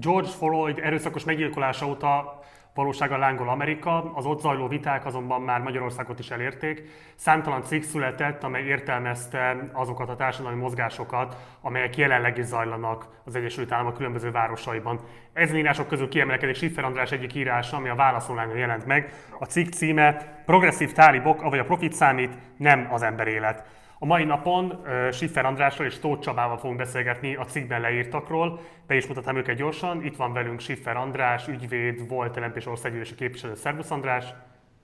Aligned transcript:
George 0.00 0.28
Floyd 0.28 0.78
erőszakos 0.82 1.24
meggyilkolása 1.24 1.86
óta 1.86 2.40
valósággal 2.74 3.18
lángol 3.18 3.48
Amerika, 3.48 4.12
az 4.14 4.26
ott 4.26 4.40
zajló 4.40 4.68
viták 4.68 5.06
azonban 5.06 5.42
már 5.42 5.60
Magyarországot 5.60 6.18
is 6.18 6.30
elérték. 6.30 6.82
Számtalan 7.14 7.62
cikk 7.62 7.82
született, 7.82 8.42
amely 8.42 8.62
értelmezte 8.62 9.70
azokat 9.72 10.08
a 10.08 10.16
társadalmi 10.16 10.60
mozgásokat, 10.60 11.36
amelyek 11.60 11.96
jelenleg 11.96 12.38
is 12.38 12.44
zajlanak 12.44 13.06
az 13.24 13.34
Egyesült 13.34 13.72
Államok 13.72 13.94
különböző 13.94 14.30
városaiban. 14.30 15.00
Ezen 15.32 15.56
írások 15.56 15.88
közül 15.88 16.08
kiemelkedik 16.08 16.54
Schiffer 16.54 16.84
András 16.84 17.12
egyik 17.12 17.34
írása, 17.34 17.76
ami 17.76 17.88
a 17.88 17.94
válaszolányon 17.94 18.58
jelent 18.58 18.86
meg. 18.86 19.12
A 19.38 19.44
cikk 19.44 19.72
címe 19.72 20.42
Progresszív 20.46 20.92
tálibok, 20.92 21.42
avagy 21.42 21.58
a 21.58 21.64
profit 21.64 21.92
számít, 21.92 22.32
nem 22.56 22.88
az 22.92 23.02
ember 23.02 23.26
élet. 23.26 23.64
A 23.98 24.06
mai 24.06 24.24
napon 24.24 24.86
Schiffer 25.12 25.44
Andrással 25.44 25.86
és 25.86 25.98
Tóth 25.98 26.22
Csabával 26.22 26.58
fogunk 26.58 26.78
beszélgetni 26.78 27.34
a 27.34 27.44
cikkben 27.44 27.80
leírtakról. 27.80 28.60
Be 28.86 28.94
is 28.94 29.06
mutatám 29.06 29.36
őket 29.36 29.56
gyorsan. 29.56 30.04
Itt 30.04 30.16
van 30.16 30.32
velünk 30.32 30.60
Schiffer 30.60 30.96
András, 30.96 31.48
ügyvéd, 31.48 32.08
volt 32.08 32.36
LMP-s 32.36 32.66
országgyűlési 32.66 33.14
képviselő. 33.14 33.54
Szervusz 33.54 33.90
András! 33.90 34.24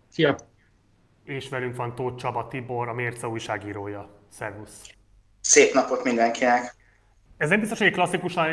Szia! 0.08 0.36
És 1.24 1.48
velünk 1.48 1.76
van 1.76 1.94
Tóth 1.94 2.16
Csaba 2.16 2.48
Tibor, 2.48 2.88
a 2.88 2.92
Mérce 2.92 3.28
újságírója. 3.28 4.08
Szervusz! 4.28 4.82
Szép 5.40 5.74
napot 5.74 6.04
mindenkinek! 6.04 6.74
Ez 7.36 7.48
nem 7.48 7.60
biztos, 7.60 7.78
hogy 7.78 7.86
egy 7.86 7.92
klasszikusan 7.92 8.46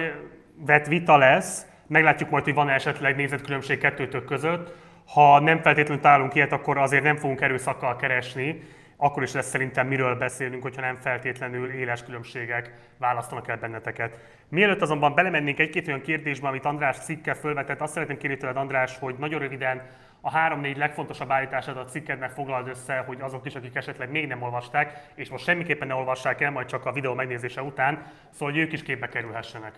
vett 0.65 0.87
vita 0.87 1.17
lesz. 1.17 1.65
Meglátjuk 1.87 2.29
majd, 2.29 2.43
hogy 2.43 2.53
van-e 2.53 2.73
esetleg 2.73 3.15
nézetkülönbség 3.15 3.77
kettőtök 3.77 4.25
között. 4.25 4.73
Ha 5.05 5.39
nem 5.39 5.61
feltétlenül 5.61 6.03
találunk 6.03 6.35
ilyet, 6.35 6.51
akkor 6.51 6.77
azért 6.77 7.03
nem 7.03 7.15
fogunk 7.15 7.41
erőszakkal 7.41 7.95
keresni 7.95 8.77
akkor 9.01 9.23
is 9.23 9.33
lesz 9.33 9.49
szerintem 9.49 9.87
miről 9.87 10.15
beszélünk, 10.15 10.61
hogyha 10.61 10.81
nem 10.81 10.95
feltétlenül 10.95 11.71
éles 11.71 12.03
különbségek 12.03 12.73
választanak 12.97 13.47
el 13.47 13.57
benneteket. 13.57 14.17
Mielőtt 14.49 14.81
azonban 14.81 15.15
belemennénk 15.15 15.59
egy-két 15.59 15.87
olyan 15.87 16.01
kérdésbe, 16.01 16.47
amit 16.47 16.65
András 16.65 16.97
cikke 16.97 17.33
fölvetett, 17.33 17.81
azt 17.81 17.93
szeretném 17.93 18.17
kérni 18.17 18.37
tőled, 18.37 18.55
András, 18.55 18.97
hogy 18.97 19.15
nagyon 19.19 19.39
röviden 19.39 19.81
a 20.21 20.31
három-négy 20.31 20.77
legfontosabb 20.77 21.31
állítását 21.31 21.77
a 21.77 21.85
cikkednek 21.85 22.29
foglald 22.29 22.67
össze, 22.67 23.03
hogy 23.07 23.17
azok 23.21 23.45
is, 23.45 23.55
akik 23.55 23.75
esetleg 23.75 24.11
még 24.11 24.27
nem 24.27 24.41
olvasták, 24.41 25.11
és 25.15 25.29
most 25.29 25.43
semmiképpen 25.43 25.87
ne 25.87 25.93
olvassák 25.93 26.41
el, 26.41 26.51
majd 26.51 26.67
csak 26.67 26.85
a 26.85 26.91
videó 26.91 27.13
megnézése 27.13 27.61
után, 27.61 28.11
szóval 28.31 28.53
hogy 28.53 28.61
ők 28.61 28.71
is 28.71 28.83
képbe 28.83 29.07
kerülhessenek. 29.07 29.73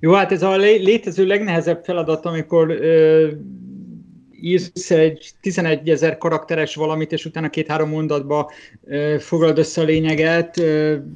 Jó, 0.00 0.12
hát 0.12 0.32
ez 0.32 0.42
a 0.42 0.56
létező 0.56 1.26
legnehezebb 1.26 1.84
feladat, 1.84 2.26
amikor 2.26 2.70
ö, 2.70 3.30
írsz 4.44 4.90
egy 4.90 5.30
11 5.40 5.90
ezer 5.90 6.18
karakteres 6.18 6.74
valamit, 6.74 7.12
és 7.12 7.24
utána 7.24 7.50
két-három 7.50 7.88
mondatba 7.88 8.50
foglald 9.18 9.58
össze 9.58 9.80
a 9.80 9.84
lényeget. 9.84 10.62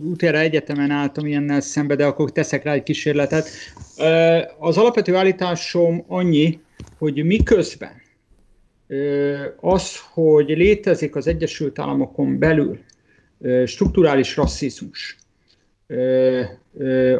Utána 0.03 0.39
egyetemen 0.39 0.91
álltam 0.91 1.27
ilyennel 1.27 1.61
szembe, 1.61 1.95
de 1.95 2.06
akkor 2.06 2.33
teszek 2.33 2.62
rá 2.62 2.73
egy 2.73 2.83
kísérletet. 2.83 3.49
Az 4.59 4.77
alapvető 4.77 5.15
állításom 5.15 6.05
annyi, 6.06 6.61
hogy 6.99 7.25
miközben 7.25 8.03
az, 9.61 9.97
hogy 10.12 10.49
létezik 10.49 11.17
az 11.17 11.27
Egyesült 11.27 11.79
Államokon 11.79 12.39
belül 12.39 12.79
strukturális 13.67 14.37
rasszizmus, 14.37 15.17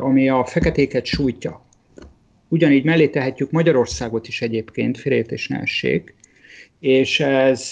ami 0.01 0.29
a 0.29 0.45
feketéket 0.45 1.05
sújtja, 1.05 1.67
Ugyanígy 2.49 2.85
mellé 2.85 3.09
tehetjük 3.09 3.51
Magyarországot 3.51 4.29
is 4.29 4.43
egyébként, 4.43 4.99
félreértés 4.99 5.49
ne 5.49 5.59
essék, 5.59 6.15
és 6.81 7.21
ez 7.21 7.71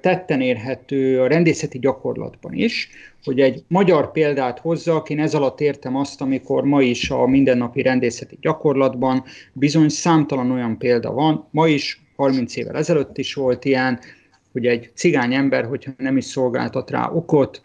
tetten 0.00 0.40
érhető 0.40 1.20
a 1.20 1.26
rendészeti 1.26 1.78
gyakorlatban 1.78 2.52
is, 2.52 2.88
hogy 3.24 3.40
egy 3.40 3.64
magyar 3.68 4.12
példát 4.12 4.58
hozzak, 4.58 5.10
én 5.10 5.20
ez 5.20 5.34
alatt 5.34 5.60
értem 5.60 5.96
azt, 5.96 6.20
amikor 6.20 6.64
ma 6.64 6.82
is 6.82 7.10
a 7.10 7.26
mindennapi 7.26 7.82
rendészeti 7.82 8.38
gyakorlatban 8.40 9.24
bizony 9.52 9.88
számtalan 9.88 10.50
olyan 10.50 10.78
példa 10.78 11.12
van, 11.12 11.48
ma 11.50 11.68
is, 11.68 12.00
30 12.16 12.56
évvel 12.56 12.76
ezelőtt 12.76 13.18
is 13.18 13.34
volt 13.34 13.64
ilyen, 13.64 13.98
hogy 14.52 14.66
egy 14.66 14.90
cigány 14.94 15.34
ember, 15.34 15.64
hogyha 15.64 15.92
nem 15.96 16.16
is 16.16 16.24
szolgáltat 16.24 16.90
rá 16.90 17.10
okot, 17.10 17.60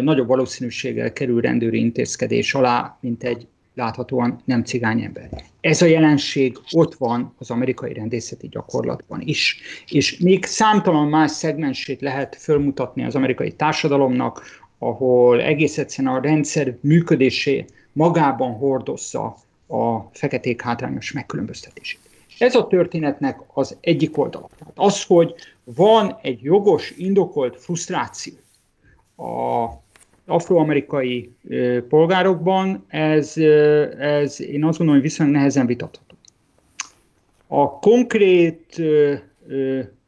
nagyobb 0.00 0.26
valószínűséggel 0.26 1.12
kerül 1.12 1.40
rendőri 1.40 1.78
intézkedés 1.78 2.54
alá, 2.54 2.98
mint 3.00 3.24
egy 3.24 3.46
láthatóan 3.74 4.40
nem 4.44 4.64
cigány 4.64 5.02
ember. 5.02 5.28
Ez 5.60 5.82
a 5.82 5.86
jelenség 5.86 6.58
ott 6.70 6.94
van 6.94 7.34
az 7.38 7.50
amerikai 7.50 7.92
rendészeti 7.92 8.48
gyakorlatban 8.48 9.20
is. 9.20 9.60
És 9.88 10.18
még 10.18 10.44
számtalan 10.44 11.08
más 11.08 11.30
szegmensét 11.30 12.00
lehet 12.00 12.36
fölmutatni 12.36 13.04
az 13.04 13.14
amerikai 13.14 13.52
társadalomnak, 13.52 14.42
ahol 14.78 15.40
egész 15.40 15.78
egyszerűen 15.78 16.14
a 16.14 16.20
rendszer 16.20 16.76
működésé 16.80 17.64
magában 17.92 18.52
hordozza 18.52 19.36
a 19.66 19.98
feketék 20.12 20.62
hátrányos 20.62 21.12
megkülönböztetését. 21.12 22.00
Ez 22.38 22.54
a 22.54 22.66
történetnek 22.66 23.40
az 23.52 23.76
egyik 23.80 24.18
oldala. 24.18 24.48
Tehát 24.58 24.74
az, 24.76 25.04
hogy 25.04 25.34
van 25.64 26.18
egy 26.22 26.42
jogos, 26.42 26.90
indokolt 26.96 27.60
frusztráció 27.60 28.34
a 29.16 29.68
afroamerikai 30.26 31.32
polgárokban, 31.88 32.84
ez, 32.88 33.36
ez 33.98 34.40
én 34.40 34.64
azt 34.64 34.78
gondolom, 34.78 35.00
hogy 35.00 35.10
viszonylag 35.10 35.36
nehezen 35.36 35.66
vitatható. 35.66 36.16
A 37.46 37.78
konkrét 37.78 38.82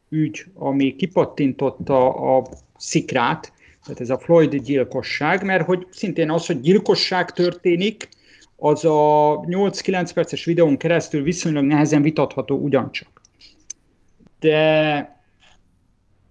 ügy, 0.08 0.44
ami 0.54 0.96
kipattintotta 0.96 2.08
a 2.36 2.46
szikrát, 2.76 3.52
tehát 3.84 4.00
ez 4.00 4.10
a 4.10 4.18
Floyd 4.18 4.54
gyilkosság, 4.54 5.44
mert 5.44 5.64
hogy 5.64 5.86
szintén 5.90 6.30
az, 6.30 6.46
hogy 6.46 6.60
gyilkosság 6.60 7.30
történik, 7.30 8.08
az 8.56 8.84
a 8.84 9.40
8-9 9.40 10.10
perces 10.14 10.44
videón 10.44 10.76
keresztül 10.76 11.22
viszonylag 11.22 11.64
nehezen 11.64 12.02
vitatható 12.02 12.56
ugyancsak. 12.56 13.20
De 14.40 15.15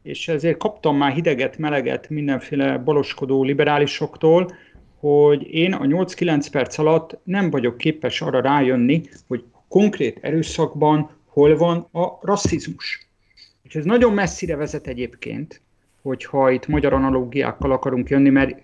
és 0.05 0.27
ezért 0.27 0.57
kaptam 0.57 0.97
már 0.97 1.11
hideget, 1.11 1.57
meleget 1.57 2.09
mindenféle 2.09 2.77
baloskodó 2.77 3.43
liberálisoktól, 3.43 4.51
hogy 4.99 5.53
én 5.53 5.73
a 5.73 5.85
8-9 5.85 6.47
perc 6.51 6.77
alatt 6.77 7.17
nem 7.23 7.49
vagyok 7.49 7.77
képes 7.77 8.21
arra 8.21 8.41
rájönni, 8.41 9.01
hogy 9.27 9.43
konkrét 9.67 10.19
erőszakban 10.21 11.09
hol 11.25 11.57
van 11.57 11.87
a 11.91 12.19
rasszizmus. 12.21 13.07
És 13.63 13.75
ez 13.75 13.85
nagyon 13.85 14.13
messzire 14.13 14.55
vezet 14.55 14.87
egyébként, 14.87 15.61
hogyha 16.01 16.51
itt 16.51 16.67
magyar 16.67 16.93
analógiákkal 16.93 17.71
akarunk 17.71 18.09
jönni, 18.09 18.29
mert 18.29 18.61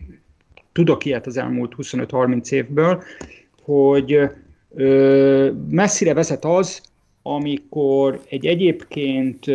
tudok 0.72 1.06
ilyet 1.06 1.26
az 1.26 1.38
elmúlt 1.38 1.74
25-30 1.78 2.52
évből, 2.52 3.04
hogy 3.64 4.20
ö, 4.76 5.52
messzire 5.70 6.14
vezet 6.14 6.46
az, 6.46 6.82
amikor 7.22 8.22
egy 8.30 8.46
egyébként 8.46 9.46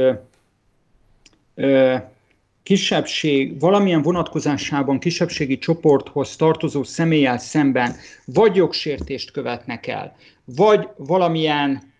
kisebbség, 2.62 3.60
valamilyen 3.60 4.02
vonatkozásában 4.02 4.98
kisebbségi 4.98 5.58
csoporthoz 5.58 6.36
tartozó 6.36 6.82
személlyel 6.82 7.38
szemben 7.38 7.96
vagy 8.24 8.56
jogsértést 8.56 9.30
követnek 9.30 9.86
el, 9.86 10.16
vagy 10.44 10.88
valamilyen 10.96 11.94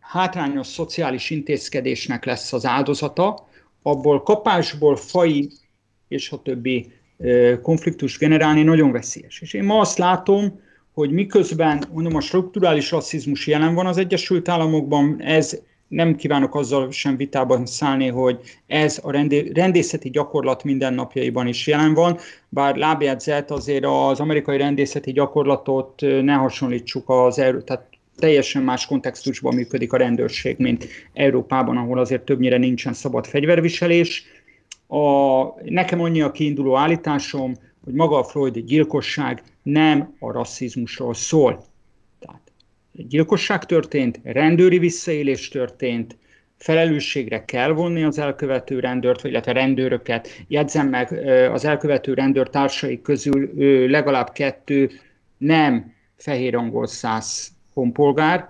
hátrányos 0.00 0.66
szociális 0.66 1.30
intézkedésnek 1.30 2.24
lesz 2.24 2.52
az 2.52 2.66
áldozata, 2.66 3.48
abból 3.82 4.22
kapásból 4.22 4.96
fai 4.96 5.50
és 6.08 6.30
a 6.30 6.42
többi 6.42 6.92
konfliktus 7.62 8.18
generálni 8.18 8.62
nagyon 8.62 8.92
veszélyes. 8.92 9.40
És 9.40 9.52
én 9.52 9.64
ma 9.64 9.80
azt 9.80 9.98
látom, 9.98 10.60
hogy 10.92 11.10
miközben 11.10 11.84
mondom, 11.92 12.14
a 12.14 12.20
strukturális 12.20 12.90
rasszizmus 12.90 13.46
jelen 13.46 13.74
van 13.74 13.86
az 13.86 13.96
Egyesült 13.96 14.48
Államokban, 14.48 15.22
ez 15.22 15.58
nem 15.90 16.16
kívánok 16.16 16.54
azzal 16.54 16.90
sem 16.90 17.16
vitában 17.16 17.66
szállni, 17.66 18.08
hogy 18.08 18.40
ez 18.66 19.00
a 19.02 19.10
rendé, 19.10 19.50
rendészeti 19.54 20.10
gyakorlat 20.10 20.64
mindennapjaiban 20.64 21.46
is 21.46 21.66
jelen 21.66 21.94
van, 21.94 22.18
bár 22.48 22.76
lábjegyzet 22.76 23.50
azért 23.50 23.84
az 23.84 24.20
amerikai 24.20 24.56
rendészeti 24.56 25.12
gyakorlatot 25.12 26.00
ne 26.00 26.32
hasonlítsuk 26.32 27.08
az 27.08 27.38
erő, 27.38 27.62
tehát 27.62 27.86
teljesen 28.18 28.62
más 28.62 28.86
kontextusban 28.86 29.54
működik 29.54 29.92
a 29.92 29.96
rendőrség, 29.96 30.58
mint 30.58 30.86
Európában, 31.12 31.76
ahol 31.76 31.98
azért 31.98 32.24
többnyire 32.24 32.56
nincsen 32.56 32.92
szabad 32.92 33.26
fegyverviselés. 33.26 34.24
A, 34.86 35.44
nekem 35.64 36.00
annyi 36.00 36.20
a 36.20 36.30
kiinduló 36.30 36.76
állításom, 36.76 37.54
hogy 37.84 37.94
maga 37.94 38.18
a 38.18 38.24
Freud 38.24 38.58
gyilkosság 38.58 39.42
nem 39.62 40.14
a 40.18 40.32
rasszizmusról 40.32 41.14
szól 41.14 41.69
gyilkosság 42.92 43.64
történt, 43.64 44.20
rendőri 44.22 44.78
visszaélés 44.78 45.48
történt, 45.48 46.16
felelősségre 46.56 47.44
kell 47.44 47.72
vonni 47.72 48.02
az 48.02 48.18
elkövető 48.18 48.80
rendőrt, 48.80 49.22
vagy 49.22 49.30
illetve 49.30 49.52
rendőröket. 49.52 50.28
Jegyzem 50.48 50.88
meg, 50.88 51.12
az 51.52 51.64
elkövető 51.64 52.14
rendőr 52.14 52.48
társai 52.48 53.00
közül 53.02 53.50
legalább 53.90 54.32
kettő 54.32 54.90
nem 55.38 55.92
fehér 56.16 56.56
angol 56.56 56.86
száz 56.86 57.50
honpolgár, 57.72 58.48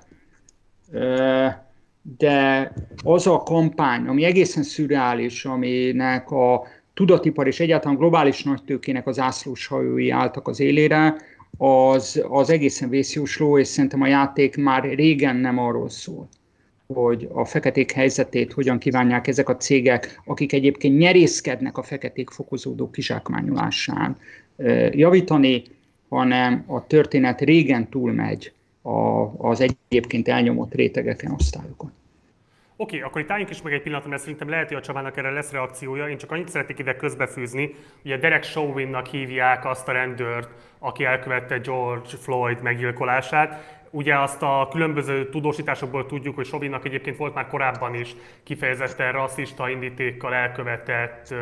de 2.18 2.72
az 3.04 3.26
a 3.26 3.38
kampány, 3.38 4.06
ami 4.06 4.24
egészen 4.24 4.62
szürreális, 4.62 5.44
aminek 5.44 6.30
a 6.30 6.66
tudatipar 6.94 7.46
és 7.46 7.60
egyáltalán 7.60 7.96
globális 7.96 8.42
nagytőkének 8.42 9.06
az 9.06 9.18
ászlós 9.18 9.66
hajói 9.66 10.10
álltak 10.10 10.48
az 10.48 10.60
élére, 10.60 11.14
az, 11.62 12.24
az 12.28 12.50
egészen 12.50 12.88
vészjósló, 12.88 13.58
és 13.58 13.66
szerintem 13.68 14.02
a 14.02 14.06
játék 14.06 14.56
már 14.56 14.84
régen 14.84 15.36
nem 15.36 15.58
arról 15.58 15.88
szól, 15.88 16.28
hogy 16.86 17.28
a 17.32 17.44
feketék 17.44 17.92
helyzetét 17.92 18.52
hogyan 18.52 18.78
kívánják 18.78 19.26
ezek 19.26 19.48
a 19.48 19.56
cégek, 19.56 20.20
akik 20.24 20.52
egyébként 20.52 20.98
nyerészkednek 20.98 21.78
a 21.78 21.82
feketék 21.82 22.30
fokozódó 22.30 22.90
kizsákmányolásán 22.90 24.16
javítani, 24.90 25.62
hanem 26.08 26.64
a 26.66 26.86
történet 26.86 27.40
régen 27.40 27.88
túlmegy 27.88 28.52
az 29.36 29.60
egyébként 29.60 30.28
elnyomott 30.28 30.74
rétegeken, 30.74 31.32
osztályokon. 31.32 31.92
Oké, 32.80 32.96
okay, 32.96 33.08
akkor 33.08 33.20
itt 33.20 33.30
álljunk 33.30 33.50
is 33.50 33.62
meg 33.62 33.72
egy 33.72 33.82
pillanatra, 33.82 34.10
mert 34.10 34.22
szerintem 34.22 34.48
lehet, 34.48 34.68
hogy 34.68 34.76
a 34.76 34.80
Csabának 34.80 35.16
erre 35.16 35.30
lesz 35.30 35.52
reakciója. 35.52 36.08
Én 36.08 36.18
csak 36.18 36.32
annyit 36.32 36.48
szeretnék 36.48 36.78
ide 36.78 36.96
közbefűzni, 36.96 37.74
ugye 38.04 38.16
Derek 38.16 38.44
Chauvin-nak 38.44 39.06
hívják 39.06 39.64
azt 39.64 39.88
a 39.88 39.92
rendőrt, 39.92 40.48
aki 40.78 41.04
elkövette 41.04 41.58
George 41.58 42.08
Floyd 42.20 42.62
meggyilkolását. 42.62 43.80
Ugye 43.90 44.18
azt 44.18 44.42
a 44.42 44.68
különböző 44.70 45.28
tudósításokból 45.28 46.06
tudjuk, 46.06 46.34
hogy 46.34 46.46
Chauvinnak 46.46 46.84
egyébként 46.84 47.16
volt 47.16 47.34
már 47.34 47.46
korábban 47.46 47.94
is 47.94 48.14
kifejezetten 48.42 49.12
rasszista 49.12 49.68
indítékkal 49.68 50.34
elkövetett 50.34 51.34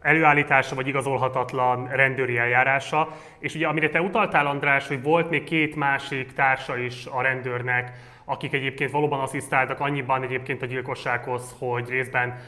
előállítása 0.00 0.74
vagy 0.74 0.88
igazolhatatlan 0.88 1.88
rendőri 1.88 2.38
eljárása. 2.38 3.08
És 3.38 3.54
ugye 3.54 3.66
amire 3.66 3.88
te 3.88 4.00
utaltál, 4.00 4.46
András, 4.46 4.88
hogy 4.88 5.02
volt 5.02 5.30
még 5.30 5.44
két 5.44 5.76
másik 5.76 6.32
társa 6.32 6.78
is 6.78 7.06
a 7.06 7.22
rendőrnek, 7.22 7.92
akik 8.28 8.52
egyébként 8.52 8.90
valóban 8.90 9.20
asszisztáltak 9.20 9.80
annyiban 9.80 10.22
egyébként 10.22 10.62
a 10.62 10.66
gyilkossághoz, 10.66 11.54
hogy 11.58 11.88
részben 11.88 12.38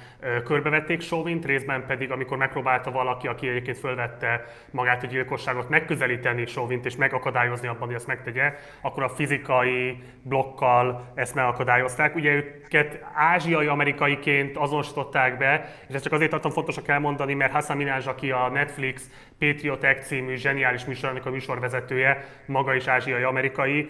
körbevették 0.45 1.01
Sovint, 1.01 1.45
részben 1.45 1.87
pedig, 1.87 2.11
amikor 2.11 2.37
megpróbálta 2.37 2.91
valaki, 2.91 3.27
aki 3.27 3.49
egyébként 3.49 3.79
fölvette 3.79 4.45
magát 4.71 5.03
a 5.03 5.07
gyilkosságot, 5.07 5.69
megközelíteni 5.69 6.47
Sovint 6.47 6.87
és 6.87 6.97
megakadályozni 6.97 7.69
abban, 7.69 7.87
hogy 7.87 7.95
ezt 7.95 8.07
megtegye, 8.07 8.55
akkor 8.81 9.03
a 9.03 9.09
fizikai 9.09 10.03
blokkal 10.23 11.13
ezt 11.15 11.35
megakadályozták. 11.35 12.15
Ugye 12.15 12.33
őket 12.33 13.05
ázsiai 13.15 13.67
amerikaiként 13.67 14.57
azonosították 14.57 15.39
be, 15.39 15.75
és 15.89 15.95
ezt 15.95 16.05
csak 16.05 16.13
azért 16.13 16.31
tartom 16.31 16.51
fontosak 16.51 16.89
elmondani, 16.89 17.35
mert 17.35 17.53
Hassan 17.53 17.77
Minaj, 17.77 18.03
aki 18.07 18.31
a 18.31 18.49
Netflix 18.49 19.11
Patriot 19.39 19.85
Act 19.85 20.07
című 20.07 20.35
zseniális 20.35 20.85
műsorának 20.85 21.27
a 21.27 21.31
műsorvezetője, 21.31 22.25
maga 22.47 22.75
is 22.75 22.87
ázsiai 22.87 23.23
amerikai, 23.23 23.89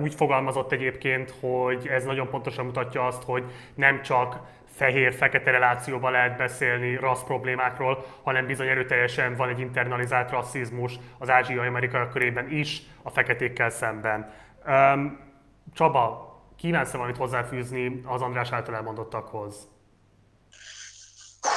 úgy 0.00 0.14
fogalmazott 0.14 0.72
egyébként, 0.72 1.34
hogy 1.40 1.88
ez 1.88 2.04
nagyon 2.04 2.28
pontosan 2.28 2.64
mutatja 2.64 3.06
azt, 3.06 3.22
hogy 3.22 3.44
nem 3.74 4.02
csak 4.02 4.56
fehér-fekete 4.78 5.50
relációban 5.50 6.12
lehet 6.12 6.36
beszélni 6.36 6.96
rassz 6.96 7.22
problémákról, 7.22 8.06
hanem 8.22 8.46
bizony 8.46 8.68
erőteljesen 8.68 9.36
van 9.36 9.48
egy 9.48 9.60
internalizált 9.60 10.30
rasszizmus 10.30 10.98
az 11.18 11.30
ázsiai 11.30 11.66
amerikai 11.66 12.08
körében 12.12 12.50
is 12.50 12.82
a 13.02 13.10
feketékkel 13.10 13.70
szemben. 13.70 14.32
Um, 14.66 15.26
Csaba, 15.74 16.28
kívánsz 16.56 16.90
valamit 16.90 17.16
hozzáfűzni 17.16 18.02
az 18.06 18.22
András 18.22 18.52
által 18.52 18.74
elmondottakhoz? 18.74 19.54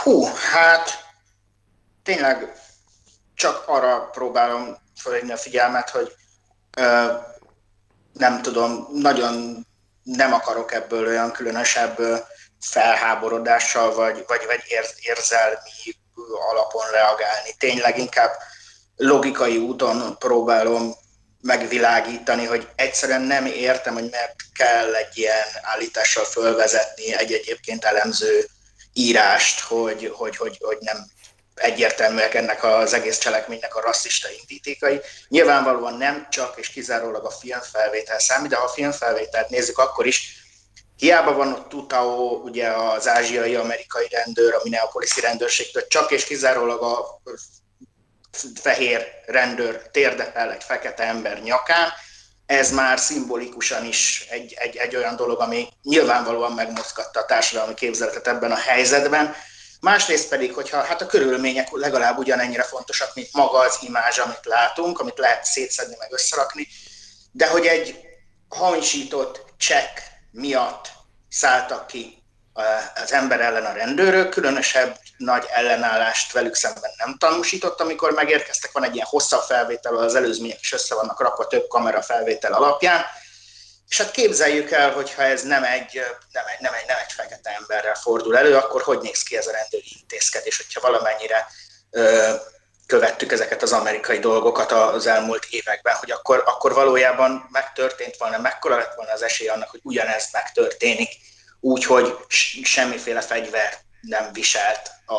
Hú, 0.04 0.24
hát 0.54 0.90
tényleg 2.04 2.52
csak 3.34 3.64
arra 3.68 4.10
próbálom 4.10 4.76
felhívni 4.96 5.32
a 5.32 5.38
figyelmet, 5.38 5.90
hogy 5.90 6.16
ö, 6.78 7.14
nem 8.14 8.42
tudom, 8.42 8.88
nagyon 8.94 9.66
nem 10.04 10.34
akarok 10.34 10.74
ebből 10.74 11.08
olyan 11.08 11.32
különösebb 11.32 11.98
felháborodással 12.62 13.94
vagy, 13.94 14.24
vagy, 14.28 14.46
vagy 14.46 14.64
érzelmi 15.00 15.96
alapon 16.50 16.92
reagálni. 16.92 17.50
Tényleg 17.58 17.98
inkább 17.98 18.32
logikai 18.96 19.58
úton 19.58 20.18
próbálom 20.18 20.94
megvilágítani, 21.42 22.46
hogy 22.46 22.68
egyszerűen 22.76 23.22
nem 23.22 23.46
értem, 23.46 23.94
hogy 23.94 24.10
miért 24.10 24.36
kell 24.54 24.96
egy 24.96 25.18
ilyen 25.18 25.48
állítással 25.62 26.26
fölvezetni 26.26 27.14
egy 27.14 27.34
egyébként 27.34 27.86
elemző 27.86 28.48
írást, 28.94 29.60
hogy, 29.60 30.12
hogy, 30.16 30.38
hogy, 30.38 30.58
hogy 30.60 30.78
nem 30.80 31.06
egyértelműek 31.56 32.34
ennek 32.34 32.64
az 32.64 32.94
egész 32.94 33.18
cselekménynek 33.18 33.76
a 33.76 33.82
rasszista 33.82 34.28
indítékai. 34.40 35.00
Nyilvánvalóan 35.28 35.98
nem 35.98 36.28
csak 36.30 36.58
és 36.58 36.70
kizárólag 36.70 37.26
a 37.26 37.32
filmfelvétel 37.32 38.20
számít, 38.20 38.50
de 38.50 38.56
ha 38.56 38.64
a 38.64 38.70
filmfelvételt 38.70 39.50
nézzük, 39.50 39.78
akkor 39.78 40.08
is 40.08 40.41
Hiába 41.02 41.34
van 41.34 41.54
ott 41.54 41.70
Tutao, 41.70 42.42
ugye 42.44 42.68
az 42.68 43.08
ázsiai 43.08 43.56
amerikai 43.56 44.08
rendőr, 44.10 44.54
a 44.54 44.60
Minneapolis 44.64 45.22
rendőrségtől, 45.22 45.88
csak 45.88 46.12
és 46.12 46.24
kizárólag 46.24 46.82
a 46.82 47.22
fehér 48.62 49.08
rendőr 49.26 49.82
térdepel 49.92 50.52
egy 50.52 50.64
fekete 50.64 51.04
ember 51.04 51.42
nyakán, 51.42 51.90
ez 52.46 52.72
már 52.72 53.00
szimbolikusan 53.00 53.86
is 53.86 54.26
egy, 54.30 54.54
egy, 54.58 54.76
egy 54.76 54.96
olyan 54.96 55.16
dolog, 55.16 55.40
ami 55.40 55.68
nyilvánvalóan 55.84 56.52
megmozgatta 56.52 57.20
a 57.20 57.26
társadalmi 57.26 57.74
képzeletet 57.74 58.28
ebben 58.28 58.52
a 58.52 58.60
helyzetben. 58.60 59.36
Másrészt 59.80 60.30
pedig, 60.30 60.54
hogyha 60.54 60.82
hát 60.82 61.02
a 61.02 61.06
körülmények 61.06 61.68
legalább 61.72 62.18
ugyanennyire 62.18 62.64
fontosak, 62.64 63.16
mint 63.16 63.34
maga 63.34 63.58
az 63.58 63.78
imázs, 63.82 64.18
amit 64.18 64.46
látunk, 64.46 65.00
amit 65.00 65.18
lehet 65.18 65.46
szétszedni, 65.46 65.96
meg 66.00 66.14
összerakni, 66.14 66.68
de 67.32 67.48
hogy 67.48 67.66
egy 67.66 68.00
hamisított 68.50 69.46
csekk 69.58 70.10
miatt 70.32 70.92
szálltak 71.30 71.88
ki 71.88 72.24
az 73.04 73.12
ember 73.12 73.42
ellen 73.42 73.66
a 73.66 73.74
rendőrök, 73.74 74.30
különösebb 74.30 74.98
nagy 75.18 75.46
ellenállást 75.52 76.32
velük 76.32 76.56
szemben 76.56 76.92
nem 76.98 77.18
tanúsított, 77.18 77.80
amikor 77.80 78.12
megérkeztek, 78.12 78.72
van 78.72 78.84
egy 78.84 78.96
ilyen 78.96 79.08
hosszabb 79.10 79.42
felvétel, 79.42 79.96
az 79.96 80.16
előzmények 80.16 80.60
is 80.60 80.74
össze 80.74 80.96
vannak 80.96 81.22
rakva 81.22 81.48
több 81.48 81.68
kamera 81.68 82.02
felvétel 82.02 82.54
alapján, 82.54 83.06
és 83.88 83.98
hát 83.98 84.12
képzeljük 84.12 84.72
el, 84.72 84.92
hogyha 84.92 85.22
ez 85.24 85.44
nem 85.44 85.64
egy, 85.64 86.02
nem 86.32 86.44
egy, 86.48 86.60
nem 86.60 86.74
egy, 86.74 86.86
nem 86.88 86.98
egy 86.98 87.12
fekete 87.12 87.56
emberrel 87.60 87.96
fordul 87.96 88.38
elő, 88.38 88.56
akkor 88.56 88.82
hogy 88.82 89.00
néz 89.00 89.24
ki 89.24 89.38
ez 89.38 89.48
a 89.48 89.52
rendőri 89.52 89.98
intézkedés, 90.00 90.58
hogyha 90.58 90.82
valamennyire 90.82 91.48
ö, 91.90 92.34
követtük 92.92 93.32
ezeket 93.32 93.62
az 93.62 93.72
amerikai 93.72 94.20
dolgokat 94.20 94.72
az 94.72 95.08
elmúlt 95.08 95.48
években, 95.50 95.96
hogy 95.96 96.12
akkor, 96.12 96.44
akkor 96.46 96.74
valójában 96.74 97.48
megtörtént 97.52 98.18
volna, 98.18 98.38
mekkora 98.38 98.76
lett 98.78 98.96
volna 98.96 99.12
az 99.12 99.22
esély 99.22 99.48
annak, 99.48 99.70
hogy 99.70 99.80
ugyanez 99.84 100.30
megtörténik, 100.32 101.10
úgyhogy 101.60 102.18
semmiféle 102.64 103.22
fegyver 103.22 103.78
nem 104.02 104.34
viselt 104.34 104.92
a, 105.06 105.16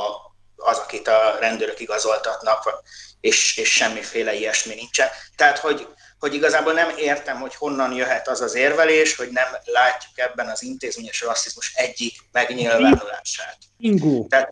az, 0.57 0.79
akit 0.79 1.09
a 1.09 1.37
rendőrök 1.41 1.81
igazoltatnak, 1.81 2.83
és, 3.21 3.57
és 3.57 3.73
semmiféle 3.73 4.35
ilyesmi 4.35 4.75
nincsen. 4.75 5.09
Tehát, 5.37 5.59
hogy, 5.59 5.89
hogy 6.19 6.35
igazából 6.35 6.73
nem 6.73 6.93
értem, 6.97 7.41
hogy 7.41 7.55
honnan 7.55 7.93
jöhet 7.93 8.29
az 8.29 8.41
az 8.41 8.55
érvelés, 8.55 9.17
hogy 9.17 9.29
nem 9.31 9.49
látjuk 9.65 10.19
ebben 10.19 10.49
az 10.49 10.63
intézményes 10.63 11.21
rasszizmus 11.21 11.73
egyik 11.75 12.15
megnyilvánulását. 12.33 13.59
Ingó. 13.79 14.27
Tehát 14.29 14.51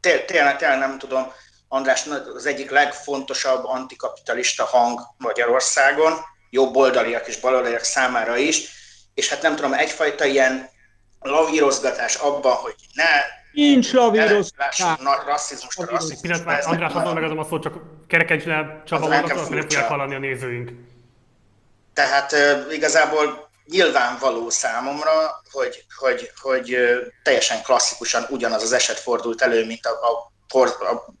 tényleg, 0.00 0.24
tényleg 0.56 0.78
nem 0.78 0.98
tudom, 0.98 1.32
András 1.74 2.06
az 2.34 2.46
egyik 2.46 2.70
legfontosabb 2.70 3.64
antikapitalista 3.64 4.64
hang 4.64 5.00
Magyarországon, 5.16 6.12
jobboldaliak 6.50 7.26
és 7.26 7.40
baloldaliak 7.40 7.82
számára 7.82 8.36
is, 8.36 8.68
és 9.14 9.28
hát 9.28 9.42
nem 9.42 9.56
tudom, 9.56 9.72
egyfajta 9.72 10.24
ilyen 10.24 10.68
lavírozgatás 11.20 12.14
abban, 12.14 12.54
hogy 12.54 12.74
ne 12.92 13.04
Nincs 13.52 13.92
lavírozgatás. 13.92 14.82
Rasszizmus, 15.26 15.76
rasszizmus. 15.76 16.20
Pillanat, 16.20 16.44
már 16.44 16.62
András, 16.66 16.92
azon 16.92 17.14
megadom 17.14 17.38
a 17.38 17.44
szót, 17.44 17.62
csak 17.62 17.74
kerekedj 18.08 18.48
le 18.48 18.82
Csaba 18.86 19.08
mondatot, 19.08 19.36
mert 19.36 19.50
nem 19.50 19.60
fogják 19.60 19.88
hallani 19.88 20.14
a 20.14 20.18
nézőink. 20.18 20.70
Tehát 21.92 22.32
uh, 22.32 22.72
igazából 22.72 23.50
nyilvánvaló 23.64 24.50
számomra, 24.50 25.42
hogy, 25.52 25.84
hogy, 25.98 26.30
hogy 26.40 26.74
uh, 26.74 26.96
teljesen 27.22 27.62
klasszikusan 27.62 28.26
ugyanaz 28.28 28.62
az 28.62 28.72
eset 28.72 28.98
fordult 28.98 29.42
elő, 29.42 29.66
mint 29.66 29.86
a, 29.86 29.90
a, 29.90 30.32
a, 30.58 30.68
a 30.68 31.14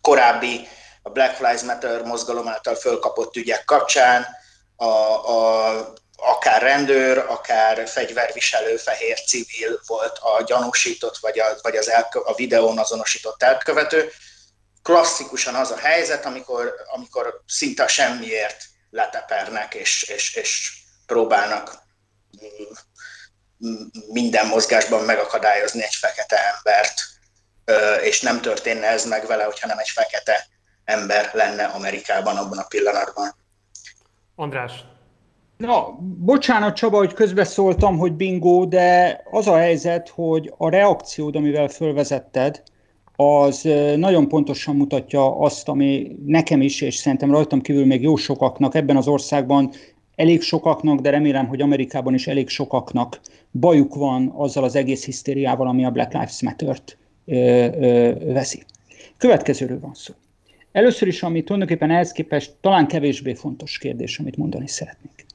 korábbi 0.00 0.68
a 1.02 1.10
Black 1.10 1.38
Lives 1.38 1.62
Matter 1.62 2.02
mozgalom 2.02 2.48
által 2.48 2.74
fölkapott 2.74 3.36
ügyek 3.36 3.64
kapcsán, 3.64 4.26
a, 4.76 4.84
a, 4.84 5.92
akár 6.16 6.62
rendőr, 6.62 7.18
akár 7.18 7.88
fegyverviselő 7.88 8.76
fehér 8.76 9.20
civil 9.20 9.80
volt 9.86 10.18
a 10.18 10.42
gyanúsított, 10.42 11.18
vagy, 11.18 11.38
a, 11.38 11.46
vagy 11.62 11.76
az 11.76 11.90
elkö, 11.90 12.20
a 12.24 12.34
videón 12.34 12.78
azonosított 12.78 13.42
elkövető. 13.42 14.12
Klasszikusan 14.82 15.54
az 15.54 15.70
a 15.70 15.78
helyzet, 15.78 16.24
amikor, 16.24 16.74
amikor 16.86 17.42
szinte 17.46 17.86
semmiért 17.86 18.64
letepernek, 18.90 19.74
és, 19.74 20.02
és, 20.02 20.34
és 20.34 20.72
próbálnak 21.06 21.84
minden 24.08 24.46
mozgásban 24.46 25.04
megakadályozni 25.04 25.82
egy 25.82 25.94
fekete 25.94 26.54
embert 26.56 27.15
és 28.02 28.20
nem 28.20 28.40
történne 28.40 28.86
ez 28.86 29.08
meg 29.08 29.26
vele, 29.26 29.44
hogyha 29.44 29.66
nem 29.66 29.78
egy 29.78 29.88
fekete 29.88 30.46
ember 30.84 31.30
lenne 31.32 31.64
Amerikában 31.64 32.36
abban 32.36 32.58
a 32.58 32.66
pillanatban. 32.68 33.34
András. 34.34 34.72
Na, 35.56 35.98
bocsánat 36.00 36.76
Csaba, 36.76 36.96
hogy 36.96 37.12
közbeszóltam, 37.12 37.98
hogy 37.98 38.12
bingo, 38.12 38.64
de 38.64 39.20
az 39.30 39.46
a 39.46 39.56
helyzet, 39.56 40.08
hogy 40.08 40.52
a 40.56 40.68
reakciód, 40.68 41.36
amivel 41.36 41.68
fölvezetted, 41.68 42.62
az 43.16 43.60
nagyon 43.96 44.28
pontosan 44.28 44.76
mutatja 44.76 45.38
azt, 45.38 45.68
ami 45.68 46.16
nekem 46.26 46.60
is, 46.60 46.80
és 46.80 46.96
szerintem 46.96 47.30
rajtam 47.30 47.60
kívül 47.60 47.86
még 47.86 48.02
jó 48.02 48.16
sokaknak 48.16 48.74
ebben 48.74 48.96
az 48.96 49.08
országban, 49.08 49.72
elég 50.14 50.42
sokaknak, 50.42 51.00
de 51.00 51.10
remélem, 51.10 51.46
hogy 51.46 51.60
Amerikában 51.60 52.14
is 52.14 52.26
elég 52.26 52.48
sokaknak 52.48 53.20
bajuk 53.50 53.94
van 53.94 54.32
azzal 54.36 54.64
az 54.64 54.74
egész 54.74 55.04
hisztériával, 55.04 55.68
ami 55.68 55.84
a 55.84 55.90
Black 55.90 56.12
Lives 56.12 56.42
Matter-t 56.42 56.98
veszi. 57.26 58.62
Következőről 59.16 59.80
van 59.80 59.94
szó. 59.94 60.14
Először 60.72 61.08
is, 61.08 61.22
ami 61.22 61.42
tulajdonképpen 61.42 61.90
ehhez 61.90 62.12
képest 62.12 62.54
talán 62.60 62.86
kevésbé 62.86 63.34
fontos 63.34 63.78
kérdés, 63.78 64.18
amit 64.18 64.36
mondani 64.36 64.68
szeretnék. 64.68 65.26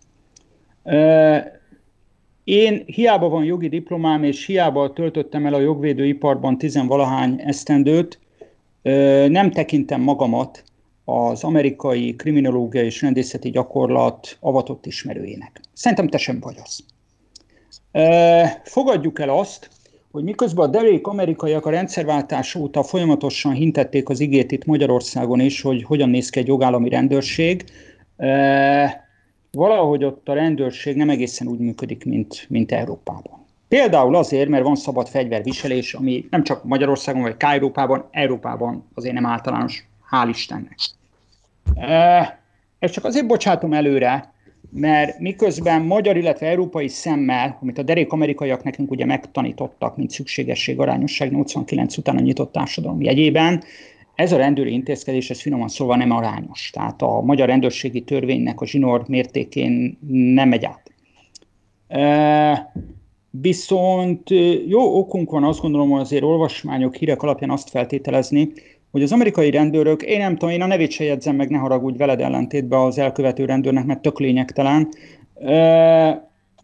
Én 2.44 2.84
hiába 2.86 3.30
van 3.30 3.44
jogi 3.44 3.68
diplomám, 3.70 4.24
és 4.24 4.46
hiába 4.46 4.94
töltöttem 4.94 5.46
el 5.46 5.54
a 5.54 5.60
jogvédőiparban 5.60 6.58
tizenvalahány 6.58 7.42
esztendőt, 7.46 8.20
nem 9.28 9.52
tekintem 9.52 10.02
magamat 10.02 10.64
az 11.06 11.44
amerikai 11.44 12.16
kriminológiai 12.16 12.86
és 12.86 13.02
rendészeti 13.02 13.50
gyakorlat 13.50 14.38
avatott 14.40 14.86
ismerőjének. 14.86 15.62
Szerintem 15.74 16.08
te 16.08 16.18
sem 16.18 16.40
vagy 16.40 16.58
az. 16.64 16.84
Fogadjuk 18.64 19.20
el 19.20 19.30
azt, 19.30 19.70
hogy 20.12 20.24
miközben 20.24 20.66
a 20.66 20.72
derék 20.72 21.08
amerikaiak 21.08 21.66
a 21.66 21.70
rendszerváltás 21.70 22.56
óta 22.56 22.84
folyamatosan 22.84 23.54
hintették 23.54 24.10
az 24.10 24.20
igét 24.20 24.52
itt 24.52 24.66
Magyarországon 24.66 25.40
is, 25.40 25.62
hogy 25.62 25.84
hogyan 25.84 26.10
néz 26.10 26.30
ki 26.30 26.40
egy 26.40 26.48
jogállami 26.48 26.90
rendőrség, 26.90 27.64
valahogy 29.52 30.04
ott 30.04 30.30
a 30.30 30.34
rendőrség 30.34 30.96
nem 30.96 31.10
egészen 31.10 31.48
úgy 31.48 31.60
működik, 31.60 32.06
mint, 32.06 32.46
mint 32.50 32.72
Európában. 32.72 33.40
Például 33.68 34.16
azért, 34.16 34.50
mert 34.50 34.64
van 34.64 34.76
szabad 34.76 35.08
fegyverviselés, 35.08 35.94
ami 35.94 36.28
nem 36.30 36.44
csak 36.44 36.64
Magyarországon 36.64 37.22
vagy 37.22 37.38
Kárópában, 37.38 38.08
Európában 38.12 38.88
azért 38.94 39.14
nem 39.14 39.26
általános, 39.26 39.88
hál' 40.12 40.30
Istennek. 40.30 40.78
Ezt 42.80 42.94
csak 42.94 43.06
azért 43.06 43.28
bocsátom 43.28 43.74
előre, 43.74 44.31
mert 44.72 45.20
miközben 45.20 45.82
magyar, 45.82 46.18
illetve 46.18 46.48
európai 46.48 46.88
szemmel, 46.88 47.58
amit 47.62 47.78
a 47.78 47.84
derék 47.84 48.12
amerikaiak 48.12 48.64
nekünk 48.64 48.92
ugye 48.92 49.06
megtanítottak, 49.06 49.98
mint 49.98 50.12
szükségesség, 50.12 50.80
arányosság 50.80 51.32
89 51.32 51.98
után 51.98 52.18
a 52.18 52.20
nyitott 52.20 52.52
társadalom 52.52 53.02
jegyében, 53.02 53.64
ez 54.16 54.32
a 54.32 54.38
rendőri 54.38 54.72
intézkedés, 54.72 55.30
ez 55.30 55.42
finoman 55.42 55.68
szólva 55.68 55.96
nem 55.96 56.12
arányos. 56.12 56.70
Tehát 56.70 57.02
a 57.02 57.22
magyar 57.22 57.48
rendőrségi 57.48 58.02
törvénynek 58.02 58.62
a 58.62 58.66
zsinór 58.66 59.04
mértékén 59.08 59.98
nem 60.10 60.50
megy 60.50 60.66
át. 60.66 60.92
Viszont 63.30 64.30
jó 64.68 64.98
okunk 64.98 65.30
van 65.32 65.44
azt 65.44 65.62
gondolom, 65.62 65.94
azért 65.94 66.24
olvasmányok, 66.24 66.96
hírek 66.96 67.22
alapján 67.22 67.50
azt 67.50 67.70
feltételezni, 67.70 68.52
hogy 68.92 69.04
az 69.04 69.12
amerikai 69.12 69.50
rendőrök, 69.50 70.02
én 70.02 70.20
nem 70.20 70.36
tudom, 70.36 70.50
én 70.50 70.62
a 70.62 70.66
nevét 70.66 70.92
se 70.92 71.04
jegyzem 71.04 71.36
meg, 71.36 71.50
ne 71.50 71.58
haragudj 71.58 71.98
veled 71.98 72.22
ellentétben 72.22 72.80
az 72.80 72.98
elkövető 72.98 73.46
rendőrnek, 73.46 73.86
mert 73.86 74.02
tök 74.02 74.20
lényegtelen, 74.20 74.90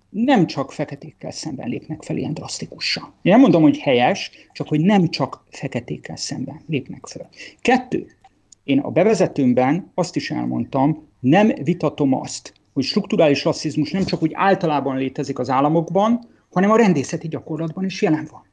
nem 0.10 0.46
csak 0.46 0.72
feketékkel 0.72 1.32
szemben 1.32 1.70
lépnek 1.70 2.04
fel 2.04 2.18
ilyen 2.18 2.34
drasztikusan. 2.34 3.04
Én 3.22 3.32
nem 3.32 3.40
mondom, 3.40 3.62
hogy 3.62 3.78
helyes, 3.78 4.32
csak 4.52 4.68
hogy 4.68 4.80
nem 4.80 5.10
csak 5.10 5.44
feketékkel 5.50 6.16
szemben 6.16 6.62
lépnek 6.68 7.06
fel. 7.06 7.30
Kettő, 7.62 8.08
én 8.64 8.80
a 8.80 8.90
bevezetőmben 8.90 9.92
azt 9.94 10.16
is 10.16 10.32
elmondtam, 10.32 11.08
nem 11.20 11.52
vitatom 11.64 12.14
azt, 12.14 12.54
hogy 12.74 12.84
strukturális 12.84 13.44
rasszizmus 13.44 13.92
nem 13.92 14.04
csak 14.04 14.22
úgy 14.22 14.32
általában 14.34 14.98
létezik 14.98 15.40
az 15.40 15.50
államokban, 15.50 16.28
hanem 16.52 16.72
a 16.72 16.78
rendészeti 16.78 17.28
gyakorlatban 17.28 17.86
is 17.86 18.02
jelen 18.02 18.28
van. 18.32 18.46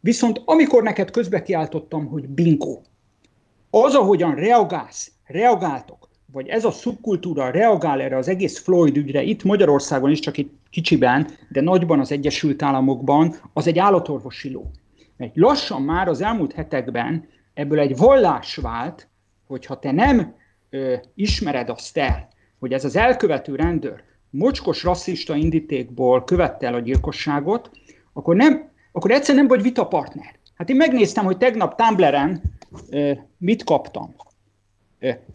Viszont 0.00 0.42
amikor 0.44 0.82
neked 0.82 1.10
közbe 1.10 1.42
kiáltottam, 1.42 2.06
hogy 2.06 2.28
bingo, 2.28 2.80
az, 3.74 3.94
ahogyan 3.94 4.34
reagálsz, 4.34 5.12
reagáltok, 5.26 6.08
vagy 6.32 6.48
ez 6.48 6.64
a 6.64 6.70
szubkultúra 6.70 7.50
reagál 7.50 8.00
erre 8.00 8.16
az 8.16 8.28
egész 8.28 8.58
Floyd 8.58 8.96
ügyre, 8.96 9.22
itt 9.22 9.42
Magyarországon 9.42 10.10
is, 10.10 10.18
csak 10.18 10.38
itt 10.38 10.52
kicsiben, 10.70 11.28
de 11.48 11.60
nagyban 11.60 12.00
az 12.00 12.12
Egyesült 12.12 12.62
Államokban, 12.62 13.34
az 13.52 13.66
egy 13.66 13.78
állatorvosi 13.78 14.50
ló. 14.50 14.70
Mert 15.16 15.36
lassan 15.36 15.82
már 15.82 16.08
az 16.08 16.20
elmúlt 16.20 16.52
hetekben 16.52 17.28
ebből 17.54 17.78
egy 17.78 17.96
vallás 17.96 18.56
vált, 18.56 19.08
hogyha 19.46 19.78
te 19.78 19.92
nem 19.92 20.34
ö, 20.70 20.94
ismered 21.14 21.68
azt 21.68 21.96
el, 21.96 22.28
hogy 22.58 22.72
ez 22.72 22.84
az 22.84 22.96
elkövető 22.96 23.54
rendőr 23.54 24.02
mocskos 24.30 24.82
rasszista 24.82 25.34
indítékból 25.34 26.24
követte 26.24 26.66
el 26.66 26.74
a 26.74 26.80
gyilkosságot, 26.80 27.70
akkor, 28.12 28.36
nem, 28.36 28.70
akkor 28.92 29.10
egyszer 29.10 29.34
nem 29.34 29.48
vagy 29.48 29.62
vitapartner. 29.62 30.34
Hát 30.54 30.70
én 30.70 30.76
megnéztem, 30.76 31.24
hogy 31.24 31.36
tegnap 31.36 31.74
Tumblr-en 31.76 32.42
mit 33.42 33.64
kaptam. 33.64 34.14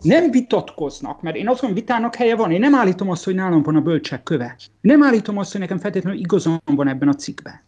Nem 0.01 0.31
vitatkoznak, 0.31 1.21
mert 1.21 1.35
én 1.35 1.47
azt 1.49 1.61
mondom, 1.61 1.79
vitának 1.79 2.15
helye 2.15 2.35
van. 2.35 2.51
Én 2.51 2.59
nem 2.59 2.75
állítom 2.75 3.09
azt, 3.09 3.23
hogy 3.23 3.35
nálam 3.35 3.63
van 3.63 3.75
a 3.75 3.81
bölcsek 3.81 4.23
köve. 4.23 4.55
Nem 4.81 5.03
állítom 5.03 5.37
azt, 5.37 5.51
hogy 5.51 5.61
nekem 5.61 5.77
feltétlenül 5.77 6.19
igazam 6.19 6.61
van 6.65 6.87
ebben 6.87 7.07
a 7.07 7.13
cikkben. 7.13 7.61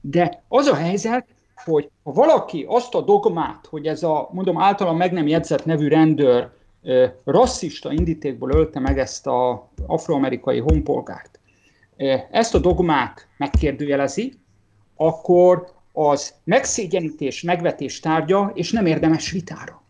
De 0.00 0.42
az 0.48 0.66
a 0.66 0.74
helyzet, 0.74 1.26
hogy 1.64 1.90
ha 2.02 2.12
valaki 2.12 2.64
azt 2.68 2.94
a 2.94 3.00
dogmát, 3.00 3.66
hogy 3.66 3.86
ez 3.86 4.02
a, 4.02 4.28
mondom, 4.32 4.58
általam 4.58 4.96
meg 4.96 5.12
nem 5.12 5.26
jegyzett 5.26 5.64
nevű 5.64 5.88
rendőr 5.88 6.50
rasszista 7.24 7.92
indítékból 7.92 8.50
ölte 8.50 8.80
meg 8.80 8.98
ezt 8.98 9.26
az 9.26 9.56
afroamerikai 9.86 10.58
honpolgárt, 10.58 11.40
ezt 12.30 12.54
a 12.54 12.58
dogmát 12.58 13.28
megkérdőjelezi, 13.36 14.38
akkor 14.96 15.72
az 15.96 16.34
megszégyenítés, 16.44 17.42
megvetés 17.42 18.00
tárgya, 18.00 18.52
és 18.54 18.70
nem 18.72 18.86
érdemes 18.86 19.30
vitára. 19.30 19.82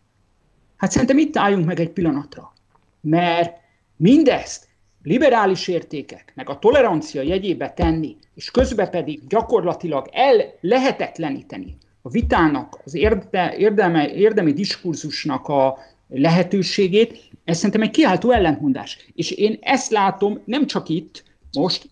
Hát 0.77 0.91
szerintem 0.91 1.17
itt 1.17 1.37
álljunk 1.37 1.65
meg 1.65 1.79
egy 1.79 1.89
pillanatra, 1.89 2.53
mert 3.01 3.57
mindezt 3.95 4.67
liberális 5.03 5.67
értékek, 5.67 6.31
meg 6.35 6.49
a 6.49 6.59
tolerancia 6.59 7.21
jegyébe 7.21 7.69
tenni, 7.69 8.17
és 8.35 8.51
közben 8.51 8.89
pedig 8.89 9.27
gyakorlatilag 9.27 10.09
el 10.11 10.53
lehetetleníteni 10.61 11.77
a 12.01 12.09
vitának, 12.09 12.79
az 12.83 12.95
érde, 12.95 13.55
érdeme, 13.57 14.13
érdemi 14.13 14.53
diskurzusnak 14.53 15.47
a 15.47 15.77
lehetőségét, 16.07 17.29
ez 17.43 17.55
szerintem 17.55 17.81
egy 17.81 17.89
kiáltó 17.89 18.31
ellentmondás. 18.31 19.09
És 19.13 19.31
én 19.31 19.57
ezt 19.61 19.91
látom 19.91 20.41
nem 20.45 20.67
csak 20.67 20.89
itt, 20.89 21.23
most, 21.51 21.89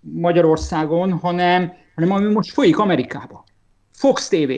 Magyarországon, 0.00 1.12
hanem, 1.12 1.72
hanem 1.94 2.10
ami 2.10 2.32
most 2.32 2.52
folyik 2.52 2.78
Amerikában. 2.78 3.44
Fox 3.96 4.28
TV. 4.28 4.52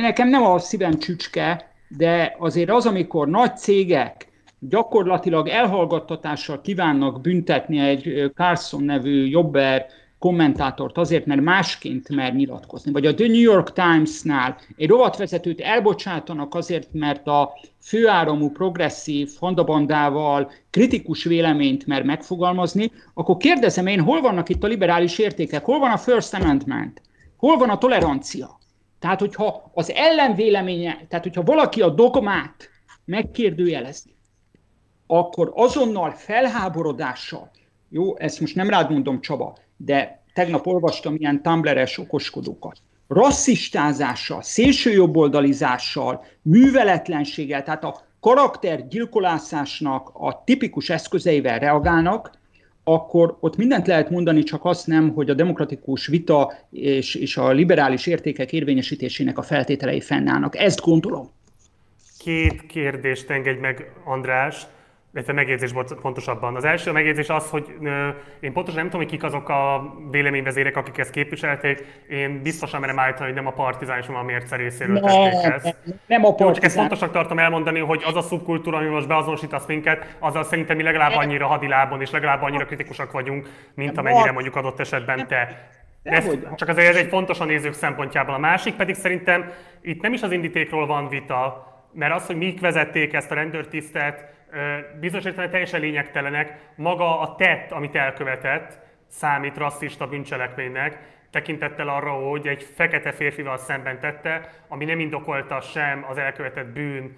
Nekem 0.00 0.28
nem 0.28 0.42
a 0.42 0.58
szívem 0.58 0.98
csücske, 0.98 1.72
de 1.88 2.36
azért 2.38 2.70
az, 2.70 2.86
amikor 2.86 3.28
nagy 3.28 3.56
cégek 3.56 4.28
gyakorlatilag 4.58 5.48
elhallgattatással 5.48 6.60
kívánnak 6.60 7.20
büntetni 7.20 7.78
egy 7.78 8.30
Carson 8.34 8.82
nevű 8.82 9.26
jobber 9.26 9.86
kommentátort 10.18 10.98
azért, 10.98 11.26
mert 11.26 11.40
másként 11.40 12.08
mer 12.08 12.34
nyilatkozni. 12.34 12.92
Vagy 12.92 13.06
a 13.06 13.14
The 13.14 13.26
New 13.26 13.40
York 13.40 13.72
Times-nál 13.72 14.56
egy 14.76 14.88
rovatvezetőt 14.88 15.60
elbocsátanak 15.60 16.54
azért, 16.54 16.88
mert 16.92 17.26
a 17.26 17.52
főáramú 17.82 18.50
progresszív 18.50 19.30
hondabandával 19.38 20.50
kritikus 20.70 21.24
véleményt 21.24 21.86
mer 21.86 22.02
megfogalmazni, 22.02 22.90
akkor 23.14 23.36
kérdezem 23.36 23.86
én, 23.86 24.00
hol 24.00 24.20
vannak 24.20 24.48
itt 24.48 24.64
a 24.64 24.66
liberális 24.66 25.18
értékek, 25.18 25.64
hol 25.64 25.78
van 25.78 25.90
a 25.90 25.96
First 25.96 26.34
Amendment, 26.34 27.02
hol 27.36 27.56
van 27.56 27.68
a 27.68 27.78
tolerancia? 27.78 28.57
Tehát, 28.98 29.20
hogyha 29.20 29.70
az 29.74 29.92
ellenvéleménye, 29.92 31.06
tehát 31.08 31.24
hogyha 31.24 31.42
valaki 31.42 31.82
a 31.82 31.88
dogmát 31.88 32.70
megkérdőjelezi, 33.04 34.14
akkor 35.06 35.52
azonnal 35.54 36.10
felháborodással, 36.10 37.50
jó, 37.88 38.16
ezt 38.16 38.40
most 38.40 38.54
nem 38.54 38.68
rád 38.68 38.90
mondom 38.90 39.20
Csaba, 39.20 39.56
de 39.76 40.22
tegnap 40.32 40.66
olvastam 40.66 41.14
ilyen 41.14 41.42
tumbleres 41.42 41.98
okoskodókat, 41.98 42.76
rasszistázással, 43.08 44.42
szélsőjobboldalizással, 44.42 46.24
műveletlenséggel, 46.42 47.62
tehát 47.62 47.84
a 47.84 48.00
karakter 48.20 48.88
gyilkolászásnak 48.88 50.10
a 50.12 50.42
tipikus 50.44 50.90
eszközeivel 50.90 51.58
reagálnak, 51.58 52.30
akkor 52.92 53.36
ott 53.40 53.56
mindent 53.56 53.86
lehet 53.86 54.10
mondani, 54.10 54.42
csak 54.42 54.64
azt 54.64 54.86
nem, 54.86 55.10
hogy 55.10 55.30
a 55.30 55.34
demokratikus 55.34 56.06
vita 56.06 56.52
és, 56.70 57.14
és 57.14 57.36
a 57.36 57.50
liberális 57.50 58.06
értékek 58.06 58.52
érvényesítésének 58.52 59.38
a 59.38 59.42
feltételei 59.42 60.00
fennállnak. 60.00 60.56
Ezt 60.56 60.80
gondolom. 60.80 61.30
Két 62.18 62.66
kérdést 62.66 63.30
engedj 63.30 63.60
meg, 63.60 63.92
András 64.04 64.66
illetve 65.18 65.32
megjegyzés 65.32 65.72
pontosabban. 66.00 66.56
Az 66.56 66.64
első 66.64 66.92
megjegyzés 66.92 67.28
az, 67.28 67.50
hogy 67.50 67.76
én 68.40 68.52
pontosan 68.52 68.80
nem 68.80 68.90
tudom, 68.90 69.00
hogy 69.00 69.10
kik 69.10 69.22
azok 69.24 69.48
a 69.48 69.94
véleményvezérek, 70.10 70.76
akik 70.76 70.98
ezt 70.98 71.10
képviselték. 71.10 71.84
Én 72.08 72.42
biztosan 72.42 72.80
merem 72.80 72.98
állítani, 72.98 73.24
hogy 73.24 73.34
nem 73.34 73.46
a 73.46 73.52
partizán 73.52 73.98
és 73.98 74.06
a 74.08 74.22
mérce 74.22 74.56
részéről 74.56 75.00
ne, 75.00 75.00
tették 75.00 75.52
ezt. 75.52 75.76
Nem 76.06 76.24
a 76.24 76.28
partizán. 76.28 76.52
Csak 76.52 76.64
ezt 76.64 76.76
fontosnak 76.76 77.12
tartom 77.12 77.38
elmondani, 77.38 77.78
hogy 77.78 78.02
az 78.06 78.16
a 78.16 78.20
szubkultúra, 78.20 78.76
ami 78.76 78.88
most 78.88 79.08
beazonosítasz 79.08 79.66
minket, 79.66 80.16
azzal 80.18 80.44
szerintem 80.44 80.76
mi 80.76 80.82
legalább 80.82 81.12
annyira 81.14 81.46
hadilábon 81.46 82.00
és 82.00 82.10
legalább 82.10 82.42
annyira 82.42 82.64
kritikusak 82.64 83.12
vagyunk, 83.12 83.48
mint 83.74 83.98
amennyire 83.98 84.32
mondjuk 84.32 84.56
adott 84.56 84.80
esetben 84.80 85.26
te. 85.26 85.68
Ez, 86.02 86.30
csak 86.54 86.68
azért 86.68 86.88
ez 86.88 86.96
egy 86.96 87.08
fontos 87.08 87.40
a 87.40 87.44
nézők 87.44 87.72
szempontjából. 87.72 88.34
A 88.34 88.38
másik 88.38 88.74
pedig 88.74 88.94
szerintem 88.94 89.52
itt 89.80 90.02
nem 90.02 90.12
is 90.12 90.22
az 90.22 90.32
indítékról 90.32 90.86
van 90.86 91.08
vita, 91.08 91.66
mert 91.92 92.14
az, 92.14 92.26
hogy 92.26 92.36
mik 92.36 92.60
vezették 92.60 93.12
ezt 93.12 93.30
a 93.30 93.34
rendőrtisztet, 93.34 94.36
bizonyos 95.00 95.24
értelemben 95.24 95.50
teljesen 95.50 95.80
lényegtelenek. 95.80 96.58
Maga 96.74 97.20
a 97.20 97.34
tett, 97.34 97.72
amit 97.72 97.96
elkövetett, 97.96 98.78
számít 99.06 99.56
rasszista 99.56 100.06
bűncselekménynek, 100.06 100.98
tekintettel 101.30 101.88
arra, 101.88 102.10
hogy 102.10 102.46
egy 102.46 102.62
fekete 102.62 103.12
férfival 103.12 103.56
szemben 103.56 104.00
tette, 104.00 104.50
ami 104.68 104.84
nem 104.84 105.00
indokolta 105.00 105.60
sem 105.60 106.04
az 106.08 106.18
elkövetett 106.18 106.66
bűn 106.66 107.16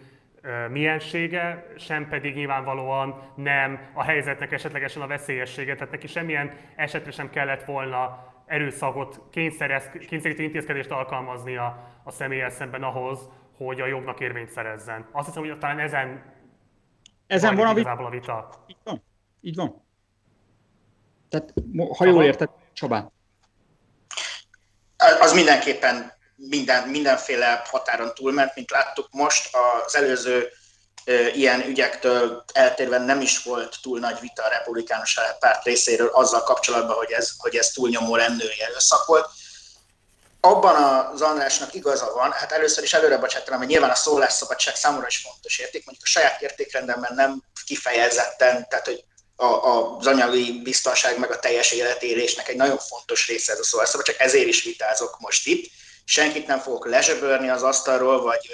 miensége, 0.68 1.66
sem 1.78 2.08
pedig 2.08 2.34
nyilvánvalóan 2.34 3.22
nem 3.34 3.80
a 3.92 4.02
helyzetnek 4.02 4.52
esetlegesen 4.52 5.02
a 5.02 5.06
veszélyessége. 5.06 5.74
Tehát 5.74 5.90
neki 5.90 6.06
semmilyen 6.06 6.52
esetre 6.76 7.10
sem 7.10 7.30
kellett 7.30 7.64
volna 7.64 8.28
erőszakot, 8.46 9.20
kényszerítő 10.08 10.42
intézkedést 10.42 10.90
alkalmaznia 10.90 11.88
a 12.02 12.10
személyes 12.10 12.52
szemben 12.52 12.82
ahhoz, 12.82 13.28
hogy 13.56 13.80
a 13.80 13.86
jognak 13.86 14.20
érvényt 14.20 14.50
szerezzen. 14.50 15.06
Azt 15.12 15.26
hiszem, 15.26 15.42
hogy 15.42 15.58
talán 15.58 15.78
ezen, 15.78 16.22
ezen 17.30 17.56
van 17.56 17.66
a 17.66 17.74
vita. 17.74 17.90
a 17.90 18.10
vita. 18.10 18.64
Így 18.66 18.76
van. 18.84 19.02
Így 19.40 19.54
van. 19.54 19.84
Tehát, 21.28 21.52
ha 21.96 22.04
jól 22.04 22.24
érted, 22.24 22.48
Csabán. 22.72 23.12
Az 25.20 25.32
mindenképpen 25.32 26.12
minden, 26.36 26.88
mindenféle 26.88 27.62
határon 27.64 28.14
túlment, 28.14 28.54
mint 28.54 28.70
láttuk 28.70 29.08
most. 29.10 29.56
Az 29.86 29.96
előző 29.96 30.48
ilyen 31.34 31.66
ügyektől 31.66 32.44
eltérve 32.52 32.98
nem 32.98 33.20
is 33.20 33.42
volt 33.42 33.78
túl 33.82 33.98
nagy 33.98 34.20
vita 34.20 34.44
a 34.44 34.48
republikánus 34.48 35.18
párt 35.38 35.64
részéről 35.64 36.08
azzal 36.08 36.42
kapcsolatban, 36.42 36.96
hogy 36.96 37.10
ez, 37.10 37.32
hogy 37.38 37.56
ez 37.56 37.70
túlnyomó 37.70 38.16
rendőri 38.16 38.60
erőszak 38.60 39.06
volt. 39.06 39.28
Abban 40.40 41.04
az 41.12 41.20
Andrásnak 41.20 41.74
igaza 41.74 42.12
van, 42.14 42.32
hát 42.32 42.52
először 42.52 42.84
is 42.84 42.92
előre 42.92 43.18
bocsátanom, 43.18 43.58
hogy 43.58 43.68
nyilván 43.68 43.90
a 43.90 43.94
szólásszabadság 43.94 44.74
számomra 44.74 45.06
is 45.06 45.16
fontos 45.16 45.58
érték, 45.58 45.84
mondjuk 45.84 46.06
a 46.06 46.10
saját 46.10 46.42
értékrendemben 46.42 47.14
nem 47.14 47.42
kifejezetten, 47.66 48.68
tehát 48.68 48.86
hogy 48.86 49.04
a, 49.36 49.44
a, 49.44 49.96
az 49.96 50.06
anyagi 50.06 50.60
biztonság 50.62 51.18
meg 51.18 51.30
a 51.30 51.38
teljes 51.38 51.72
életélésnek 51.72 52.48
egy 52.48 52.56
nagyon 52.56 52.78
fontos 52.78 53.28
része 53.28 53.52
ez 53.52 53.58
a 53.58 53.64
szólásszabadság, 53.64 54.16
ezért 54.18 54.46
is 54.46 54.62
vitázok 54.62 55.16
most 55.18 55.46
itt. 55.46 55.70
Senkit 56.04 56.46
nem 56.46 56.58
fogok 56.58 56.86
lezsebörni 56.86 57.48
az 57.48 57.62
asztalról, 57.62 58.22
vagy 58.22 58.50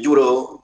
gyuró 0.00 0.60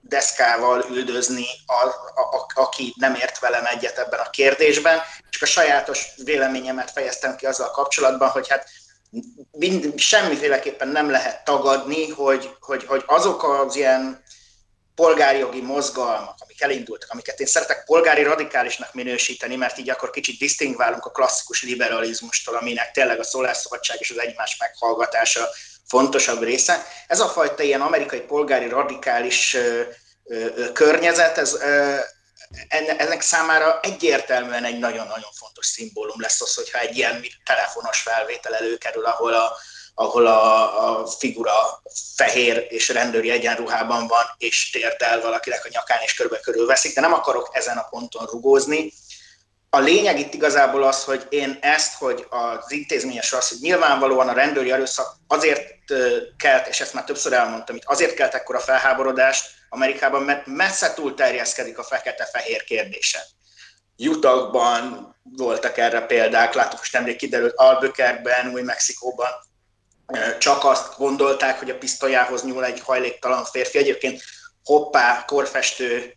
deszkával 0.00 0.84
üldözni, 0.90 1.46
a, 1.66 1.86
a, 2.20 2.36
a, 2.36 2.46
aki 2.54 2.94
nem 2.96 3.14
ért 3.14 3.38
velem 3.38 3.66
egyet 3.66 3.98
ebben 3.98 4.20
a 4.20 4.30
kérdésben, 4.30 5.00
és 5.30 5.42
a 5.42 5.46
sajátos 5.46 6.06
véleményemet 6.24 6.90
fejeztem 6.90 7.36
ki 7.36 7.46
azzal 7.46 7.70
kapcsolatban, 7.70 8.28
hogy 8.28 8.48
hát 8.48 8.68
mind, 9.50 9.98
semmiféleképpen 9.98 10.88
nem 10.88 11.10
lehet 11.10 11.44
tagadni, 11.44 12.08
hogy, 12.10 12.50
hogy, 12.60 12.84
hogy 12.84 13.02
azok 13.06 13.42
az 13.44 13.76
ilyen 13.76 14.24
polgári 14.94 15.38
jogi 15.38 15.60
mozgalmak, 15.60 16.36
amik 16.38 16.62
elindultak, 16.62 17.10
amiket 17.10 17.40
én 17.40 17.46
szeretek 17.46 17.84
polgári 17.84 18.22
radikálisnak 18.22 18.94
minősíteni, 18.94 19.56
mert 19.56 19.78
így 19.78 19.90
akkor 19.90 20.10
kicsit 20.10 20.38
disztingválunk 20.38 21.04
a 21.04 21.10
klasszikus 21.10 21.62
liberalizmustól, 21.62 22.56
aminek 22.56 22.90
tényleg 22.90 23.18
a 23.18 23.24
szólásszabadság 23.24 23.96
és 24.00 24.10
az 24.10 24.18
egymás 24.18 24.56
meghallgatása 24.58 25.48
fontosabb 25.88 26.42
része. 26.42 26.86
Ez 27.06 27.20
a 27.20 27.28
fajta 27.28 27.62
ilyen 27.62 27.80
amerikai 27.80 28.20
polgári 28.20 28.68
radikális 28.68 29.56
környezet, 30.72 31.38
ez, 31.38 31.58
ennek 32.98 33.20
számára 33.20 33.80
egyértelműen 33.80 34.64
egy 34.64 34.78
nagyon-nagyon 34.78 35.30
fontos 35.32 35.66
szimbólum 35.66 36.20
lesz 36.20 36.40
az, 36.40 36.54
hogyha 36.54 36.78
egy 36.78 36.96
ilyen 36.96 37.24
telefonos 37.44 38.00
felvétel 38.00 38.54
előkerül, 38.54 39.04
ahol 39.04 39.34
a, 39.34 39.56
ahol 39.94 40.26
a, 40.26 41.00
a 41.00 41.06
figura 41.06 41.82
fehér 42.16 42.66
és 42.68 42.88
rendőri 42.88 43.30
egyenruhában 43.30 44.06
van, 44.06 44.24
és 44.38 44.70
tért 44.70 45.02
el 45.02 45.20
valakinek 45.20 45.64
a 45.64 45.68
nyakán, 45.72 45.98
és 46.02 46.14
körbe 46.14 46.40
körül 46.40 46.66
veszik, 46.66 46.94
de 46.94 47.00
nem 47.00 47.12
akarok 47.12 47.50
ezen 47.52 47.76
a 47.76 47.86
ponton 47.90 48.26
rugózni. 48.26 48.92
A 49.70 49.78
lényeg 49.78 50.18
itt 50.18 50.34
igazából 50.34 50.82
az, 50.82 51.04
hogy 51.04 51.26
én 51.28 51.58
ezt, 51.60 51.94
hogy 51.94 52.26
az 52.28 52.72
intézményes 52.72 53.32
az, 53.32 53.48
hogy 53.48 53.58
nyilvánvalóan 53.60 54.28
a 54.28 54.32
rendőri 54.32 54.72
erőszak 54.72 55.16
azért 55.26 55.74
kelt, 56.36 56.66
és 56.66 56.80
ezt 56.80 56.92
már 56.92 57.04
többször 57.04 57.32
elmondtam, 57.32 57.76
itt 57.76 57.84
azért 57.84 58.14
kelt 58.14 58.34
ekkora 58.34 58.60
felháborodást 58.60 59.55
Amerikában, 59.68 60.22
mert 60.22 60.46
messze 60.46 60.94
túl 60.94 61.14
terjeszkedik 61.14 61.78
a 61.78 61.82
fekete-fehér 61.82 62.64
kérdése. 62.64 63.24
Jutakban 63.96 65.14
voltak 65.22 65.78
erre 65.78 66.00
példák, 66.00 66.54
láttuk, 66.54 66.78
hogy 66.78 66.88
nemrég 66.92 67.16
kiderült 67.16 67.54
Albuquerque-ben, 67.56 68.52
Új-Mexikóban, 68.52 69.28
csak 70.38 70.64
azt 70.64 70.96
gondolták, 70.96 71.58
hogy 71.58 71.70
a 71.70 71.78
pisztolyához 71.78 72.44
nyúl 72.44 72.64
egy 72.64 72.80
hajléktalan 72.80 73.44
férfi. 73.44 73.78
Egyébként 73.78 74.22
hoppá, 74.64 75.24
korfestő 75.24 76.16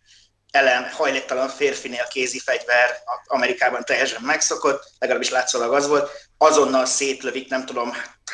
elem, 0.52 0.90
hajléktalan 0.92 1.50
férfinél 1.50 2.08
kézi 2.08 2.40
fegyver 2.40 3.02
Amerikában 3.26 3.84
teljesen 3.84 4.22
megszokott, 4.22 4.92
legalábbis 5.00 5.30
látszólag 5.30 5.74
az 5.74 5.88
volt, 5.88 6.12
azonnal 6.38 6.86
szétlövik, 6.86 7.50
nem 7.50 7.66
tudom, 7.66 7.94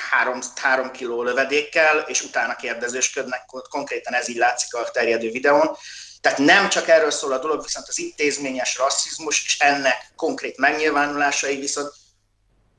három, 0.10 0.39
három 0.56 0.91
kiló 0.91 1.23
lövedékkel, 1.23 1.97
és 1.97 2.21
utána 2.21 2.56
kérdezősködnek, 2.56 3.45
konkrétan 3.69 4.13
ez 4.13 4.28
így 4.28 4.38
látszik 4.38 4.73
a 4.73 4.91
terjedő 4.91 5.32
videón. 5.32 5.78
Tehát 6.21 6.38
nem 6.38 6.69
csak 6.69 6.88
erről 6.88 7.12
szól 7.12 7.32
a 7.32 7.38
dolog, 7.38 7.63
viszont 7.63 7.88
az 7.88 7.99
intézményes 7.99 8.78
rasszizmus 8.78 9.43
és 9.45 9.60
ennek 9.60 10.12
konkrét 10.15 10.58
megnyilvánulásai 10.58 11.56
viszont 11.56 11.93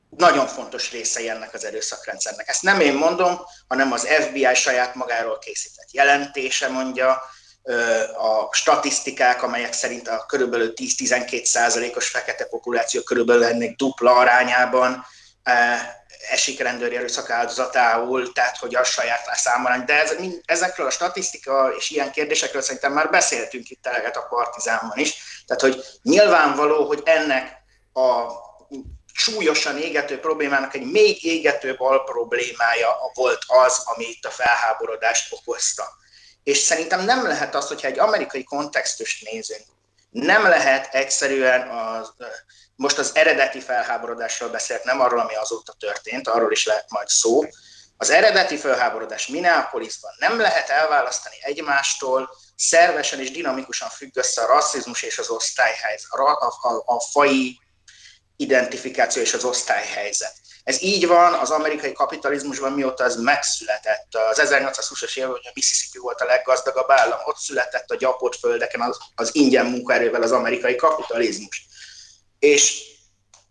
nagyon 0.09 0.47
fontos 0.47 0.91
részei 0.91 1.29
ennek 1.29 1.53
az 1.53 1.65
erőszakrendszernek. 1.65 2.47
Ezt 2.47 2.61
nem 2.61 2.79
én 2.79 2.93
mondom, 2.93 3.39
hanem 3.67 3.91
az 3.91 4.07
FBI 4.07 4.55
saját 4.55 4.95
magáról 4.95 5.39
készített 5.39 5.91
jelentése 5.91 6.67
mondja, 6.67 7.21
a 8.17 8.53
statisztikák, 8.53 9.43
amelyek 9.43 9.73
szerint 9.73 10.07
a 10.07 10.25
körülbelül 10.27 10.73
10-12 10.75 11.43
százalékos 11.43 12.07
fekete 12.07 12.45
populáció 12.45 13.01
körülbelül 13.01 13.43
ennek 13.43 13.75
dupla 13.75 14.15
arányában 14.15 15.05
esik 16.29 16.59
rendőri 16.59 16.95
erőszak 16.95 17.29
áldozatául, 17.29 18.31
tehát 18.31 18.57
hogy 18.57 18.75
a 18.75 18.83
saját 18.83 19.29
számarány. 19.33 19.85
De 19.85 20.01
ez, 20.01 20.15
ezekről 20.45 20.87
a 20.87 20.91
statisztika 20.91 21.73
és 21.77 21.89
ilyen 21.89 22.11
kérdésekről 22.11 22.61
szerintem 22.61 22.93
már 22.93 23.09
beszéltünk 23.09 23.69
itt 23.69 23.87
eleget 23.87 24.17
a 24.17 24.27
Partizánban 24.29 24.97
is. 24.97 25.43
Tehát, 25.45 25.61
hogy 25.61 25.83
nyilvánvaló, 26.01 26.85
hogy 26.85 27.01
ennek 27.05 27.55
a 27.93 28.31
súlyosan 29.13 29.77
égető 29.77 30.19
problémának 30.19 30.75
egy 30.75 30.91
még 30.91 31.25
égetőbb 31.25 31.81
alproblémája 31.81 32.95
volt 33.13 33.41
az, 33.47 33.81
ami 33.85 34.05
itt 34.05 34.25
a 34.25 34.29
felháborodást 34.29 35.33
okozta. 35.33 35.83
És 36.47 36.57
szerintem 36.57 37.05
nem 37.05 37.23
lehet 37.23 37.55
az, 37.55 37.67
hogyha 37.67 37.87
egy 37.87 37.99
amerikai 37.99 38.43
kontextust 38.43 39.31
nézünk, 39.31 39.61
nem 40.09 40.43
lehet 40.43 40.93
egyszerűen 40.93 41.69
az, 41.69 42.13
most 42.75 42.97
az 42.97 43.11
eredeti 43.15 43.59
felháborodásról 43.59 44.49
beszélek, 44.49 44.83
nem 44.83 44.99
arról, 44.99 45.19
ami 45.19 45.35
azóta 45.35 45.73
történt, 45.79 46.27
arról 46.27 46.51
is 46.51 46.65
lehet 46.65 46.89
majd 46.89 47.07
szó. 47.07 47.43
Az 47.97 48.09
eredeti 48.09 48.57
felháborodás 48.57 49.27
Minneapolisban 49.27 50.11
nem 50.19 50.39
lehet 50.39 50.69
elválasztani 50.69 51.35
egymástól, 51.41 52.29
szervesen 52.55 53.19
és 53.19 53.31
dinamikusan 53.31 53.89
függ 53.89 54.17
össze 54.17 54.41
a 54.41 54.47
rasszizmus 54.47 55.01
és 55.01 55.17
az 55.17 55.29
osztályhelyzet, 55.29 56.11
a, 56.11 56.29
a, 56.29 56.67
a, 56.67 56.95
a 56.95 56.99
fai 56.99 57.59
identifikáció 58.35 59.21
és 59.21 59.33
az 59.33 59.43
osztályhelyzet. 59.43 60.33
Ez 60.67 60.81
így 60.81 61.07
van 61.07 61.33
az 61.33 61.49
amerikai 61.49 61.93
kapitalizmusban, 61.93 62.71
mióta 62.71 63.03
ez 63.03 63.15
megszületett. 63.15 64.15
Az 64.31 64.41
1820-as 64.41 65.17
években 65.17 65.41
a 65.43 65.51
Mississippi 65.53 65.97
volt 65.97 66.21
a 66.21 66.25
leggazdagabb 66.25 66.91
állam, 66.91 67.19
ott 67.25 67.37
született 67.37 67.89
a 67.89 67.95
gyapott 67.95 68.35
földeken 68.35 68.81
az, 68.81 68.97
az 69.15 69.35
ingyen 69.35 69.65
munkaerővel 69.65 70.21
az 70.21 70.31
amerikai 70.31 70.75
kapitalizmus. 70.75 71.65
És 72.39 72.83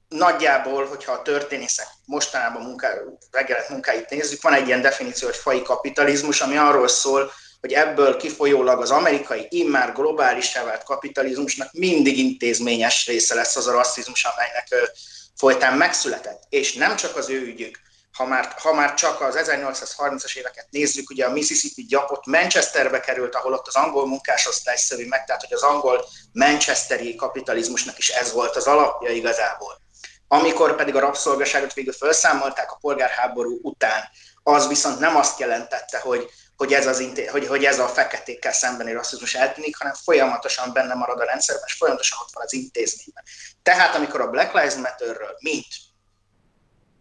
nagyjából, 0.09 0.87
hogyha 0.87 1.13
a 1.13 1.23
történészek 1.23 1.87
mostanában 2.05 2.63
munká, 2.63 2.93
reggelet 3.31 3.69
munkáit 3.69 4.11
nézzük, 4.11 4.43
van 4.43 4.55
egy 4.55 4.67
ilyen 4.67 4.83
definíció, 4.83 5.29
hogy 5.29 5.37
fai 5.37 5.63
kapitalizmus, 5.63 6.41
ami 6.41 6.57
arról 6.57 6.89
szól, 6.89 7.33
hogy 7.61 7.73
ebből 7.73 8.17
kifolyólag 8.17 8.81
az 8.81 8.91
amerikai 8.91 9.47
immár 9.51 9.93
globális 9.93 10.55
vált 10.55 10.83
kapitalizmusnak 10.83 11.73
mindig 11.73 12.19
intézményes 12.19 13.07
része 13.07 13.35
lesz 13.35 13.57
az 13.57 13.67
a 13.67 13.73
rasszizmus, 13.73 14.25
amelynek 14.25 14.91
folytán 15.37 15.77
megszületett. 15.77 16.43
És 16.49 16.75
nem 16.75 16.97
csak 16.97 17.17
az 17.17 17.29
ő 17.29 17.41
ügyük, 17.41 17.79
ha 18.17 18.25
már, 18.25 18.55
ha 18.59 18.73
már 18.73 18.95
csak 18.95 19.21
az 19.21 19.35
1830-as 19.39 20.37
éveket 20.37 20.67
nézzük, 20.71 21.11
ugye 21.11 21.25
a 21.25 21.33
Mississippi 21.33 21.85
gyapot 21.85 22.27
Manchesterbe 22.27 23.01
került, 23.01 23.35
ahol 23.35 23.53
ott 23.53 23.67
az 23.67 23.75
angol 23.75 24.07
munkásosztály 24.07 24.77
szövi 24.77 25.07
meg, 25.07 25.25
tehát 25.25 25.43
hogy 25.43 25.53
az 25.53 25.63
angol 25.63 26.05
manchesteri 26.33 27.15
kapitalizmusnak 27.15 27.99
is 27.99 28.09
ez 28.09 28.33
volt 28.33 28.57
az 28.57 28.67
alapja 28.67 29.11
igazából. 29.11 29.81
Amikor 30.29 30.77
pedig 30.77 30.95
a 30.95 31.01
rabszolgaságot 31.01 31.73
végül 31.73 31.93
felszámolták 31.93 32.73
a 32.73 32.79
polgárháború 32.81 33.59
után, 33.63 34.09
az 34.43 34.69
viszont 34.69 34.99
nem 34.99 35.17
azt 35.17 35.39
jelentette, 35.39 35.99
hogy 35.99 36.31
hogy 36.57 36.73
ez, 36.73 36.87
az 36.87 36.99
inté- 36.99 37.31
hogy, 37.31 37.47
hogy 37.47 37.65
ez 37.65 37.79
a 37.79 37.89
feketékkel 37.89 38.53
szembeni 38.53 38.93
rasszizmus 38.93 39.35
eltűnik, 39.35 39.77
hanem 39.77 39.95
folyamatosan 40.05 40.73
benne 40.73 40.95
marad 40.95 41.21
a 41.21 41.25
rendszerben, 41.25 41.65
és 41.67 41.73
folyamatosan 41.73 42.19
ott 42.23 42.33
van 42.33 42.45
az 42.45 42.53
intézményben. 42.53 43.25
Tehát 43.63 43.95
amikor 43.95 44.21
a 44.21 44.31
Black 44.31 44.53
Lives 44.53 44.75
Matter-ről, 44.75 45.37
mint 45.41 45.67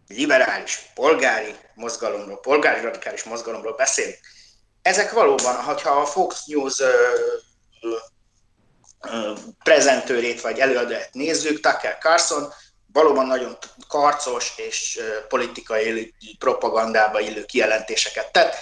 liberális, 0.08 0.80
polgári 0.94 1.56
mozgalomról, 1.74 2.40
polgári 2.40 2.82
radikális 2.82 3.24
mozgalomról 3.24 3.76
beszélünk, 3.76 4.20
ezek 4.82 5.12
valóban, 5.12 5.56
ha 5.56 5.90
a 5.90 6.06
Fox 6.06 6.46
News 6.46 6.80
ö, 6.80 6.92
ö, 7.82 9.34
prezentőrét 9.64 10.42
vagy 10.42 10.60
előadót 10.60 11.10
nézzük, 11.12 11.60
Tucker 11.60 11.98
Carlson, 11.98 12.54
valóban 12.94 13.26
nagyon 13.26 13.58
karcos 13.88 14.54
és 14.56 15.00
politikai 15.28 16.14
propagandába 16.40 17.20
illő 17.20 17.46
kijelentéseket 17.46 18.32
tett. 18.32 18.56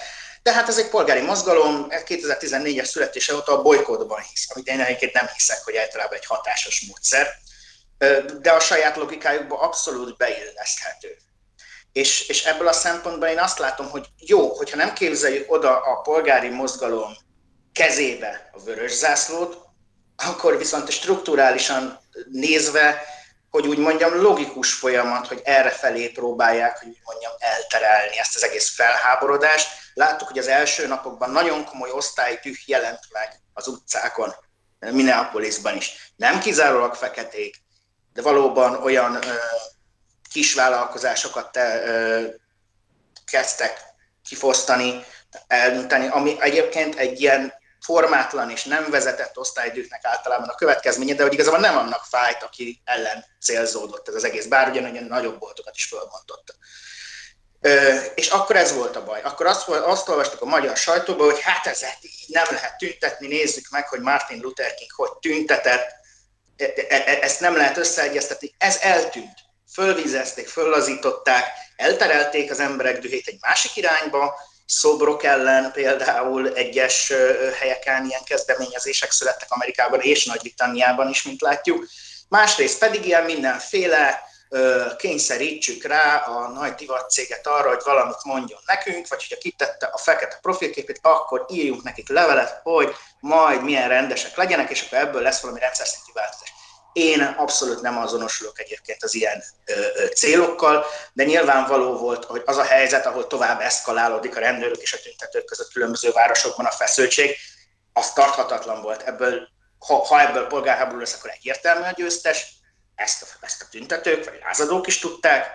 De 0.43 0.53
hát 0.53 0.67
ez 0.67 0.77
egy 0.77 0.89
polgári 0.89 1.21
mozgalom, 1.21 1.87
2014-es 1.89 2.85
születése 2.85 3.35
óta 3.35 3.51
a 3.51 3.61
bolykódban 3.61 4.21
hisz, 4.21 4.47
amit 4.53 4.67
én 4.67 4.79
egyébként 4.79 5.13
nem 5.13 5.27
hiszek, 5.33 5.63
hogy 5.63 5.75
általában 5.75 6.17
egy 6.17 6.25
hatásos 6.25 6.85
módszer, 6.87 7.27
de 8.41 8.51
a 8.51 8.59
saját 8.59 8.95
logikájukba 8.95 9.59
abszolút 9.59 10.17
beilleszthető. 10.17 11.17
És, 11.91 12.27
és 12.27 12.45
ebből 12.45 12.67
a 12.67 12.73
szempontból 12.73 13.27
én 13.27 13.39
azt 13.39 13.59
látom, 13.59 13.89
hogy 13.89 14.05
jó, 14.17 14.55
hogyha 14.55 14.77
nem 14.77 14.93
képzeljük 14.93 15.51
oda 15.51 15.81
a 15.81 16.01
polgári 16.01 16.49
mozgalom 16.49 17.13
kezébe 17.73 18.49
a 18.53 18.63
vörös 18.63 18.91
zászlót, 18.91 19.57
akkor 20.15 20.57
viszont 20.57 20.91
strukturálisan 20.91 21.99
nézve 22.31 23.01
hogy 23.53 23.67
úgy 23.67 23.77
mondjam, 23.77 24.21
logikus 24.21 24.73
folyamat, 24.73 25.27
hogy 25.27 25.41
erre 25.43 25.69
felé 25.69 26.07
próbálják, 26.07 26.77
hogy 26.77 26.87
úgy 26.87 27.01
mondjam, 27.03 27.31
elterelni 27.37 28.19
ezt 28.19 28.35
az 28.35 28.43
egész 28.43 28.75
felháborodást. 28.75 29.67
Láttuk, 29.93 30.27
hogy 30.27 30.37
az 30.37 30.47
első 30.47 30.87
napokban 30.87 31.29
nagyon 31.29 31.65
komoly 31.65 31.91
osztálytűh 31.91 32.57
jelent 32.65 32.99
meg 33.11 33.39
az 33.53 33.67
utcákon, 33.67 34.33
Minneapolisban 34.79 35.75
is. 35.75 36.13
Nem 36.15 36.39
kizárólag 36.39 36.93
feketék, 36.95 37.55
de 38.13 38.21
valóban 38.21 38.83
olyan 38.83 39.15
ö, 39.15 39.33
kisvállalkozásokat 40.31 41.51
te, 41.51 41.83
ö, 41.83 42.25
kezdtek 43.25 43.81
kifosztani, 44.27 45.05
elműteni, 45.47 46.07
ami 46.07 46.35
egyébként 46.39 46.95
egy 46.95 47.21
ilyen 47.21 47.53
formátlan 47.83 48.49
és 48.49 48.63
nem 48.63 48.89
vezetett 48.89 49.37
osztálydőknek 49.37 50.05
általában 50.05 50.49
a 50.49 50.55
következménye, 50.55 51.13
de 51.13 51.23
hogy 51.23 51.33
igazából 51.33 51.59
nem 51.59 51.77
annak 51.77 52.03
fájt, 52.09 52.43
aki 52.43 52.81
ellen 52.83 53.25
célzódott 53.41 54.07
ez 54.07 54.15
az 54.15 54.23
egész, 54.23 54.45
bár 54.45 54.69
ugyanolyan 54.69 55.03
nagyobb 55.03 55.39
boltokat 55.39 55.75
is 55.75 55.85
fölmondott. 55.85 56.55
És 58.15 58.27
akkor 58.27 58.55
ez 58.55 58.73
volt 58.73 58.95
a 58.95 59.03
baj. 59.03 59.21
Akkor 59.21 59.45
azt, 59.45 59.67
azt 59.67 60.09
olvastuk 60.09 60.41
a 60.41 60.45
magyar 60.45 60.77
sajtóban, 60.77 61.31
hogy 61.31 61.41
hát 61.41 61.67
ez 61.67 61.81
így 62.01 62.25
nem 62.27 62.45
lehet 62.49 62.77
tüntetni, 62.77 63.27
nézzük 63.27 63.69
meg, 63.69 63.87
hogy 63.87 63.99
Martin 63.99 64.39
Luther 64.41 64.73
King 64.73 64.91
hogy 64.91 65.11
tüntetett, 65.19 65.89
e, 66.57 66.65
e, 66.89 67.03
e, 67.05 67.17
ezt 67.21 67.39
nem 67.39 67.55
lehet 67.55 67.77
összeegyeztetni. 67.77 68.55
Ez 68.57 68.77
eltűnt. 68.81 69.37
Fölvízezték, 69.73 70.47
föllazították, 70.47 71.47
elterelték 71.75 72.51
az 72.51 72.59
emberek 72.59 72.99
dühét 72.99 73.27
egy 73.27 73.37
másik 73.41 73.75
irányba, 73.75 74.39
szobrok 74.65 75.23
ellen 75.23 75.71
például 75.71 76.53
egyes 76.53 77.13
helyeken 77.59 78.05
ilyen 78.05 78.23
kezdeményezések 78.23 79.11
születtek 79.11 79.51
Amerikában 79.51 79.99
és 79.99 80.25
Nagy-Britanniában 80.25 81.09
is, 81.09 81.23
mint 81.23 81.41
látjuk. 81.41 81.87
Másrészt 82.29 82.79
pedig 82.79 83.05
ilyen 83.05 83.23
mindenféle 83.23 84.31
kényszerítsük 84.97 85.83
rá 85.83 86.15
a 86.17 86.47
nagy 86.47 86.73
divatcéget 86.73 87.47
arra, 87.47 87.69
hogy 87.69 87.81
valamit 87.83 88.23
mondjon 88.23 88.59
nekünk, 88.65 89.07
vagy 89.07 89.27
hogyha 89.27 89.41
kitette 89.41 89.85
a 89.85 89.97
fekete 89.97 90.37
profilképét, 90.41 90.99
akkor 91.01 91.45
írjunk 91.49 91.83
nekik 91.83 92.09
levelet, 92.09 92.59
hogy 92.63 92.95
majd 93.19 93.63
milyen 93.63 93.87
rendesek 93.87 94.37
legyenek, 94.37 94.69
és 94.69 94.81
akkor 94.81 94.97
ebből 94.97 95.21
lesz 95.21 95.41
valami 95.41 95.59
rendszer 95.59 95.87
szintű 95.87 96.11
változás. 96.13 96.53
Én 96.93 97.21
abszolút 97.21 97.81
nem 97.81 97.97
azonosulok 97.97 98.59
egyébként 98.59 99.03
az 99.03 99.13
ilyen 99.13 99.43
ö, 99.65 99.73
ö, 99.95 100.05
célokkal, 100.05 100.85
de 101.13 101.23
nyilvánvaló 101.23 101.97
volt, 101.97 102.25
hogy 102.25 102.41
az 102.45 102.57
a 102.57 102.63
helyzet, 102.63 103.05
ahol 103.05 103.27
tovább 103.27 103.61
eszkalálódik 103.61 104.35
a 104.35 104.39
rendőrök 104.39 104.81
és 104.81 104.93
a 104.93 104.99
tüntetők 105.03 105.45
között 105.45 105.71
különböző 105.71 106.11
városokban 106.11 106.65
a 106.65 106.71
feszültség, 106.71 107.35
az 107.93 108.13
tarthatatlan 108.13 108.81
volt. 108.81 109.01
Ebből, 109.01 109.47
ha, 109.79 109.95
ha 109.95 110.21
ebből 110.21 110.47
polgárháború 110.47 110.99
lesz, 110.99 111.13
akkor 111.13 111.29
egyértelmű 111.29 111.85
a 111.85 111.91
győztes, 111.91 112.47
ezt 112.95 113.21
a, 113.21 113.25
ezt 113.41 113.61
a 113.61 113.65
tüntetők 113.71 114.25
vagy 114.25 114.39
lázadók 114.43 114.87
is 114.87 114.99
tudták, 114.99 115.51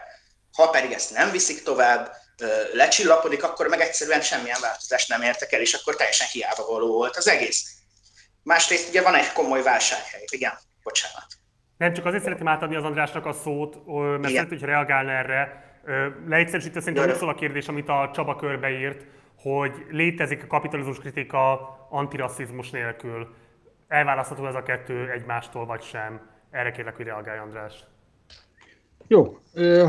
ha 0.52 0.70
pedig 0.70 0.92
ezt 0.92 1.10
nem 1.10 1.30
viszik 1.30 1.62
tovább, 1.62 2.16
lecsillapodik, 2.72 3.42
akkor 3.42 3.66
meg 3.66 3.80
egyszerűen 3.80 4.20
semmilyen 4.20 4.60
változást 4.60 5.08
nem 5.08 5.22
értek 5.22 5.52
el, 5.52 5.60
és 5.60 5.74
akkor 5.74 5.96
teljesen 5.96 6.26
hiába 6.26 6.66
való 6.66 6.92
volt 6.92 7.16
az 7.16 7.28
egész. 7.28 7.64
Másrészt 8.42 8.88
ugye 8.88 9.02
van 9.02 9.14
egy 9.14 9.32
komoly 9.32 9.62
válsághely, 9.62 10.24
igen. 10.30 10.58
Bocsánat. 10.82 11.26
Nem, 11.76 11.92
csak 11.92 12.04
azért 12.04 12.22
szeretném 12.22 12.48
átadni 12.48 12.76
az 12.76 12.84
Andrásnak 12.84 13.26
a 13.26 13.32
szót, 13.32 13.86
mert 13.86 14.32
szeretném, 14.32 14.58
hogy 14.58 14.68
reagálna 14.68 15.10
erre. 15.10 15.66
Leegyszerűsítve 16.26 16.80
szerintem 16.80 17.08
úgy 17.08 17.14
szól 17.14 17.28
a 17.28 17.34
kérdés, 17.34 17.68
amit 17.68 17.88
a 17.88 18.10
Csaba 18.14 18.36
körbeírt, 18.36 19.06
hogy 19.38 19.86
létezik 19.90 20.42
a 20.42 20.46
kapitalizmus 20.46 20.98
kritika 20.98 21.76
antirasszizmus 21.90 22.70
nélkül. 22.70 23.34
Elválasztható 23.88 24.46
ez 24.46 24.54
a 24.54 24.62
kettő 24.62 25.10
egymástól, 25.10 25.66
vagy 25.66 25.82
sem? 25.82 26.30
Erre 26.50 26.70
kérlek, 26.70 26.96
hogy 26.96 27.04
reagálj, 27.04 27.38
András. 27.38 27.84
Jó, 29.06 29.38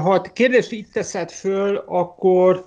ha 0.02 0.14
a 0.14 0.22
kérdést 0.22 0.72
itt 0.72 0.92
teszed 0.92 1.32
föl, 1.32 1.78
akkor 1.78 2.66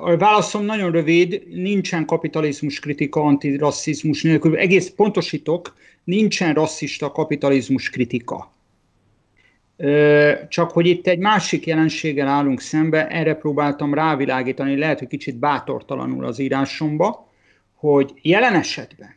a 0.00 0.16
válaszom 0.16 0.64
nagyon 0.64 0.90
rövid, 0.90 1.42
nincsen 1.48 2.04
kapitalizmus 2.04 2.80
kritika 2.80 3.20
antirasszizmus 3.20 4.22
nélkül. 4.22 4.56
Egész 4.56 4.90
pontosítok, 4.90 5.74
nincsen 6.04 6.54
rasszista 6.54 7.12
kapitalizmus 7.12 7.90
kritika. 7.90 8.52
Csak 10.48 10.70
hogy 10.70 10.86
itt 10.86 11.06
egy 11.06 11.18
másik 11.18 11.66
jelenséggel 11.66 12.28
állunk 12.28 12.60
szembe, 12.60 13.08
erre 13.08 13.34
próbáltam 13.34 13.94
rávilágítani, 13.94 14.76
lehet, 14.76 14.98
hogy 14.98 15.08
kicsit 15.08 15.38
bátortalanul 15.38 16.24
az 16.24 16.38
írásomba, 16.38 17.28
hogy 17.74 18.12
jelen 18.22 18.54
esetben, 18.54 19.14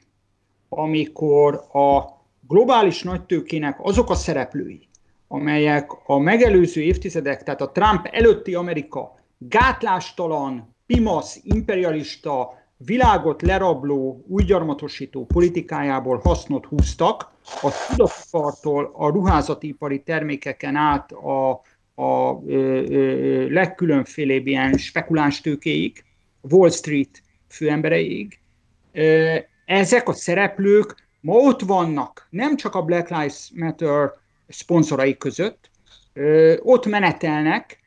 amikor 0.70 1.54
a 1.54 2.02
globális 2.48 3.04
nagytőkének 3.04 3.78
azok 3.82 4.10
a 4.10 4.16
szereplői, 4.16 4.88
amelyek 5.28 5.92
a 6.06 6.18
megelőző 6.18 6.82
évtizedek, 6.82 7.44
tehát 7.44 7.62
a 7.62 7.72
Trump 7.72 8.10
előtti 8.12 8.54
Amerika 8.54 9.23
gátlástalan, 9.50 10.76
pimasz, 10.86 11.40
imperialista, 11.44 12.54
világot 12.78 13.42
lerabló, 13.42 14.24
új 14.28 14.44
gyarmatosító 14.44 15.26
politikájából 15.26 16.18
hasznot 16.24 16.66
húztak, 16.66 17.32
a 17.62 17.72
tudatartól 17.90 18.92
a 18.94 19.10
ruházatipari 19.10 20.04
termékeken 20.04 20.76
át 20.76 21.12
a, 21.12 21.50
a 21.96 22.42
ö, 22.48 22.84
ö, 22.90 23.52
legkülönfélébb 23.52 24.48
ilyen 24.48 24.78
spekuláns 24.78 25.42
Wall 26.42 26.70
Street 26.70 27.22
főembereig. 27.48 28.40
Ezek 29.66 30.08
a 30.08 30.14
szereplők 30.14 30.96
ma 31.22 31.34
ott 31.34 31.62
vannak, 31.62 32.28
nem 32.30 32.56
csak 32.56 32.76
a 32.76 32.82
Black 32.82 33.10
Lives 33.10 33.52
Matter 33.56 34.12
szponzorai 34.48 35.18
között, 35.18 35.70
ott 36.60 36.86
menetelnek, 36.86 37.83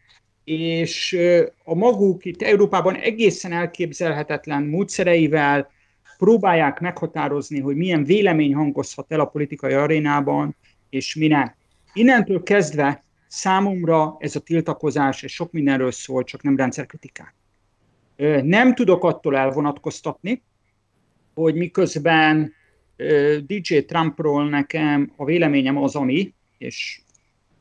és 0.47 1.19
a 1.65 1.75
maguk 1.75 2.25
itt 2.25 2.43
Európában 2.43 2.95
egészen 2.95 3.53
elképzelhetetlen 3.53 4.63
módszereivel 4.63 5.71
próbálják 6.19 6.81
meghatározni, 6.81 7.61
hogy 7.61 7.77
milyen 7.77 8.05
vélemény 8.05 8.55
hangozhat 8.55 9.13
el 9.13 9.21
a 9.21 9.25
politikai 9.25 9.73
arénában, 9.73 10.57
és 10.91 11.15
mi 11.15 11.27
nem. 11.27 11.55
Innentől 11.93 12.43
kezdve 12.43 13.03
számomra 13.27 14.17
ez 14.19 14.37
a 14.37 14.41
tiltakozás, 14.41 15.23
és 15.23 15.33
sok 15.33 15.53
mindenről 15.53 15.93
szól, 15.93 16.25
csak 16.25 16.43
nem 16.43 16.57
rendszerkritikán. 16.57 17.33
Nem 18.43 18.75
tudok 18.75 19.05
attól 19.05 19.37
elvonatkoztatni, 19.37 20.43
hogy 21.35 21.55
miközben 21.55 22.53
DJ 23.47 23.79
Trumpról 23.79 24.49
nekem 24.49 25.13
a 25.17 25.25
véleményem 25.25 25.77
az, 25.77 25.95
ami, 25.95 26.35
és 26.59 27.01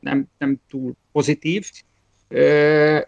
nem, 0.00 0.26
nem 0.38 0.60
túl 0.68 0.94
pozitív, 1.12 1.70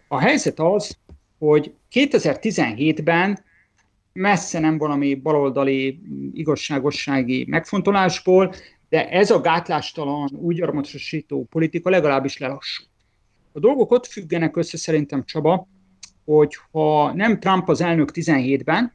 a 0.08 0.18
helyzet 0.18 0.58
az, 0.58 0.96
hogy 1.38 1.74
2017-ben 1.92 3.44
messze 4.12 4.58
nem 4.58 4.78
valami 4.78 5.14
baloldali 5.14 6.00
igazságossági 6.32 7.44
megfontolásból, 7.48 8.54
de 8.88 9.08
ez 9.08 9.30
a 9.30 9.40
gátlástalan, 9.40 10.30
úgy 10.32 10.62
armatosító 10.62 11.46
politika 11.50 11.90
legalábbis 11.90 12.38
lelassul. 12.38 12.86
A 13.52 13.58
dolgok 13.58 13.90
ott 13.90 14.06
függenek 14.06 14.56
össze 14.56 14.76
szerintem, 14.76 15.24
Csaba, 15.24 15.68
hogy 16.24 16.56
ha 16.70 17.12
nem 17.12 17.40
Trump 17.40 17.68
az 17.68 17.80
elnök 17.80 18.10
17-ben, 18.14 18.92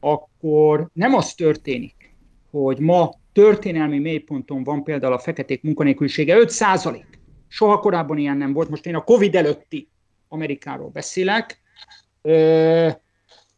akkor 0.00 0.88
nem 0.92 1.14
az 1.14 1.34
történik, 1.34 2.14
hogy 2.50 2.78
ma 2.78 3.10
történelmi 3.32 3.98
mélyponton 3.98 4.64
van 4.64 4.82
például 4.82 5.12
a 5.12 5.18
feketék 5.18 5.62
munkanélkülisége 5.62 6.36
5 6.36 6.50
százalék. 6.50 7.11
Soha 7.52 7.78
korábban 7.78 8.18
ilyen 8.18 8.36
nem 8.36 8.52
volt. 8.52 8.68
Most 8.68 8.86
én 8.86 8.94
a 8.94 9.04
Covid 9.04 9.34
előtti 9.34 9.88
Amerikáról 10.28 10.88
beszélek. 10.88 11.60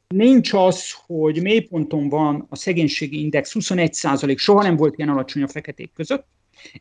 Nincs 0.09 0.52
az, 0.52 0.94
hogy 1.07 1.42
mélyponton 1.42 2.09
van 2.09 2.46
a 2.50 2.57
szegénységi 2.57 3.20
index 3.20 3.52
21 3.52 3.94
százalék, 3.94 4.38
soha 4.38 4.62
nem 4.62 4.76
volt 4.76 4.96
ilyen 4.96 5.09
alacsony 5.09 5.42
a 5.42 5.48
feketék 5.48 5.92
között. 5.92 6.26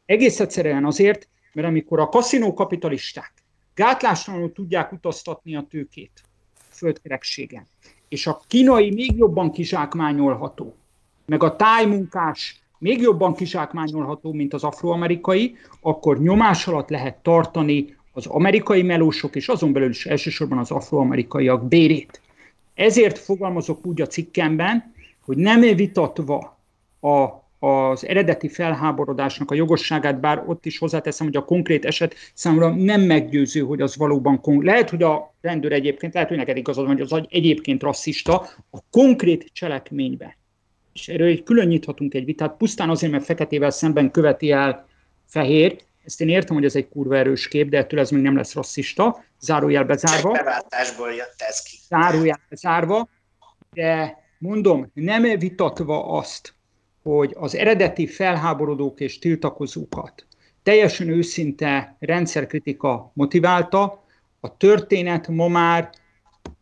Egész 0.05 0.39
egyszerűen 0.39 0.85
azért, 0.85 1.27
mert 1.53 1.67
amikor 1.67 1.99
a 1.99 2.09
kaszinó 2.09 2.53
kapitalisták 2.53 3.33
gátlástalanul 3.75 4.51
tudják 4.51 4.91
utaztatni 4.91 5.55
a 5.55 5.65
tőkét 5.69 6.21
földkerekségen. 6.69 7.67
És 8.09 8.27
a 8.27 8.41
kínai 8.47 8.91
még 8.91 9.17
jobban 9.17 9.51
kizsákmányolható, 9.51 10.75
meg 11.25 11.43
a 11.43 11.55
tájmunkás 11.55 12.62
még 12.83 13.01
jobban 13.01 13.33
kizsákmányolható, 13.33 14.33
mint 14.33 14.53
az 14.53 14.63
afroamerikai, 14.63 15.55
akkor 15.81 16.19
nyomás 16.19 16.67
alatt 16.67 16.89
lehet 16.89 17.15
tartani 17.15 17.95
az 18.11 18.25
amerikai 18.25 18.81
melósok, 18.81 19.35
és 19.35 19.47
azon 19.47 19.73
belül 19.73 19.89
is 19.89 20.05
elsősorban 20.05 20.57
az 20.57 20.71
afroamerikaiak 20.71 21.67
bérét. 21.67 22.21
Ezért 22.73 23.17
fogalmazok 23.17 23.85
úgy 23.85 24.01
a 24.01 24.07
cikkemben, 24.07 24.93
hogy 25.25 25.37
nem 25.37 25.59
vitatva 25.59 26.57
a, 26.99 27.43
az 27.67 28.07
eredeti 28.07 28.47
felháborodásnak 28.47 29.51
a 29.51 29.55
jogosságát, 29.55 30.19
bár 30.19 30.43
ott 30.47 30.65
is 30.65 30.77
hozzáteszem, 30.77 31.27
hogy 31.27 31.35
a 31.35 31.45
konkrét 31.45 31.85
eset 31.85 32.15
számomra 32.33 32.69
nem 32.69 33.01
meggyőző, 33.01 33.61
hogy 33.61 33.81
az 33.81 33.97
valóban 33.97 34.41
kon- 34.41 34.63
lehet, 34.63 34.89
hogy 34.89 35.03
a 35.03 35.33
rendőr 35.41 35.71
egyébként, 35.71 36.13
lehet, 36.13 36.29
hogy 36.29 36.37
neked 36.37 36.57
igazad 36.57 36.87
hogy 36.87 37.01
az 37.01 37.21
egyébként 37.29 37.81
rasszista, 37.81 38.35
a 38.71 38.79
konkrét 38.91 39.49
cselekménybe. 39.53 40.37
És 40.93 41.07
erről 41.07 41.27
egy 41.27 41.43
külön 41.43 41.67
nyithatunk 41.67 42.13
egy 42.13 42.25
vitát, 42.25 42.57
pusztán 42.57 42.89
azért, 42.89 43.11
mert 43.11 43.25
feketével 43.25 43.69
szemben 43.69 44.11
követi 44.11 44.51
el 44.51 44.87
fehér, 45.25 45.77
ezt 46.05 46.21
én 46.21 46.29
értem, 46.29 46.55
hogy 46.55 46.65
ez 46.65 46.75
egy 46.75 46.89
kurva 46.89 47.17
erős 47.17 47.47
kép, 47.47 47.69
de 47.69 47.77
ettől 47.77 47.99
ez 47.99 48.09
még 48.09 48.21
nem 48.21 48.35
lesz 48.35 48.53
rasszista, 48.53 49.23
zárójel 49.39 49.83
bezárva. 49.83 50.31
beváltásból 50.31 51.11
jött 51.11 51.35
ez 51.47 51.61
ki. 51.61 51.77
Zárójel 51.87 52.39
bezárva, 52.49 53.09
de 53.73 54.17
mondom, 54.37 54.91
nem 54.93 55.21
vitatva 55.39 56.17
azt, 56.17 56.53
hogy 57.03 57.35
az 57.39 57.55
eredeti 57.55 58.07
felháborodók 58.07 58.99
és 58.99 59.19
tiltakozókat 59.19 60.25
teljesen 60.63 61.09
őszinte 61.09 61.95
rendszerkritika 61.99 63.11
motiválta, 63.13 64.03
a 64.39 64.57
történet 64.57 65.27
ma 65.27 65.47
már 65.47 65.89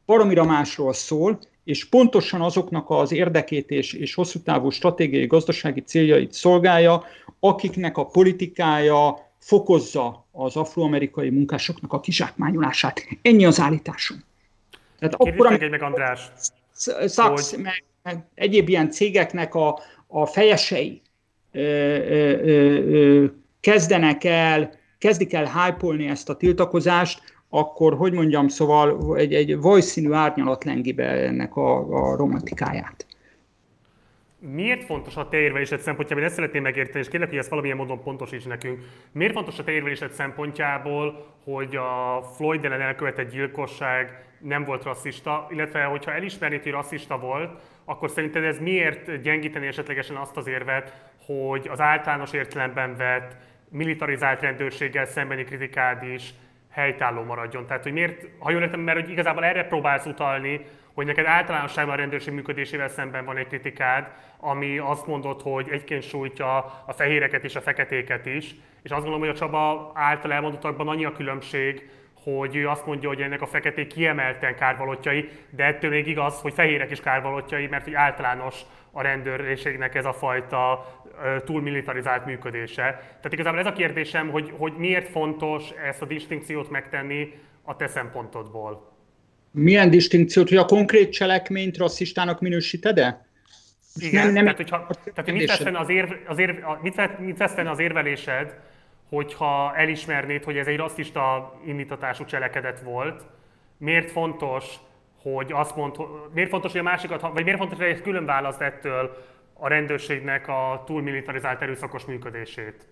baromira 0.05 0.43
másról 0.43 0.93
szól, 0.93 1.39
és 1.63 1.85
pontosan 1.85 2.41
azoknak 2.41 2.89
az 2.89 3.11
érdekét 3.11 3.69
és, 3.69 3.93
és 3.93 4.13
hosszú 4.13 4.39
távú 4.39 4.69
stratégiai 4.69 5.27
gazdasági 5.27 5.81
céljait 5.81 6.33
szolgálja, 6.33 7.03
akiknek 7.39 7.97
a 7.97 8.05
politikája 8.05 9.29
fokozza 9.37 10.25
az 10.31 10.55
afroamerikai 10.55 11.29
munkásoknak 11.29 11.93
a 11.93 11.99
kizsákmányolását. 11.99 13.07
Ennyi 13.21 13.45
az 13.45 13.59
állításom. 13.59 14.23
Tehát 14.99 15.13
akkor, 15.13 15.49
meg, 15.49 15.69
meg 15.69 15.81
András. 15.81 16.31
Szax, 17.05 17.51
hogy... 17.51 17.63
meg, 17.63 17.83
meg 18.03 18.25
egyéb 18.33 18.69
ilyen 18.69 18.91
cégeknek 18.91 19.55
a, 19.55 19.79
a 20.07 20.25
fejesei 20.25 21.01
ö, 21.51 21.59
ö, 21.59 22.39
ö, 22.43 23.25
kezdenek 23.59 24.23
el, 24.23 24.73
kezdik 24.97 25.33
el 25.33 25.45
hype 25.45 26.09
ezt 26.09 26.29
a 26.29 26.35
tiltakozást, 26.35 27.21
akkor, 27.53 27.93
hogy 27.93 28.13
mondjam, 28.13 28.47
szóval 28.47 29.17
egy, 29.17 29.33
egy 29.33 29.57
vajszínű 29.57 30.11
árnyalat 30.11 30.63
lengi 30.63 30.93
be 30.93 31.07
ennek 31.07 31.55
a, 31.55 31.77
a 31.77 32.15
romantikáját. 32.15 33.05
Miért 34.39 34.83
fontos 34.83 35.15
a 35.15 35.29
te 35.29 35.65
szempontjából, 35.65 36.19
én 36.19 36.23
ezt 36.23 36.35
szeretném 36.35 36.61
megérteni, 36.61 36.99
és 36.99 37.07
kérlek, 37.07 37.29
hogy 37.29 37.37
ezt 37.37 37.49
valamilyen 37.49 37.77
módon 37.77 38.03
pontosíts 38.03 38.47
nekünk. 38.47 38.79
Miért 39.11 39.33
fontos 39.33 39.59
a 39.59 39.63
te 39.63 40.09
szempontjából, 40.09 41.25
hogy 41.43 41.75
a 41.75 42.21
Floyd 42.35 42.65
ellen 42.65 42.81
elkövetett 42.81 43.31
gyilkosság 43.31 44.25
nem 44.39 44.63
volt 44.63 44.83
rasszista, 44.83 45.47
illetve 45.49 45.83
hogyha 45.83 46.13
elismernéd, 46.13 46.63
hogy 46.63 46.71
rasszista 46.71 47.19
volt, 47.19 47.59
akkor 47.85 48.09
szerinted 48.09 48.43
ez 48.43 48.59
miért 48.59 49.21
gyengíteni 49.21 49.67
esetlegesen 49.67 50.15
azt 50.15 50.37
az 50.37 50.47
érvet, 50.47 50.93
hogy 51.25 51.67
az 51.71 51.79
általános 51.79 52.33
értelemben 52.33 52.95
vett 52.95 53.35
militarizált 53.69 54.41
rendőrséggel 54.41 55.05
szembeni 55.05 55.43
kritikád 55.43 56.03
is 56.03 56.33
helytálló 56.71 57.23
maradjon. 57.23 57.65
Tehát, 57.65 57.83
hogy 57.83 57.91
miért, 57.91 58.27
ha 58.39 58.51
jól 58.51 58.61
értem, 58.61 58.79
mert 58.79 58.99
hogy 58.99 59.09
igazából 59.09 59.43
erre 59.43 59.63
próbálsz 59.63 60.05
utalni, 60.05 60.65
hogy 60.93 61.05
neked 61.05 61.25
általánosságban 61.25 61.93
a 61.93 61.97
rendőrség 61.97 62.33
működésével 62.33 62.87
szemben 62.87 63.25
van 63.25 63.37
egy 63.37 63.47
kritikád, 63.47 64.11
ami 64.37 64.77
azt 64.77 65.07
mondod, 65.07 65.41
hogy 65.41 65.67
egyként 65.71 66.03
sújtja 66.03 66.57
a 66.85 66.93
fehéreket 66.93 67.43
és 67.43 67.55
a 67.55 67.61
feketéket 67.61 68.25
is, 68.25 68.55
és 68.83 68.91
azt 68.91 69.01
gondolom, 69.01 69.19
hogy 69.19 69.29
a 69.29 69.39
Csaba 69.39 69.91
által 69.93 70.33
elmondottakban 70.33 70.87
annyi 70.87 71.05
a 71.05 71.11
különbség, 71.11 71.89
hogy 72.23 72.55
ő 72.55 72.67
azt 72.67 72.85
mondja, 72.85 73.07
hogy 73.07 73.21
ennek 73.21 73.41
a 73.41 73.45
feketék 73.45 73.87
kiemelten 73.87 74.55
kárvalotjai, 74.55 75.29
de 75.49 75.63
ettől 75.63 75.89
még 75.89 76.07
igaz, 76.07 76.39
hogy 76.39 76.53
fehérek 76.53 76.91
is 76.91 76.99
kárvalotjai, 76.99 77.67
mert 77.67 77.83
hogy 77.83 77.93
általános 77.93 78.55
a 78.91 79.01
rendőrségnek 79.01 79.95
ez 79.95 80.05
a 80.05 80.13
fajta 80.13 80.85
túlmilitarizált 81.45 82.25
működése. 82.25 82.83
Tehát 82.83 83.33
igazából 83.33 83.59
ez 83.59 83.65
a 83.65 83.73
kérdésem, 83.73 84.29
hogy, 84.29 84.53
hogy 84.57 84.73
miért 84.77 85.09
fontos 85.09 85.63
ezt 85.87 86.01
a 86.01 86.05
distinkciót 86.05 86.69
megtenni 86.69 87.33
a 87.61 87.75
te 87.75 87.87
szempontodból? 87.87 88.91
Milyen 89.51 89.89
distinkciót, 89.89 90.49
hogy 90.49 90.57
a 90.57 90.65
konkrét 90.65 91.11
cselekményt 91.11 91.77
rasszistának 91.77 92.41
minősíted-e? 92.41 93.25
Igen, 93.95 94.25
nem, 94.25 94.33
nem 94.33 94.43
tehát, 94.43 94.57
hogyha, 94.57 94.87
tehát 95.13 95.31
mit 95.31 95.75
az, 95.75 95.89
érv, 95.89 96.11
az, 96.27 96.39
érv, 96.39 96.55
mit, 96.81 97.19
mit 97.19 97.37
vesztene 97.37 97.69
az 97.69 97.79
érvelésed, 97.79 98.59
hogyha 99.15 99.75
elismernéd, 99.75 100.43
hogy 100.43 100.57
ez 100.57 100.67
egy 100.67 100.77
rasszista 100.77 101.53
indítatású 101.65 102.25
cselekedet 102.25 102.81
volt, 102.81 103.23
miért 103.77 104.11
fontos, 104.11 104.75
hogy 105.21 105.51
azt 105.51 105.75
mond, 105.75 105.95
miért 106.33 106.49
fontos, 106.49 106.71
hogy 106.71 106.79
a 106.79 106.83
másikat, 106.83 107.21
vagy 107.21 107.43
miért 107.43 107.57
fontos, 107.57 107.77
hogy 107.77 107.87
egy 107.87 108.01
külön 108.01 108.25
választ 108.25 108.61
ettől 108.61 109.17
a 109.53 109.67
rendőrségnek 109.67 110.47
a 110.47 110.83
túlmilitarizált 110.85 111.61
erőszakos 111.61 112.05
működését? 112.05 112.87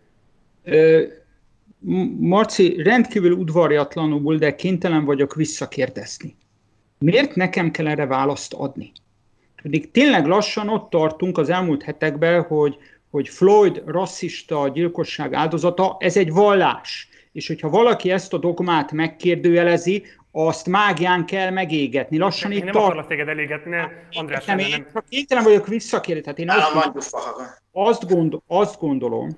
Marci, 2.19 2.82
rendkívül 2.84 3.32
udvarjatlanul, 3.32 4.38
de 4.38 4.55
kénytelen 4.55 5.05
vagyok 5.05 5.36
visszakérdezni. 5.36 6.36
Miért 6.97 7.36
nekem 7.36 7.71
kell 7.71 7.88
erre 7.88 8.05
választ 8.05 8.53
adni? 8.53 8.91
Pedig 9.62 9.91
tényleg 9.91 10.25
lassan 10.25 10.69
ott 10.69 10.89
tartunk 10.89 11.38
az 11.38 11.49
elmúlt 11.49 11.84
hetekben, 11.84 12.41
hogy, 12.41 12.77
hogy 13.10 13.30
Floyd 13.30 13.84
rasszista 13.86 14.67
gyilkosság 14.67 15.34
áldozata, 15.34 15.98
ez 16.00 16.17
egy 16.17 16.32
vallás. 16.32 17.10
És 17.32 17.48
hogyha 17.48 17.69
valaki 17.69 18.12
ezt 18.12 18.34
a 18.34 18.38
dogmát 18.38 18.91
megkérdőjelezi, 18.91 20.04
azt 20.32 20.67
mágián 20.67 21.26
kell 21.26 21.50
megégetni. 21.50 22.17
Lassan 22.17 22.52
én 22.52 22.58
itt 22.58 22.63
nem 22.63 22.74
tart... 22.74 22.86
akarlak 22.86 23.08
téged 23.08 23.28
elégetni, 23.28 23.69
ne, 23.69 23.88
András. 24.12 24.45
Nem, 24.45 24.58
én 24.58 24.86
nem. 24.93 25.04
kénytelen 25.10 25.43
vagyok 25.43 25.67
visszakérni. 25.67 26.22
Tehát 26.22 26.39
én 26.39 26.50
azt, 26.50 26.74
gondolom, 26.74 26.98
azt, 27.72 28.08
gondol, 28.08 28.43
azt 28.48 28.80
gondolom, 28.80 29.30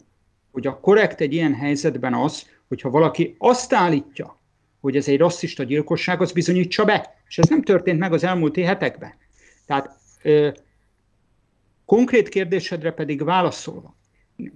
hogy 0.51 0.67
a 0.67 0.79
korrekt 0.79 1.21
egy 1.21 1.33
ilyen 1.33 1.55
helyzetben 1.55 2.13
az, 2.13 2.49
hogyha 2.67 2.89
valaki 2.89 3.35
azt 3.37 3.73
állítja, 3.73 4.39
hogy 4.81 4.95
ez 4.95 5.07
egy 5.07 5.17
rasszista 5.17 5.63
gyilkosság, 5.63 6.21
az 6.21 6.31
bizonyítsa 6.31 6.85
be. 6.85 7.13
És 7.27 7.37
ez 7.37 7.47
nem 7.47 7.61
történt 7.61 7.99
meg 7.99 8.13
az 8.13 8.23
elmúlt 8.23 8.55
hetekben. 8.55 9.13
Tehát 9.65 9.89
ö, 10.23 10.49
konkrét 11.91 12.29
kérdésedre 12.29 12.91
pedig 12.91 13.23
válaszolva, 13.23 13.95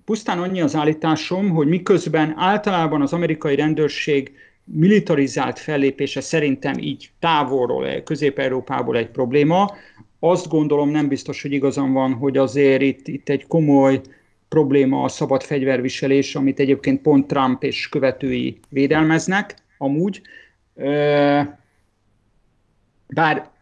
pusztán 0.05 0.39
annyi 0.39 0.61
az 0.61 0.75
állításom, 0.75 1.49
hogy 1.49 1.67
miközben 1.67 2.33
általában 2.37 3.01
az 3.01 3.13
amerikai 3.13 3.55
rendőrség 3.55 4.31
militarizált 4.63 5.59
fellépése 5.59 6.21
szerintem 6.21 6.77
így 6.77 7.11
távolról, 7.19 8.01
Közép-Európából 8.01 8.97
egy 8.97 9.09
probléma. 9.09 9.73
Azt 10.19 10.47
gondolom 10.47 10.89
nem 10.89 11.07
biztos, 11.07 11.41
hogy 11.41 11.51
igazam 11.51 11.93
van, 11.93 12.13
hogy 12.13 12.37
azért 12.37 12.81
itt, 12.81 13.07
itt 13.07 13.29
egy 13.29 13.47
komoly 13.47 14.01
probléma 14.47 15.03
a 15.03 15.07
szabad 15.07 15.43
fegyverviselés, 15.43 16.35
amit 16.35 16.59
egyébként 16.59 17.01
pont 17.01 17.27
Trump 17.27 17.63
és 17.63 17.89
követői 17.89 18.59
védelmeznek 18.69 19.55
amúgy. 19.77 20.21
Bár 23.07 23.53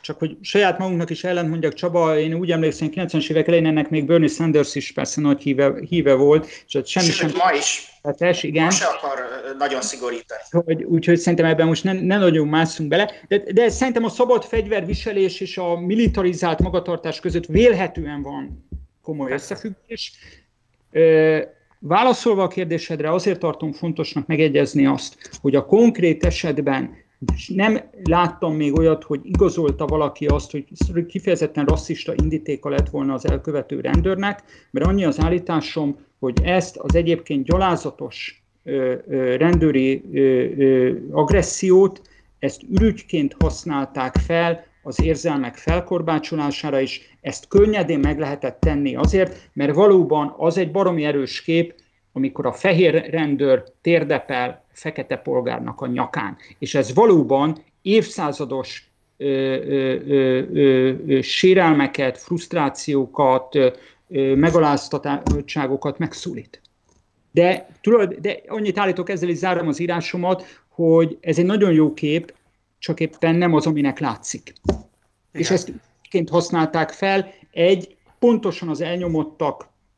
csak 0.00 0.18
hogy 0.18 0.36
saját 0.40 0.78
magunknak 0.78 1.10
is 1.10 1.24
ellent 1.24 1.48
mondjak, 1.48 1.74
Csaba, 1.74 2.18
én 2.18 2.34
úgy 2.34 2.50
emlékszem, 2.50 2.88
90-es 2.94 3.30
évek 3.30 3.46
elején 3.46 3.66
ennek 3.66 3.90
még 3.90 4.06
Bernie 4.06 4.28
Sanders 4.28 4.74
is 4.74 4.92
persze 4.92 5.20
nagy 5.20 5.42
híve, 5.42 5.74
híve 5.88 6.14
volt, 6.14 6.46
és 6.66 6.74
ott 6.74 6.86
semmi 6.86 7.06
Sőt, 7.06 7.30
sem... 7.30 7.30
ma 7.44 7.52
is. 7.52 7.88
Tetes, 8.02 8.42
igen. 8.42 8.64
Ma 8.64 8.70
se 8.70 8.84
akar 8.84 9.18
nagyon 9.58 9.80
szigorítani. 9.80 10.40
Hogy, 10.50 10.84
úgyhogy 10.84 11.18
szerintem 11.18 11.46
ebben 11.46 11.66
most 11.66 11.84
ne, 11.84 11.92
ne 11.92 12.18
nagyon 12.18 12.48
másszunk 12.48 12.88
bele, 12.88 13.10
de, 13.28 13.42
de 13.52 13.68
szerintem 13.68 14.04
a 14.04 14.08
szabad 14.08 14.44
fegyverviselés 14.44 15.40
és 15.40 15.58
a 15.58 15.80
militarizált 15.80 16.58
magatartás 16.58 17.20
között 17.20 17.46
vélhetően 17.46 18.22
van 18.22 18.68
komoly 19.02 19.32
összefüggés. 19.32 20.12
Válaszolva 21.78 22.42
a 22.42 22.48
kérdésedre, 22.48 23.12
azért 23.12 23.38
tartom 23.38 23.72
fontosnak 23.72 24.26
megegyezni 24.26 24.86
azt, 24.86 25.30
hogy 25.40 25.54
a 25.54 25.66
konkrét 25.66 26.24
esetben 26.24 26.96
nem 27.46 27.80
láttam 28.04 28.54
még 28.54 28.78
olyat, 28.78 29.04
hogy 29.04 29.20
igazolta 29.22 29.86
valaki 29.86 30.26
azt, 30.26 30.50
hogy 30.50 31.06
kifejezetten 31.06 31.64
rasszista 31.64 32.12
indítéka 32.22 32.68
lett 32.68 32.88
volna 32.88 33.14
az 33.14 33.30
elkövető 33.30 33.80
rendőrnek, 33.80 34.42
mert 34.70 34.86
annyi 34.86 35.04
az 35.04 35.20
állításom, 35.20 35.96
hogy 36.18 36.40
ezt 36.42 36.76
az 36.76 36.94
egyébként 36.94 37.44
gyalázatos 37.44 38.42
rendőri 39.36 40.02
agressziót, 41.10 42.02
ezt 42.38 42.62
ürügyként 42.70 43.36
használták 43.38 44.16
fel 44.16 44.64
az 44.82 45.02
érzelmek 45.02 45.56
felkorbácsolására 45.56 46.80
is, 46.80 47.16
ezt 47.20 47.48
könnyedén 47.48 47.98
meg 47.98 48.18
lehetett 48.18 48.60
tenni 48.60 48.96
azért, 48.96 49.50
mert 49.52 49.74
valóban 49.74 50.34
az 50.36 50.58
egy 50.58 50.70
baromi 50.70 51.04
erős 51.04 51.42
kép, 51.42 51.74
amikor 52.20 52.46
a 52.46 52.52
fehér 52.52 53.10
rendőr 53.10 53.64
térdepel 53.80 54.64
fekete 54.72 55.16
polgárnak 55.16 55.80
a 55.80 55.86
nyakán. 55.86 56.36
És 56.58 56.74
ez 56.74 56.94
valóban 56.94 57.56
évszázados 57.82 58.90
ö, 59.16 59.26
ö, 59.26 59.96
ö, 60.06 60.94
ö, 61.06 61.20
sérelmeket, 61.20 62.18
frusztrációkat, 62.18 63.54
ö, 63.54 64.34
megaláztatottságokat 64.34 65.98
megszólít. 65.98 66.60
De, 67.32 67.68
tudod, 67.80 68.14
de 68.14 68.40
annyit 68.48 68.78
állítok, 68.78 69.10
ezzel 69.10 69.28
is 69.28 69.36
zárom 69.36 69.68
az 69.68 69.78
írásomat, 69.78 70.44
hogy 70.68 71.18
ez 71.20 71.38
egy 71.38 71.44
nagyon 71.44 71.72
jó 71.72 71.94
kép, 71.94 72.34
csak 72.78 73.00
éppen 73.00 73.34
nem 73.34 73.54
az, 73.54 73.66
aminek 73.66 73.98
látszik. 73.98 74.52
Igen. 74.64 74.80
És 75.32 75.50
ezt 75.50 75.72
ként 76.10 76.28
használták 76.28 76.90
fel 76.90 77.32
egy 77.52 77.96
pontosan 78.18 78.68
az 78.68 78.80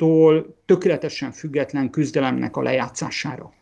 elnyomottaktól 0.02 0.56
tökéletesen 0.66 1.32
független 1.32 1.90
küzdelemnek 1.90 2.56
a 2.56 2.62
lejátszására. 2.62 3.52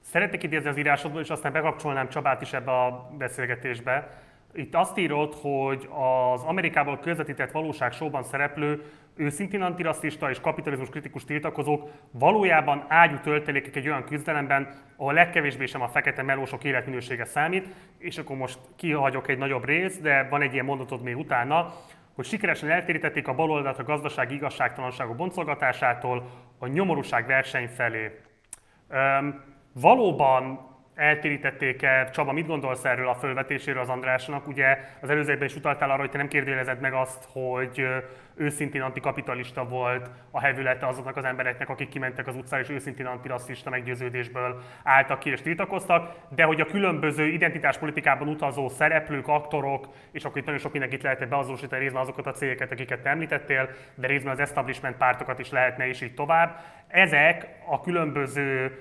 Szeretnék 0.00 0.42
idézni 0.42 0.68
az 0.68 0.78
írásodból, 0.78 1.20
és 1.20 1.28
aztán 1.28 1.52
bekapcsolnám 1.52 2.08
Csabát 2.08 2.42
is 2.42 2.52
ebbe 2.52 2.70
a 2.70 3.10
beszélgetésbe. 3.18 4.22
Itt 4.54 4.74
azt 4.74 4.98
írod, 4.98 5.34
hogy 5.34 5.88
az 6.32 6.42
Amerikából 6.42 6.98
közvetített 6.98 7.50
valóságsóban 7.50 8.22
szereplő 8.22 8.82
őszintén 9.16 9.62
antirasszista 9.62 10.30
és 10.30 10.40
kapitalizmus 10.40 10.88
kritikus 10.88 11.24
tiltakozók 11.24 11.90
valójában 12.10 12.84
ágyú 12.88 13.16
töltelékek 13.22 13.76
egy 13.76 13.88
olyan 13.88 14.04
küzdelemben, 14.04 14.68
ahol 14.96 15.12
legkevésbé 15.12 15.66
sem 15.66 15.82
a 15.82 15.88
fekete 15.88 16.22
melósok 16.22 16.64
életminősége 16.64 17.24
számít, 17.24 17.68
és 17.98 18.18
akkor 18.18 18.36
most 18.36 18.58
kihagyok 18.76 19.28
egy 19.28 19.38
nagyobb 19.38 19.64
részt, 19.64 20.00
de 20.02 20.26
van 20.30 20.42
egy 20.42 20.52
ilyen 20.52 20.64
mondatod 20.64 21.02
még 21.02 21.16
utána, 21.16 21.74
hogy 22.14 22.24
sikeresen 22.24 22.70
eltérítették 22.70 23.28
a 23.28 23.34
baloldalt 23.34 23.78
a 23.78 23.82
gazdasági 23.82 24.34
igazságtalanságok 24.34 25.16
boncolgatásától 25.16 26.30
a 26.58 26.66
nyomorúság 26.66 27.26
verseny 27.26 27.68
felé. 27.68 28.20
Üm, 28.90 29.42
valóban 29.72 30.72
eltérítették-e, 30.94 32.10
Csaba, 32.10 32.32
mit 32.32 32.46
gondolsz 32.46 32.84
erről 32.84 33.08
a 33.08 33.14
fölvetéséről 33.14 33.82
az 33.82 33.88
Andrásnak? 33.88 34.46
Ugye 34.46 34.78
az 35.00 35.10
előzőben 35.10 35.46
is 35.46 35.56
utaltál 35.56 35.90
arra, 35.90 36.00
hogy 36.00 36.10
te 36.10 36.16
nem 36.16 36.28
kérdőjelezed 36.28 36.80
meg 36.80 36.92
azt, 36.92 37.28
hogy 37.32 37.86
őszintén 38.36 38.82
antikapitalista 38.82 39.64
volt 39.68 40.10
a 40.30 40.40
hevülete 40.40 40.86
azoknak 40.86 41.16
az 41.16 41.24
embereknek, 41.24 41.68
akik 41.68 41.88
kimentek 41.88 42.26
az 42.26 42.36
utcára, 42.36 42.62
és 42.62 42.68
őszintén 42.68 43.06
antirasszista 43.06 43.70
meggyőződésből 43.70 44.62
álltak 44.82 45.18
ki 45.18 45.30
és 45.30 45.42
tiltakoztak, 45.42 46.14
de 46.28 46.44
hogy 46.44 46.60
a 46.60 46.66
különböző 46.66 47.26
identitáspolitikában 47.26 48.28
utazó 48.28 48.68
szereplők, 48.68 49.28
aktorok, 49.28 49.88
és 50.12 50.24
akkor 50.24 50.38
itt 50.38 50.44
nagyon 50.44 50.60
sok 50.60 50.72
mindenkit 50.72 51.02
lehetne 51.02 51.26
beazonosítani 51.26 51.82
részben 51.82 52.02
azokat 52.02 52.26
a 52.26 52.32
cégeket, 52.32 52.72
akiket 52.72 53.06
említettél, 53.06 53.68
de 53.94 54.06
részben 54.06 54.32
az 54.32 54.38
establishment 54.38 54.96
pártokat 54.96 55.38
is 55.38 55.50
lehetne, 55.50 55.88
és 55.88 56.00
így 56.00 56.14
tovább. 56.14 56.60
Ezek 56.88 57.48
a 57.66 57.80
különböző 57.80 58.78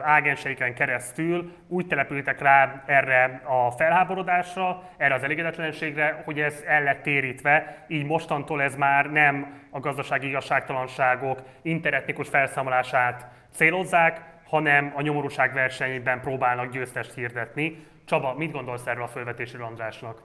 ágenseiken 0.00 0.74
keresztül 0.74 1.52
úgy 1.68 1.86
települtek 1.86 2.40
rá 2.40 2.82
erre 2.86 3.42
a 3.44 3.70
felháborodásra, 3.70 4.90
erre 4.96 5.14
az 5.14 5.22
elégedetlenségre, 5.22 6.22
hogy 6.24 6.40
ez 6.40 6.54
el 6.66 6.82
lett 6.82 7.02
térítve, 7.02 7.84
így 7.88 8.04
mostantól 8.04 8.62
ez 8.62 8.74
már 8.74 9.10
nem 9.10 9.62
a 9.70 9.80
gazdasági 9.80 10.26
igazságtalanságok 10.26 11.42
interetnikus 11.62 12.28
felszámolását 12.28 13.26
célozzák, 13.56 14.20
hanem 14.48 14.92
a 14.96 15.02
nyomorúság 15.02 15.52
versenyben 15.52 16.20
próbálnak 16.20 16.70
győztest 16.70 17.14
hirdetni. 17.14 17.86
Csaba, 18.06 18.34
mit 18.34 18.52
gondolsz 18.52 18.86
erről 18.86 19.02
a 19.02 19.08
fölvetésről 19.08 19.64
Andrásnak? 19.64 20.22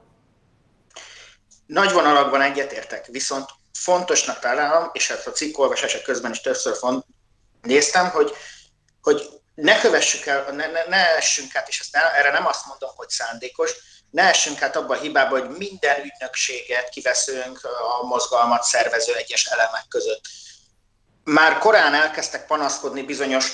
Nagy 1.65 1.91
vonalakban 1.91 2.41
egyetértek, 2.41 3.06
viszont 3.06 3.45
fontosnak 3.73 4.39
találom, 4.39 4.89
és 4.93 5.08
hát 5.08 5.25
a 5.25 5.32
cikkolvasása 5.32 6.02
közben 6.02 6.32
is 6.32 6.41
többször 6.41 6.75
font, 6.75 7.06
néztem, 7.62 8.10
hogy 8.10 8.32
hogy 9.09 9.29
ne 9.55 9.79
kövessük 9.79 10.25
el, 10.25 10.51
ne, 10.51 10.67
ne, 10.67 10.83
ne 10.83 11.15
essünk 11.15 11.55
át, 11.55 11.67
és 11.67 11.79
ezt 11.79 11.93
ne, 11.93 12.13
erre 12.13 12.31
nem 12.31 12.45
azt 12.45 12.65
mondom, 12.65 12.89
hogy 12.95 13.09
szándékos, 13.09 13.71
ne 14.09 14.23
essünk 14.23 14.61
át 14.61 14.75
abba 14.75 14.95
a 14.95 14.99
hibába, 14.99 15.39
hogy 15.39 15.57
minden 15.57 16.03
ügynökséget 16.03 16.89
kiveszünk 16.89 17.59
a 17.63 18.05
mozgalmat 18.05 18.63
szervező 18.63 19.15
egyes 19.15 19.45
elemek 19.45 19.85
között. 19.89 20.21
Már 21.23 21.57
korán 21.57 21.93
elkezdtek 21.93 22.45
panaszkodni 22.45 23.01
bizonyos 23.01 23.51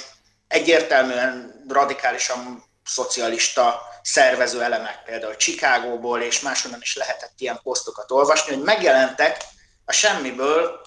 egyértelműen 0.47 1.63
radikálisan 1.69 2.63
szocialista 2.85 3.81
szervező 4.01 4.61
elemek, 4.61 5.03
például 5.03 5.35
Chicagóból 5.35 6.21
és 6.21 6.39
máshonnan 6.39 6.81
is 6.81 6.95
lehetett 6.95 7.33
ilyen 7.37 7.59
posztokat 7.63 8.11
olvasni, 8.11 8.53
hogy 8.53 8.63
megjelentek 8.63 9.43
a 9.85 9.91
semmiből 9.91 10.81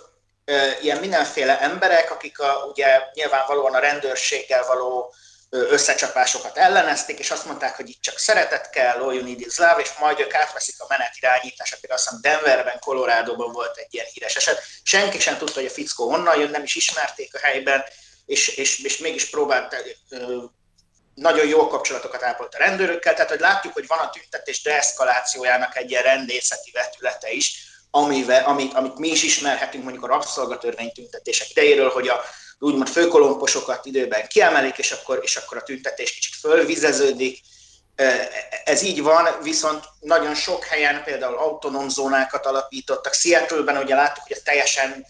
ilyen 0.81 0.99
mindenféle 0.99 1.61
emberek, 1.61 2.11
akik 2.11 2.41
a, 2.41 2.65
ugye 2.71 3.01
nyilvánvalóan 3.13 3.75
a 3.75 3.79
rendőrséggel 3.79 4.67
való 4.67 5.15
összecsapásokat 5.51 6.57
ellenezték, 6.57 7.19
és 7.19 7.31
azt 7.31 7.45
mondták, 7.45 7.77
hogy 7.77 7.89
itt 7.89 8.01
csak 8.01 8.19
szeretet 8.19 8.71
kell, 8.71 9.01
all 9.03 9.15
you 9.15 9.25
need 9.25 9.41
is 9.41 9.59
love, 9.59 9.81
és 9.81 9.93
majd 9.99 10.21
ők 10.21 10.35
átveszik 10.35 10.75
a 10.79 10.87
menetirányítását. 10.89 11.81
Például 11.81 12.01
azt 12.01 12.11
hiszem 12.11 12.21
Denverben, 12.21 12.79
Colorado-ban 12.79 13.53
volt 13.53 13.77
egy 13.77 13.95
ilyen 13.95 14.07
híres 14.13 14.37
eset. 14.37 14.63
Senki 14.83 15.21
sem 15.21 15.39
tudta, 15.39 15.55
hogy 15.55 15.69
a 15.69 15.71
fickó 15.71 16.11
honnan 16.11 16.41
jön, 16.41 16.51
nem 16.51 16.63
is 16.63 16.75
ismerték 16.75 17.35
a 17.35 17.39
helyben, 17.39 17.85
és, 18.27 18.49
és, 18.49 18.79
és 18.79 18.99
mégis 18.99 19.31
próbált 19.31 19.85
nagyon 21.15 21.47
jó 21.47 21.69
kapcsolatokat 21.69 22.23
ápolt 22.23 22.55
a 22.55 22.59
rendőrökkel, 22.59 23.15
tehát 23.15 23.31
hogy 23.31 23.41
látjuk, 23.41 23.73
hogy 23.73 23.87
van 23.87 23.99
a 23.99 24.11
tüntetés 24.11 24.63
deeszkalációjának 24.63 25.77
egy 25.77 25.91
ilyen 25.91 26.03
rendészeti 26.03 26.71
vetülete 26.71 27.31
is, 27.31 27.68
amivel, 27.91 28.45
amit, 28.45 28.75
amit 28.75 28.99
mi 28.99 29.09
is 29.09 29.23
ismerhetünk 29.23 29.85
mondjuk 29.85 30.05
a 30.05 30.09
rabszolgatörvény 30.09 30.93
tüntetések 30.93 31.51
idejéről, 31.51 31.91
hogy 31.91 32.09
a 32.09 32.21
úgymond 32.59 32.89
főkolomposokat 32.89 33.87
időben 33.87 34.27
kiemelik, 34.29 34.79
és 34.79 34.93
akkor, 34.93 35.21
és 35.23 35.37
akkor 35.37 35.57
a 35.57 35.63
tüntetés 35.63 36.13
kicsit 36.13 36.35
fölvizeződik. 36.35 37.41
Ez 38.65 38.83
így 38.83 39.03
van, 39.03 39.29
viszont 39.43 39.85
nagyon 40.01 40.35
sok 40.35 40.65
helyen 40.65 41.03
például 41.05 41.37
autonóm 41.37 41.89
zónákat 41.89 42.47
alapítottak. 42.47 43.15
Seattle-ben 43.15 43.77
ugye 43.77 43.95
láttuk, 43.95 44.23
hogy 44.23 44.37
ez 44.37 44.43
teljesen 44.45 45.07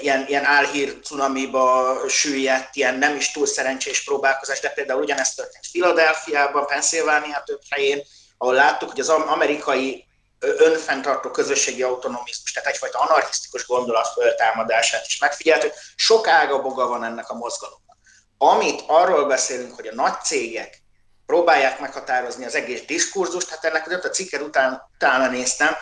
ilyen, 0.00 0.24
ilyen 0.28 0.44
álhír 0.44 1.00
cunamiba 1.00 1.96
süllyedt, 2.08 2.76
ilyen 2.76 2.94
nem 2.94 3.16
is 3.16 3.30
túl 3.30 3.46
szerencsés 3.46 4.04
próbálkozás, 4.04 4.60
de 4.60 4.68
például 4.68 5.02
ugyanezt 5.02 5.36
történt 5.36 5.64
Philadelphiában, 5.72 6.66
Pennsylvania 6.66 7.42
több 7.46 7.60
helyén, 7.70 8.02
ahol 8.38 8.54
láttuk, 8.54 8.90
hogy 8.90 9.00
az 9.00 9.08
amerikai 9.08 10.07
önfenntartó 10.40 11.30
közösségi 11.30 11.82
autonomizmus, 11.82 12.52
tehát 12.52 12.68
egyfajta 12.68 12.98
anarchisztikus 12.98 13.66
gondolat 13.66 14.08
föltámadását 14.08 15.06
is 15.06 15.18
megfigyeltük. 15.18 15.72
Sok 15.96 16.28
ága 16.28 16.62
boga 16.62 16.86
van 16.86 17.04
ennek 17.04 17.30
a 17.30 17.34
mozgalomnak. 17.34 17.96
Amit 18.38 18.82
arról 18.86 19.26
beszélünk, 19.26 19.74
hogy 19.74 19.86
a 19.86 19.94
nagy 19.94 20.20
cégek 20.22 20.82
próbálják 21.26 21.80
meghatározni 21.80 22.44
az 22.44 22.54
egész 22.54 22.82
diskurzust, 22.86 23.48
hát 23.48 23.64
ennek 23.64 24.04
a 24.04 24.08
cikker 24.08 24.40
után, 24.40 24.82
utána 24.94 25.28
néztem, 25.28 25.76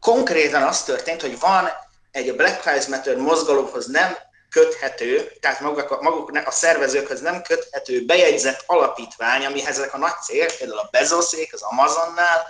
konkrétan 0.00 0.62
az 0.62 0.82
történt, 0.82 1.20
hogy 1.20 1.38
van 1.38 1.68
egy 2.10 2.28
a 2.28 2.34
Black 2.34 2.64
Lives 2.64 2.86
Matter 2.86 3.16
mozgalomhoz 3.16 3.86
nem 3.86 4.16
köthető, 4.50 5.32
tehát 5.40 5.60
maguk, 5.60 6.00
maguk 6.02 6.42
a 6.44 6.50
szervezőkhöz 6.50 7.20
nem 7.20 7.42
köthető 7.42 8.04
bejegyzett 8.04 8.62
alapítvány, 8.66 9.44
amihez 9.44 9.78
ezek 9.78 9.94
a 9.94 9.98
nagy 9.98 10.20
cégek, 10.22 10.56
például 10.56 10.78
a 10.78 10.88
Bezoszék, 10.90 11.54
az 11.54 11.62
Amazonnál, 11.62 12.46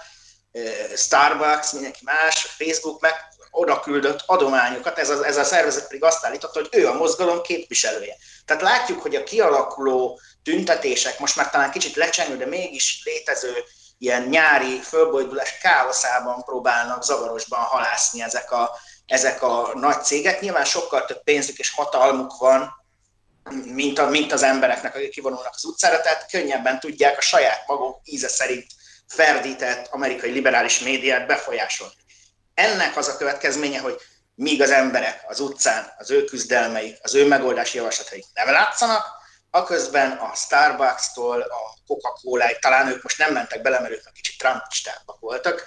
Starbucks, 0.96 1.72
mindenki 1.72 2.00
más, 2.02 2.40
Facebook 2.40 3.00
meg 3.00 3.14
oda 3.50 3.80
küldött 3.80 4.22
adományokat, 4.26 4.98
ez 4.98 5.10
a, 5.10 5.26
ez 5.26 5.36
a 5.36 5.44
szervezet 5.44 5.86
pedig 5.86 6.04
azt 6.04 6.24
állította, 6.24 6.58
hogy 6.60 6.68
ő 6.70 6.88
a 6.88 6.94
mozgalom 6.94 7.42
képviselője. 7.42 8.16
Tehát 8.44 8.62
látjuk, 8.62 9.02
hogy 9.02 9.14
a 9.14 9.24
kialakuló 9.24 10.20
tüntetések 10.42 11.18
most 11.18 11.36
már 11.36 11.50
talán 11.50 11.70
kicsit 11.70 11.96
lecsengő, 11.96 12.36
de 12.36 12.46
mégis 12.46 13.00
létező 13.04 13.64
ilyen 13.98 14.22
nyári 14.22 14.80
fölbojdulás 14.80 15.58
káoszában 15.58 16.42
próbálnak 16.42 17.04
zavarosban 17.04 17.60
halászni 17.60 18.22
ezek 18.22 18.52
a, 18.52 18.70
ezek 19.06 19.42
a 19.42 19.70
nagy 19.74 20.02
cégek. 20.02 20.40
Nyilván 20.40 20.64
sokkal 20.64 21.04
több 21.04 21.22
pénzük 21.22 21.58
és 21.58 21.70
hatalmuk 21.70 22.36
van, 22.36 22.72
mint, 23.64 23.98
a, 23.98 24.08
mint 24.08 24.32
az 24.32 24.42
embereknek, 24.42 24.94
akik 24.94 25.10
kivonulnak 25.10 25.54
az 25.54 25.64
utcára, 25.64 26.00
tehát 26.00 26.30
könnyebben 26.30 26.80
tudják 26.80 27.18
a 27.18 27.20
saját 27.20 27.66
maguk 27.66 28.00
íze 28.04 28.28
szerint 28.28 28.66
ferdített 29.08 29.86
amerikai 29.90 30.30
liberális 30.30 30.78
médiát 30.78 31.26
befolyásolni. 31.26 31.94
Ennek 32.54 32.96
az 32.96 33.08
a 33.08 33.16
következménye, 33.16 33.80
hogy 33.80 34.00
míg 34.34 34.62
az 34.62 34.70
emberek 34.70 35.24
az 35.26 35.40
utcán, 35.40 35.92
az 35.98 36.10
ő 36.10 36.24
küzdelmeik, 36.24 36.98
az 37.02 37.14
ő 37.14 37.26
megoldási 37.26 37.76
javaslataik 37.76 38.24
nem 38.34 38.50
látszanak, 38.50 39.04
aközben 39.50 40.10
a 40.10 40.34
Starbucks-tól 40.34 41.40
a 41.40 41.78
Coca-Cola, 41.86 42.46
talán 42.60 42.88
ők 42.88 43.02
most 43.02 43.18
nem 43.18 43.32
mentek 43.32 43.62
bele, 43.62 43.80
mert 43.80 43.92
ők 43.92 44.12
kicsit 44.12 44.38
Trumpistábbak 44.38 45.20
voltak, 45.20 45.66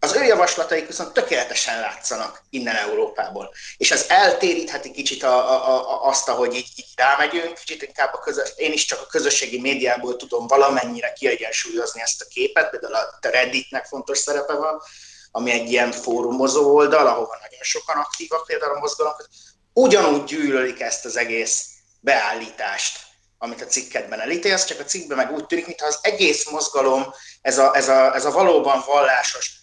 az 0.00 0.14
ő 0.16 0.24
javaslataik 0.24 0.86
viszont 0.86 1.12
tökéletesen 1.12 1.80
látszanak 1.80 2.42
innen 2.50 2.76
Európából. 2.76 3.54
És 3.76 3.90
ez 3.90 4.04
eltérítheti 4.08 4.90
kicsit 4.90 5.22
a, 5.22 5.50
a, 5.50 5.90
a, 5.90 6.06
azt, 6.08 6.28
ahogy 6.28 6.54
így, 6.54 6.72
így 6.76 6.92
rámegyünk, 6.96 7.54
kicsit 7.54 7.82
inkább 7.82 8.12
a 8.12 8.18
közös, 8.18 8.52
én 8.56 8.72
is 8.72 8.84
csak 8.84 9.00
a 9.00 9.06
közösségi 9.06 9.60
médiából 9.60 10.16
tudom 10.16 10.46
valamennyire 10.46 11.12
kiegyensúlyozni 11.12 12.00
ezt 12.00 12.20
a 12.20 12.26
képet, 12.28 12.70
például 12.70 12.94
a 12.94 13.18
Redditnek 13.20 13.86
fontos 13.86 14.18
szerepe 14.18 14.54
van, 14.54 14.82
ami 15.30 15.50
egy 15.50 15.70
ilyen 15.70 15.92
fórumozó 15.92 16.74
oldal, 16.74 17.06
ahova 17.06 17.38
nagyon 17.40 17.62
sokan 17.62 17.96
aktívak 17.96 18.46
például 18.46 18.74
a 18.74 18.78
mozgalomkat, 18.78 19.28
ugyanúgy 19.72 20.24
gyűlölik 20.24 20.80
ezt 20.80 21.04
az 21.04 21.16
egész 21.16 21.64
beállítást, 22.00 22.98
amit 23.38 23.62
a 23.62 23.66
cikkedben 23.66 24.20
elítélsz, 24.20 24.64
csak 24.64 24.80
a 24.80 24.84
cikkben 24.84 25.16
meg 25.16 25.32
úgy 25.32 25.46
tűnik, 25.46 25.66
mintha 25.66 25.86
az 25.86 25.98
egész 26.02 26.50
mozgalom, 26.50 27.14
ez 27.40 27.58
a, 27.58 27.76
ez 27.76 27.88
a, 27.88 28.14
ez 28.14 28.24
a 28.24 28.30
valóban 28.30 28.82
vallásos, 28.86 29.58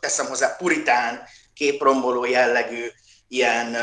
teszem 0.00 0.26
hozzá 0.26 0.56
puritán, 0.56 1.22
képromboló 1.54 2.24
jellegű, 2.24 2.90
ilyen 3.28 3.76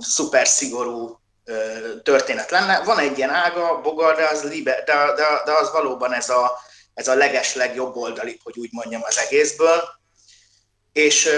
szuper 0.00 0.48
szigorú 0.48 1.20
uh, 1.46 2.02
történet 2.02 2.50
lenne. 2.50 2.80
Van 2.84 2.98
egy 2.98 3.16
ilyen 3.16 3.30
ága, 3.30 3.80
bogar, 3.80 4.16
de 4.16 4.24
az, 4.24 4.42
libe, 4.42 4.82
de, 4.86 4.94
de, 5.14 5.42
de 5.44 5.52
az 5.52 5.70
valóban 5.72 6.12
ez 6.12 6.28
a, 6.28 6.58
ez 6.94 7.08
a 7.08 7.14
legesleg 7.14 7.74
jobb 7.74 7.96
oldali, 7.96 8.40
hogy 8.42 8.58
úgy 8.58 8.72
mondjam, 8.72 9.02
az 9.02 9.18
egészből. 9.18 9.82
És 10.92 11.28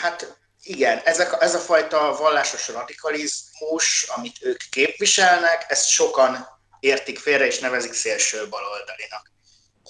hát 0.00 0.36
igen, 0.62 1.00
ezek, 1.04 1.36
ez 1.40 1.54
a 1.54 1.58
fajta 1.58 2.16
vallásos 2.18 2.68
radikalizmus, 2.68 4.02
amit 4.02 4.36
ők 4.40 4.60
képviselnek, 4.70 5.64
ezt 5.68 5.88
sokan 5.88 6.46
értik 6.80 7.18
félre 7.18 7.46
és 7.46 7.58
nevezik 7.58 7.92
szélső 7.92 8.48
baloldalinak. 8.48 9.31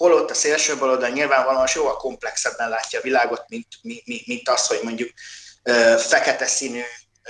Holott 0.03 0.31
a 0.31 0.35
szélső 0.35 0.77
baloldal 0.77 1.09
nyilvánvalóan 1.09 1.67
sokkal 1.67 1.97
komplexebben 1.97 2.69
látja 2.69 2.99
a 2.99 3.03
világot, 3.03 3.45
mint, 3.49 3.67
mint, 3.83 4.27
mint 4.27 4.49
az, 4.49 4.67
hogy 4.67 4.81
mondjuk 4.83 5.11
fekete 5.99 6.47
színű 6.47 6.83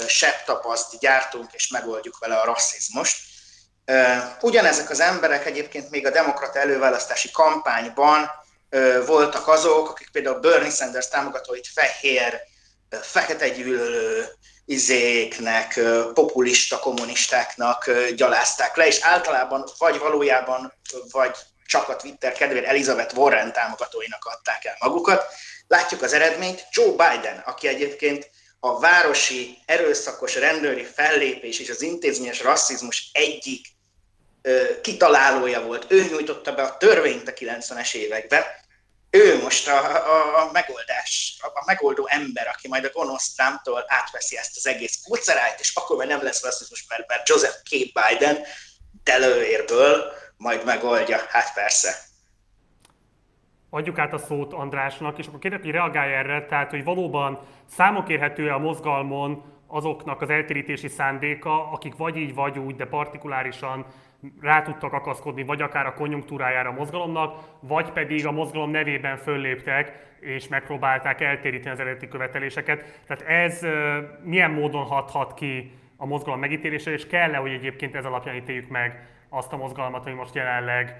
septapaszt 0.06 0.98
gyártunk 0.98 1.52
és 1.52 1.68
megoldjuk 1.68 2.18
vele 2.18 2.36
a 2.36 2.44
rasszizmust. 2.44 3.16
Ugyanezek 4.40 4.90
az 4.90 5.00
emberek 5.00 5.46
egyébként 5.46 5.90
még 5.90 6.06
a 6.06 6.10
demokrata 6.10 6.58
előválasztási 6.58 7.30
kampányban 7.30 8.30
voltak 9.06 9.48
azok, 9.48 9.88
akik 9.88 10.10
például 10.12 10.40
Bernie 10.40 10.70
Sanders 10.70 11.08
támogatóit 11.08 11.68
fehér, 11.74 12.40
fekete 13.02 13.48
gyűlölő, 13.48 14.28
izéknek, 14.64 15.80
populista 16.14 16.78
kommunistáknak 16.78 17.90
gyalázták 18.14 18.76
le, 18.76 18.86
és 18.86 18.98
általában 19.00 19.64
vagy 19.78 19.98
valójában, 19.98 20.72
vagy 21.10 21.36
csak 21.66 21.88
a 21.88 21.96
Twitter 21.96 22.32
kedvéért 22.32 22.66
Elizabeth 22.66 23.16
Warren 23.16 23.52
támogatóinak 23.52 24.24
adták 24.24 24.64
el 24.64 24.76
magukat. 24.78 25.24
Látjuk 25.66 26.02
az 26.02 26.12
eredményt. 26.12 26.66
Joe 26.70 26.90
Biden, 26.90 27.38
aki 27.38 27.68
egyébként 27.68 28.30
a 28.60 28.78
városi 28.78 29.58
erőszakos 29.66 30.34
rendőri 30.34 30.84
fellépés 30.84 31.58
és 31.58 31.70
az 31.70 31.82
intézményes 31.82 32.40
rasszizmus 32.40 33.10
egyik 33.12 33.66
ö, 34.42 34.80
kitalálója 34.80 35.62
volt. 35.62 35.86
Ő 35.88 36.02
nyújtotta 36.02 36.54
be 36.54 36.62
a 36.62 36.76
törvényt 36.76 37.28
a 37.28 37.32
90-es 37.32 37.94
években. 37.94 38.42
Ő 39.10 39.42
most 39.42 39.68
a, 39.68 39.78
a, 39.94 40.40
a 40.40 40.50
megoldás, 40.52 41.38
a, 41.40 41.46
a 41.46 41.62
megoldó 41.66 42.06
ember, 42.08 42.48
aki 42.48 42.68
majd 42.68 42.84
a 42.84 42.90
gonosz 42.92 43.34
Trumptól 43.34 43.84
átveszi 43.86 44.36
ezt 44.36 44.56
az 44.56 44.66
egész 44.66 44.98
kucerájt, 45.04 45.60
és 45.60 45.72
akkor 45.74 45.96
már 45.96 46.06
nem 46.06 46.22
lesz 46.22 46.42
rasszizmus, 46.42 46.84
mert, 46.88 47.08
mert 47.08 47.28
Joseph 47.28 47.56
K. 47.62 47.70
Biden 47.70 48.38
Delaware-ből 49.04 50.12
majd 50.42 50.64
megoldja. 50.64 51.16
Hát 51.28 51.54
persze 51.54 52.10
adjuk 53.74 53.98
át 53.98 54.12
a 54.12 54.18
szót 54.18 54.52
Andrásnak, 54.52 55.18
és 55.18 55.26
akkor 55.26 55.38
kérlek, 55.38 55.62
hogy 55.62 55.70
reagálj 55.70 56.12
erre, 56.12 56.46
tehát 56.46 56.70
hogy 56.70 56.84
valóban 56.84 57.38
számok 57.66 58.08
érhető 58.08 58.48
a 58.48 58.58
mozgalmon 58.58 59.42
azoknak 59.66 60.20
az 60.20 60.30
eltérítési 60.30 60.88
szándéka, 60.88 61.70
akik 61.70 61.96
vagy 61.96 62.16
így, 62.16 62.34
vagy 62.34 62.58
úgy, 62.58 62.76
de 62.76 62.86
partikulárisan 62.86 63.86
rá 64.40 64.62
tudtak 64.62 64.92
akaszkodni, 64.92 65.44
vagy 65.44 65.62
akár 65.62 65.86
a 65.86 65.94
konjunktúrájára 65.94 66.68
a 66.68 66.72
mozgalomnak, 66.72 67.38
vagy 67.60 67.90
pedig 67.90 68.26
a 68.26 68.32
mozgalom 68.32 68.70
nevében 68.70 69.16
fölléptek, 69.16 70.14
és 70.20 70.48
megpróbálták 70.48 71.20
eltéríteni 71.20 71.74
az 71.74 71.80
eredeti 71.80 72.08
követeléseket. 72.08 73.00
Tehát 73.06 73.22
ez 73.22 73.60
milyen 74.22 74.50
módon 74.50 74.84
hathat 74.84 75.34
ki 75.34 75.72
a 75.96 76.06
mozgalom 76.06 76.40
megítélésre, 76.40 76.92
és 76.92 77.06
kell-e, 77.06 77.36
hogy 77.36 77.52
egyébként 77.52 77.94
ez 77.94 78.04
alapján 78.04 78.36
ítéljük 78.36 78.68
meg 78.68 79.06
azt 79.34 79.52
a 79.52 79.56
mozgalmat, 79.56 80.06
ami 80.06 80.14
most 80.14 80.34
jelenleg 80.34 80.96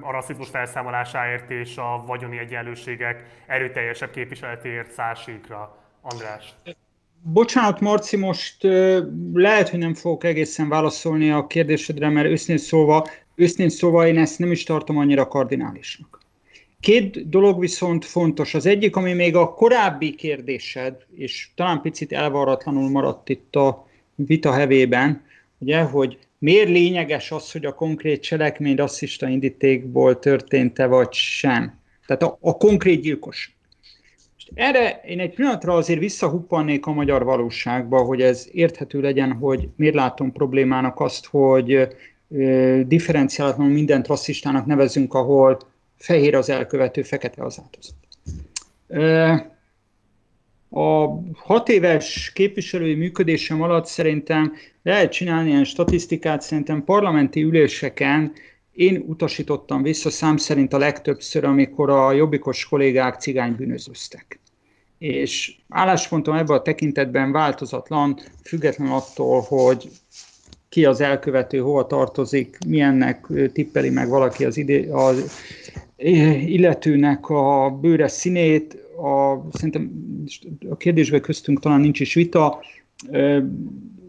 a 0.00 0.10
rasszizmus 0.10 0.48
felszámolásáért 0.48 1.50
és 1.50 1.76
a 1.76 2.04
vagyoni 2.06 2.38
egyenlőségek 2.38 3.24
erőteljesebb 3.46 4.10
képviseletéért 4.10 4.90
szásíkra. 4.90 5.76
András. 6.00 6.54
Bocsánat, 7.22 7.80
Marci, 7.80 8.16
most 8.16 8.62
lehet, 9.32 9.68
hogy 9.68 9.78
nem 9.78 9.94
fogok 9.94 10.24
egészen 10.24 10.68
válaszolni 10.68 11.30
a 11.30 11.46
kérdésedre, 11.46 12.08
mert 12.08 12.28
őszintén 12.28 12.64
szóval, 12.64 13.06
őszintén 13.34 13.68
szóval 13.68 14.06
én 14.06 14.18
ezt 14.18 14.38
nem 14.38 14.50
is 14.50 14.62
tartom 14.62 14.98
annyira 14.98 15.28
kardinálisnak. 15.28 16.20
Két 16.80 17.28
dolog 17.28 17.60
viszont 17.60 18.04
fontos. 18.04 18.54
Az 18.54 18.66
egyik, 18.66 18.96
ami 18.96 19.12
még 19.12 19.36
a 19.36 19.54
korábbi 19.54 20.14
kérdésed, 20.14 20.96
és 21.16 21.50
talán 21.54 21.80
picit 21.80 22.12
elvarratlanul 22.12 22.90
maradt 22.90 23.28
itt 23.28 23.56
a 23.56 23.86
vita 24.14 24.52
hevében, 24.52 25.24
ugye, 25.58 25.82
hogy 25.82 26.18
miért 26.42 26.68
lényeges 26.68 27.30
az, 27.30 27.52
hogy 27.52 27.64
a 27.64 27.74
konkrét 27.74 28.22
cselekmény 28.22 28.76
rasszista 28.76 29.28
indítékból 29.28 30.18
történt-e 30.18 30.86
vagy 30.86 31.12
sem? 31.12 31.78
Tehát 32.06 32.22
a, 32.22 32.38
a 32.40 32.56
konkrét 32.56 33.00
gyilkos. 33.00 33.56
Erre 34.54 35.00
én 35.06 35.20
egy 35.20 35.34
pillanatra 35.34 35.74
azért 35.74 35.98
visszahuppannék 35.98 36.86
a 36.86 36.92
magyar 36.92 37.24
valóságba, 37.24 38.00
hogy 38.00 38.22
ez 38.22 38.48
érthető 38.52 39.00
legyen, 39.00 39.32
hogy 39.32 39.68
miért 39.76 39.94
látom 39.94 40.32
problémának 40.32 41.00
azt, 41.00 41.26
hogy 41.26 41.88
differenciálatlanul 42.86 43.72
mindent 43.72 44.06
rasszistának 44.06 44.66
nevezünk, 44.66 45.14
ahol 45.14 45.58
fehér 45.96 46.34
az 46.34 46.50
elkövető, 46.50 47.02
fekete 47.02 47.44
az 47.44 47.62
áldozat. 47.62 47.94
A 50.74 51.20
hat 51.34 51.68
éves 51.68 52.32
képviselői 52.34 52.94
működésem 52.94 53.62
alatt 53.62 53.86
szerintem 53.86 54.52
lehet 54.82 55.12
csinálni 55.12 55.48
ilyen 55.48 55.64
statisztikát, 55.64 56.42
szerintem 56.42 56.84
parlamenti 56.84 57.42
üléseken 57.42 58.32
én 58.72 59.04
utasítottam 59.06 59.82
vissza 59.82 60.10
szám 60.10 60.36
szerint 60.36 60.72
a 60.72 60.78
legtöbbször, 60.78 61.44
amikor 61.44 61.90
a 61.90 62.12
jobbikos 62.12 62.64
kollégák 62.64 63.20
cigánybűnözöztek. 63.20 64.40
És 64.98 65.56
álláspontom 65.68 66.34
ebben 66.34 66.56
a 66.56 66.62
tekintetben 66.62 67.32
változatlan, 67.32 68.18
független 68.44 68.90
attól, 68.90 69.40
hogy 69.40 69.90
ki 70.68 70.84
az 70.84 71.00
elkövető, 71.00 71.58
hova 71.58 71.86
tartozik, 71.86 72.58
milyennek 72.66 73.26
tippeli 73.52 73.90
meg 73.90 74.08
valaki 74.08 74.44
az, 74.44 74.56
ide, 74.56 74.94
az 74.94 75.32
illetőnek 76.46 77.28
a 77.28 77.70
bőre 77.80 78.08
színét, 78.08 78.81
a, 79.02 79.46
szerintem 79.52 79.90
a 80.70 80.76
kérdésben 80.76 81.20
köztünk 81.20 81.60
talán 81.60 81.80
nincs 81.80 82.00
is 82.00 82.14
vita, 82.14 82.60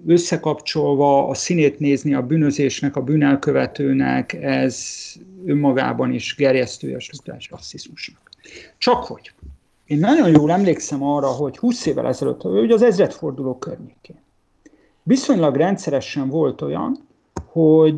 összekapcsolva 0.08 1.28
a 1.28 1.34
színét 1.34 1.80
nézni 1.80 2.14
a 2.14 2.22
bűnözésnek, 2.22 2.96
a 2.96 3.02
bűnelkövetőnek, 3.02 4.34
ez 4.34 4.78
önmagában 5.46 6.14
is 6.14 6.36
gerjesztője 6.36 6.96
a 6.96 7.00
struktúrás 7.00 7.50
rasszizmusnak. 7.50 8.30
Csak 8.78 9.04
hogy 9.04 9.32
én 9.86 10.00
nagyon 10.00 10.30
jól 10.30 10.52
emlékszem 10.52 11.04
arra, 11.04 11.28
hogy 11.28 11.58
20 11.58 11.86
évvel 11.86 12.08
ezelőtt, 12.08 12.44
ugye 12.44 12.74
az 12.74 12.82
ezredforduló 12.82 13.58
környékén, 13.58 14.22
viszonylag 15.04 15.56
rendszeresen 15.56 16.30
volt 16.30 16.62
olyan, 16.62 17.08
hogy 17.46 17.98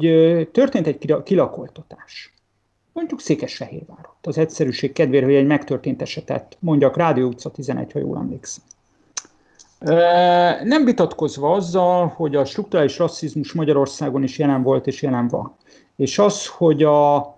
történt 0.52 0.88
egy 0.88 1.14
kilakoltatás. 1.24 2.35
Mondjuk 2.96 3.20
Székesfehérvárot. 3.20 4.16
Az 4.22 4.38
egyszerűség 4.38 4.94
kedvéért, 4.94 5.26
hogy 5.26 5.34
egy 5.34 5.46
megtörtént 5.46 6.02
esetet 6.02 6.58
mondjak, 6.60 6.98
Rádió 6.98 7.28
utca 7.28 7.52
11, 7.52 7.92
ha 7.92 8.00
jól 8.00 8.18
emlékszem. 8.18 8.64
Nem 10.64 10.86
vitatkozva 10.86 11.52
azzal, 11.52 12.08
hogy 12.08 12.36
a 12.36 12.46
strukturális 12.46 12.98
rasszizmus 12.98 13.54
Magyarországon 13.54 14.24
is 14.24 14.38
jelen 14.38 14.64
volt 14.64 14.88
és 14.88 15.02
jelen 15.02 15.28
van. 15.28 15.56
És 15.96 16.20
az, 16.20 16.48
hogy 16.48 16.84
a 16.84 17.36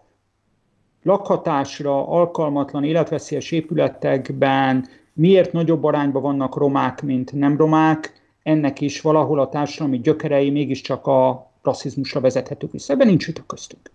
lakhatásra 1.04 2.08
alkalmatlan 2.08 2.84
életveszélyes 2.84 3.52
épületekben 3.52 4.88
miért 5.14 5.52
nagyobb 5.52 5.84
arányban 5.84 6.22
vannak 6.22 6.56
romák, 6.58 7.02
mint 7.02 7.32
nem 7.32 7.58
romák, 7.58 8.22
ennek 8.44 8.82
is 8.82 9.02
valahol 9.02 9.40
a 9.40 9.50
társadalmi 9.50 10.00
gyökerei 10.00 10.50
mégiscsak 10.50 11.08
a 11.08 11.52
rasszizmusra 11.62 12.20
vezethetők 12.20 12.72
vissza. 12.72 12.94
Ebben 12.94 13.08
nincs 13.08 13.26
vita 13.26 13.44
köztünk. 13.48 13.92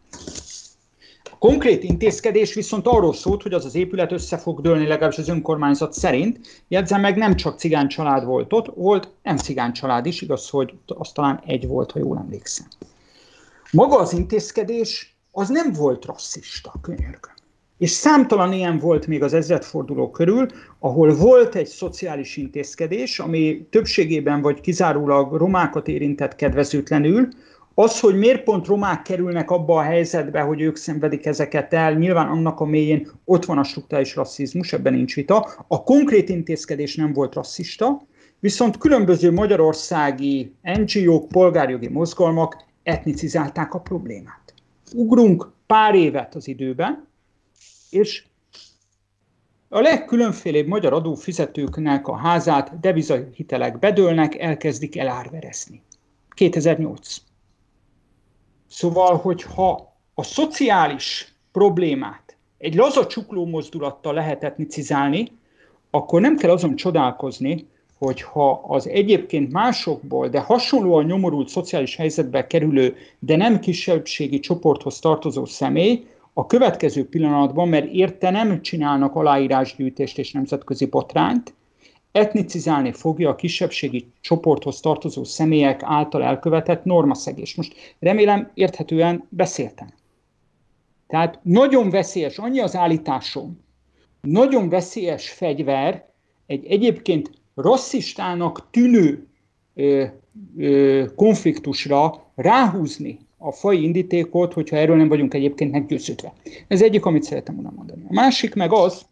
Konkrét 1.43 1.83
intézkedés 1.83 2.55
viszont 2.55 2.87
arról 2.87 3.15
szólt, 3.15 3.43
hogy 3.43 3.53
az 3.53 3.65
az 3.65 3.75
épület 3.75 4.13
össze 4.13 4.37
fog 4.37 4.61
dőlni 4.61 4.87
legalábbis 4.87 5.19
az 5.19 5.29
önkormányzat 5.29 5.93
szerint. 5.93 6.41
Jegyzem 6.69 7.01
meg, 7.01 7.17
nem 7.17 7.37
csak 7.37 7.59
cigány 7.59 7.89
család 7.89 8.25
volt 8.25 8.53
ott, 8.53 8.75
volt 8.75 9.11
nem 9.23 9.37
cigány 9.37 9.73
család 9.73 10.07
is, 10.07 10.21
igaz, 10.21 10.49
hogy 10.49 10.75
az 10.87 11.13
talán 11.13 11.43
egy 11.47 11.67
volt, 11.67 11.91
ha 11.91 11.99
jól 11.99 12.19
emlékszem. 12.19 12.67
Maga 13.73 13.99
az 13.99 14.13
intézkedés 14.13 15.17
az 15.31 15.49
nem 15.49 15.73
volt 15.73 16.05
rasszista, 16.05 16.73
könyörgöm. 16.83 17.35
És 17.79 17.91
számtalan 17.91 18.53
ilyen 18.53 18.79
volt 18.79 19.07
még 19.07 19.23
az 19.23 19.33
ezredforduló 19.33 20.11
körül, 20.11 20.47
ahol 20.79 21.15
volt 21.15 21.55
egy 21.55 21.67
szociális 21.67 22.37
intézkedés, 22.37 23.19
ami 23.19 23.67
többségében 23.71 24.43
vagy 24.43 24.61
kizárólag 24.61 25.33
romákat 25.33 25.89
érintett 25.89 26.37
kedvezőtlenül, 26.37 27.29
az, 27.75 28.01
hogy 28.01 28.19
miért 28.19 28.43
pont 28.43 28.67
romák 28.67 29.03
kerülnek 29.03 29.51
abba 29.51 29.77
a 29.77 29.83
helyzetbe, 29.83 30.41
hogy 30.41 30.61
ők 30.61 30.77
szenvedik 30.77 31.27
ezeket 31.27 31.73
el, 31.73 31.95
nyilván 31.95 32.29
annak 32.29 32.61
a 32.61 32.65
mélyén 32.65 33.11
ott 33.25 33.45
van 33.45 33.59
a 33.59 33.65
struktúrális 33.65 34.17
rasszizmus, 34.17 34.73
ebben 34.73 34.95
nincs 34.95 35.15
vita. 35.15 35.49
A 35.69 35.83
konkrét 35.83 36.29
intézkedés 36.29 36.97
nem 36.97 37.13
volt 37.13 37.35
rasszista, 37.35 38.03
viszont 38.39 38.79
különböző 38.79 39.33
magyarországi 39.33 40.55
NGO-k, 40.63 41.29
polgárjogi 41.29 41.89
mozgalmak 41.89 42.65
etnicizálták 42.83 43.75
a 43.75 43.81
problémát. 43.81 44.55
Ugrunk 44.95 45.51
pár 45.67 45.95
évet 45.95 46.35
az 46.35 46.49
időben, 46.49 47.07
és 47.91 48.25
a 49.69 49.81
legkülönfélébb 49.81 50.67
magyar 50.67 50.93
adófizetőknek 50.93 52.09
a 52.09 52.17
házát 52.17 52.81
devizahitelek 52.81 53.79
bedőlnek, 53.79 54.39
elkezdik 54.39 54.99
elárverezni. 54.99 55.83
2008. 56.35 57.17
Szóval, 58.73 59.17
hogyha 59.17 59.95
a 60.15 60.23
szociális 60.23 61.35
problémát 61.53 62.37
egy 62.59 62.75
laza 62.75 63.07
csukló 63.07 63.47
mozdulattal 63.47 64.15
lehet 64.15 64.45
etnicizálni, 64.45 65.33
akkor 65.91 66.21
nem 66.21 66.37
kell 66.37 66.51
azon 66.51 66.77
csodálkozni, 66.77 67.69
hogyha 67.99 68.65
az 68.67 68.89
egyébként 68.89 69.53
másokból, 69.53 70.29
de 70.29 70.41
hasonlóan 70.41 71.05
nyomorult 71.05 71.49
szociális 71.49 71.97
helyzetbe 71.97 72.47
kerülő, 72.47 72.97
de 73.19 73.37
nem 73.37 73.61
kisebbségi 73.61 74.41
csoporthoz 74.41 74.99
tartozó 74.99 75.45
személy 75.45 76.07
a 76.33 76.47
következő 76.47 77.09
pillanatban, 77.09 77.69
mert 77.69 77.93
érte 77.93 78.31
nem 78.31 78.63
csinálnak 78.63 79.15
aláírásgyűjtést 79.15 80.19
és 80.19 80.33
nemzetközi 80.33 80.87
botrányt, 80.87 81.55
etnicizálni 82.13 82.93
fogja 82.93 83.29
a 83.29 83.35
kisebbségi 83.35 84.13
csoporthoz 84.21 84.81
tartozó 84.81 85.25
személyek 85.25 85.81
által 85.83 86.23
elkövetett 86.23 86.85
normaszegés. 86.85 87.55
Most 87.55 87.97
remélem 87.99 88.51
érthetően 88.55 89.27
beszéltem. 89.29 89.93
Tehát 91.07 91.39
nagyon 91.43 91.91
veszélyes, 91.91 92.39
annyi 92.39 92.61
az 92.61 92.77
állításom, 92.77 93.61
nagyon 94.21 94.69
veszélyes 94.69 95.31
fegyver 95.31 96.09
egy 96.47 96.65
egyébként 96.67 97.31
rasszistának 97.55 98.69
tűnő 98.71 99.27
ö, 99.75 100.05
ö, 100.57 101.05
konfliktusra 101.17 102.27
ráhúzni 102.35 103.19
a 103.39 103.53
fai 103.53 103.83
indítékot, 103.83 104.53
hogyha 104.53 104.77
erről 104.77 104.97
nem 104.97 105.09
vagyunk 105.09 105.35
egyébként 105.35 105.73
meggyőződve. 105.73 106.33
Ez 106.69 106.83
egyik, 106.83 107.05
amit 107.05 107.23
szeretem 107.23 107.55
volna 107.55 107.73
mondani. 107.77 108.03
A 108.09 108.13
másik 108.13 108.55
meg 108.55 108.73
az, 108.73 109.07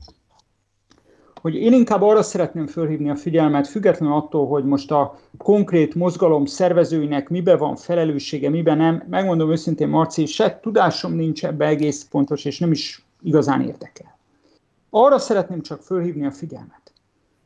hogy 1.40 1.54
én 1.54 1.72
inkább 1.72 2.02
arra 2.02 2.22
szeretném 2.22 2.66
fölhívni 2.66 3.10
a 3.10 3.16
figyelmet, 3.16 3.68
függetlenül 3.68 4.14
attól, 4.14 4.46
hogy 4.46 4.64
most 4.64 4.90
a 4.90 5.18
konkrét 5.38 5.94
mozgalom 5.94 6.44
szervezőinek 6.44 7.28
mibe 7.28 7.56
van 7.56 7.76
felelőssége, 7.76 8.50
mibe 8.50 8.74
nem. 8.74 9.02
Megmondom 9.10 9.50
őszintén, 9.50 9.88
Marci, 9.88 10.26
se 10.26 10.60
tudásom 10.62 11.12
nincs 11.12 11.44
ebbe 11.44 11.66
egész 11.66 12.04
pontos, 12.04 12.44
és 12.44 12.58
nem 12.58 12.70
is 12.70 13.04
igazán 13.22 13.62
érdekel. 13.62 14.18
Arra 14.90 15.18
szeretném 15.18 15.62
csak 15.62 15.82
fölhívni 15.82 16.26
a 16.26 16.30
figyelmet, 16.30 16.92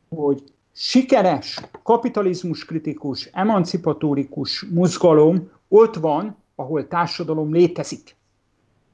hogy 0.08 0.42
sikeres, 0.72 1.60
kapitalizmus 1.82 2.64
kritikus, 2.64 3.28
emancipatórikus 3.32 4.66
mozgalom 4.74 5.50
ott 5.68 5.94
van, 5.94 6.36
ahol 6.54 6.88
társadalom 6.88 7.52
létezik. 7.52 8.16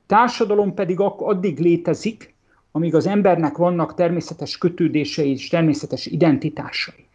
Társadalom 0.07 0.75
pedig 0.75 1.01
addig 1.01 1.59
létezik, 1.59 2.35
amíg 2.73 2.95
az 2.95 3.07
embernek 3.07 3.57
vannak 3.57 3.95
természetes 3.95 4.59
kötődései 4.59 5.31
és 5.31 5.49
természetes 5.49 6.07
identitásai. 6.07 7.07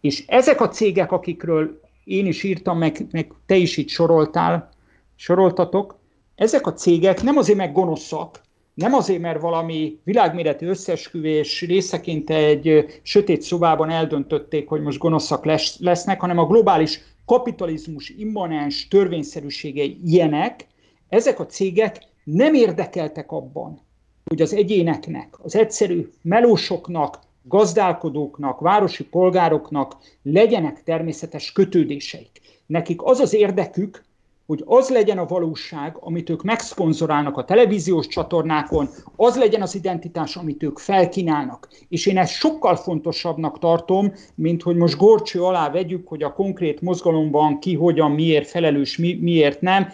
És 0.00 0.24
ezek 0.26 0.60
a 0.60 0.68
cégek, 0.68 1.12
akikről 1.12 1.80
én 2.04 2.26
is 2.26 2.42
írtam, 2.42 2.78
meg, 2.78 3.06
meg 3.10 3.32
te 3.46 3.56
is 3.56 3.76
itt 3.76 3.88
soroltál, 3.88 4.70
soroltatok, 5.14 5.98
ezek 6.34 6.66
a 6.66 6.72
cégek 6.72 7.22
nem 7.22 7.36
azért 7.36 7.58
meg 7.58 7.72
gonoszak, 7.72 8.40
nem 8.74 8.94
azért, 8.94 9.20
mert 9.20 9.40
valami 9.40 9.98
világméretű 10.04 10.66
összesküvés 10.66 11.62
részeként 11.62 12.30
egy 12.30 12.84
sötét 13.02 13.42
szobában 13.42 13.90
eldöntötték, 13.90 14.68
hogy 14.68 14.82
most 14.82 14.98
gonoszak 14.98 15.44
lesz, 15.44 15.78
lesznek, 15.78 16.20
hanem 16.20 16.38
a 16.38 16.46
globális 16.46 17.00
kapitalizmus 17.26 18.08
immanens 18.08 18.88
törvényszerűségei 18.88 20.00
ilyenek, 20.04 20.66
ezek 21.08 21.40
a 21.40 21.46
cégek 21.46 21.98
nem 22.24 22.54
érdekeltek 22.54 23.32
abban, 23.32 23.85
hogy 24.28 24.42
az 24.42 24.54
egyéneknek, 24.54 25.34
az 25.42 25.56
egyszerű 25.56 26.08
melósoknak, 26.22 27.18
gazdálkodóknak, 27.42 28.60
városi 28.60 29.04
polgároknak 29.04 29.96
legyenek 30.22 30.82
természetes 30.82 31.52
kötődéseik. 31.52 32.40
Nekik 32.66 33.02
az 33.02 33.20
az 33.20 33.34
érdekük, 33.34 34.04
hogy 34.46 34.62
az 34.66 34.88
legyen 34.88 35.18
a 35.18 35.26
valóság, 35.26 35.96
amit 36.00 36.30
ők 36.30 36.42
megszponzorálnak 36.42 37.36
a 37.36 37.44
televíziós 37.44 38.06
csatornákon, 38.06 38.88
az 39.16 39.36
legyen 39.36 39.62
az 39.62 39.74
identitás, 39.74 40.36
amit 40.36 40.62
ők 40.62 40.78
felkínálnak. 40.78 41.68
És 41.88 42.06
én 42.06 42.18
ezt 42.18 42.32
sokkal 42.32 42.76
fontosabbnak 42.76 43.58
tartom, 43.58 44.12
mint 44.34 44.62
hogy 44.62 44.76
most 44.76 44.96
gorcső 44.96 45.42
alá 45.42 45.70
vegyük, 45.70 46.08
hogy 46.08 46.22
a 46.22 46.32
konkrét 46.32 46.80
mozgalomban 46.80 47.58
ki, 47.58 47.74
hogyan, 47.74 48.10
miért 48.10 48.48
felelős, 48.48 48.98
mi, 48.98 49.18
miért 49.20 49.60
nem. 49.60 49.88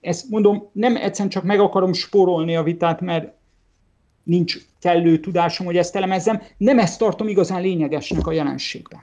Ezt 0.00 0.30
mondom, 0.30 0.68
nem 0.72 0.96
egyszerűen 0.96 1.28
csak 1.28 1.44
meg 1.44 1.60
akarom 1.60 1.92
spórolni 1.92 2.56
a 2.56 2.62
vitát, 2.62 3.00
mert 3.00 3.32
nincs 4.24 4.56
kellő 4.80 5.18
tudásom, 5.18 5.66
hogy 5.66 5.76
ezt 5.76 5.96
elemezzem. 5.96 6.42
Nem 6.56 6.78
ezt 6.78 6.98
tartom 6.98 7.28
igazán 7.28 7.60
lényegesnek 7.60 8.26
a 8.26 8.32
jelenségben. 8.32 9.02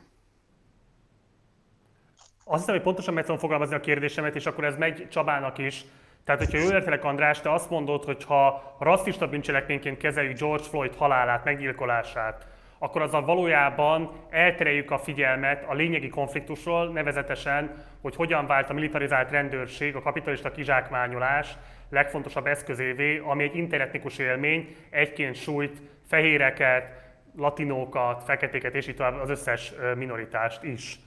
Azt 2.44 2.60
hiszem, 2.60 2.76
hogy 2.76 2.84
pontosan 2.84 3.14
meg 3.14 3.24
tudom 3.24 3.40
fogalmazni 3.40 3.76
a 3.76 3.80
kérdésemet, 3.80 4.36
és 4.36 4.46
akkor 4.46 4.64
ez 4.64 4.76
megy 4.78 5.08
Csabának 5.10 5.58
is. 5.58 5.86
Tehát, 6.24 6.42
hogyha 6.42 6.58
jól 6.58 6.72
értelek, 6.72 7.04
András, 7.04 7.42
te 7.42 7.54
azt 7.54 7.70
mondod, 7.70 8.04
hogy 8.04 8.24
ha 8.24 8.76
rasszista 8.80 9.28
bűncselekményként 9.28 9.98
kezeljük 9.98 10.40
George 10.40 10.64
Floyd 10.64 10.96
halálát, 10.96 11.44
meggyilkolását, 11.44 12.48
akkor 12.84 13.02
azzal 13.02 13.26
valójában 13.26 14.12
eltereljük 14.30 14.92
a 14.92 14.98
figyelmet 14.98 15.66
a 15.68 15.74
lényegi 15.74 16.10
konfliktusról, 16.10 16.92
nevezetesen, 16.92 17.86
hogy 18.02 18.16
hogyan 18.16 18.48
vált 18.48 18.70
a 18.70 18.74
militarizált 18.74 19.32
rendőrség, 19.32 19.96
a 19.96 20.02
kapitalista 20.02 20.52
kizsákmányolás 20.52 21.58
legfontosabb 21.90 22.46
eszközévé, 22.46 23.22
ami 23.26 23.44
egy 23.44 23.56
interetnikus 23.56 24.18
élmény, 24.18 24.76
egyként 24.90 25.36
sújt 25.36 25.82
fehéreket, 26.08 27.02
latinókat, 27.38 28.24
feketéket 28.24 28.76
és 28.76 28.88
így 28.88 28.96
tovább 28.96 29.22
az 29.22 29.30
összes 29.30 29.74
minoritást 29.96 30.64
is. 30.64 31.00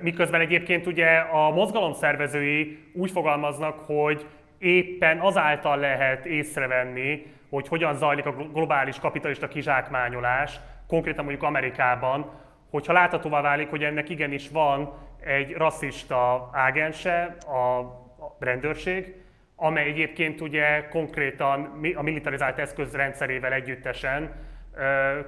Miközben 0.00 0.40
egyébként 0.40 0.86
ugye 0.86 1.16
a 1.16 1.50
mozgalom 1.50 1.92
szervezői 1.92 2.78
úgy 2.92 3.10
fogalmaznak, 3.10 3.78
hogy 3.78 4.26
éppen 4.58 5.18
azáltal 5.18 5.78
lehet 5.78 6.26
észrevenni, 6.26 7.26
hogy 7.48 7.68
hogyan 7.68 7.94
zajlik 7.94 8.26
a 8.26 8.32
globális 8.32 8.98
kapitalista 8.98 9.48
kizsákmányolás, 9.48 10.60
konkrétan 10.86 11.24
mondjuk 11.24 11.46
Amerikában, 11.46 12.30
hogyha 12.70 12.92
láthatóvá 12.92 13.40
válik, 13.40 13.70
hogy 13.70 13.84
ennek 13.84 14.08
igenis 14.08 14.48
van 14.48 14.92
egy 15.20 15.52
rasszista 15.52 16.50
ágense, 16.52 17.36
a 17.40 18.34
rendőrség, 18.38 19.14
amely 19.56 19.84
egyébként 19.84 20.40
ugye 20.40 20.88
konkrétan 20.88 21.80
a 21.94 22.02
militarizált 22.02 22.58
eszközrendszerével 22.58 23.52
együttesen 23.52 24.34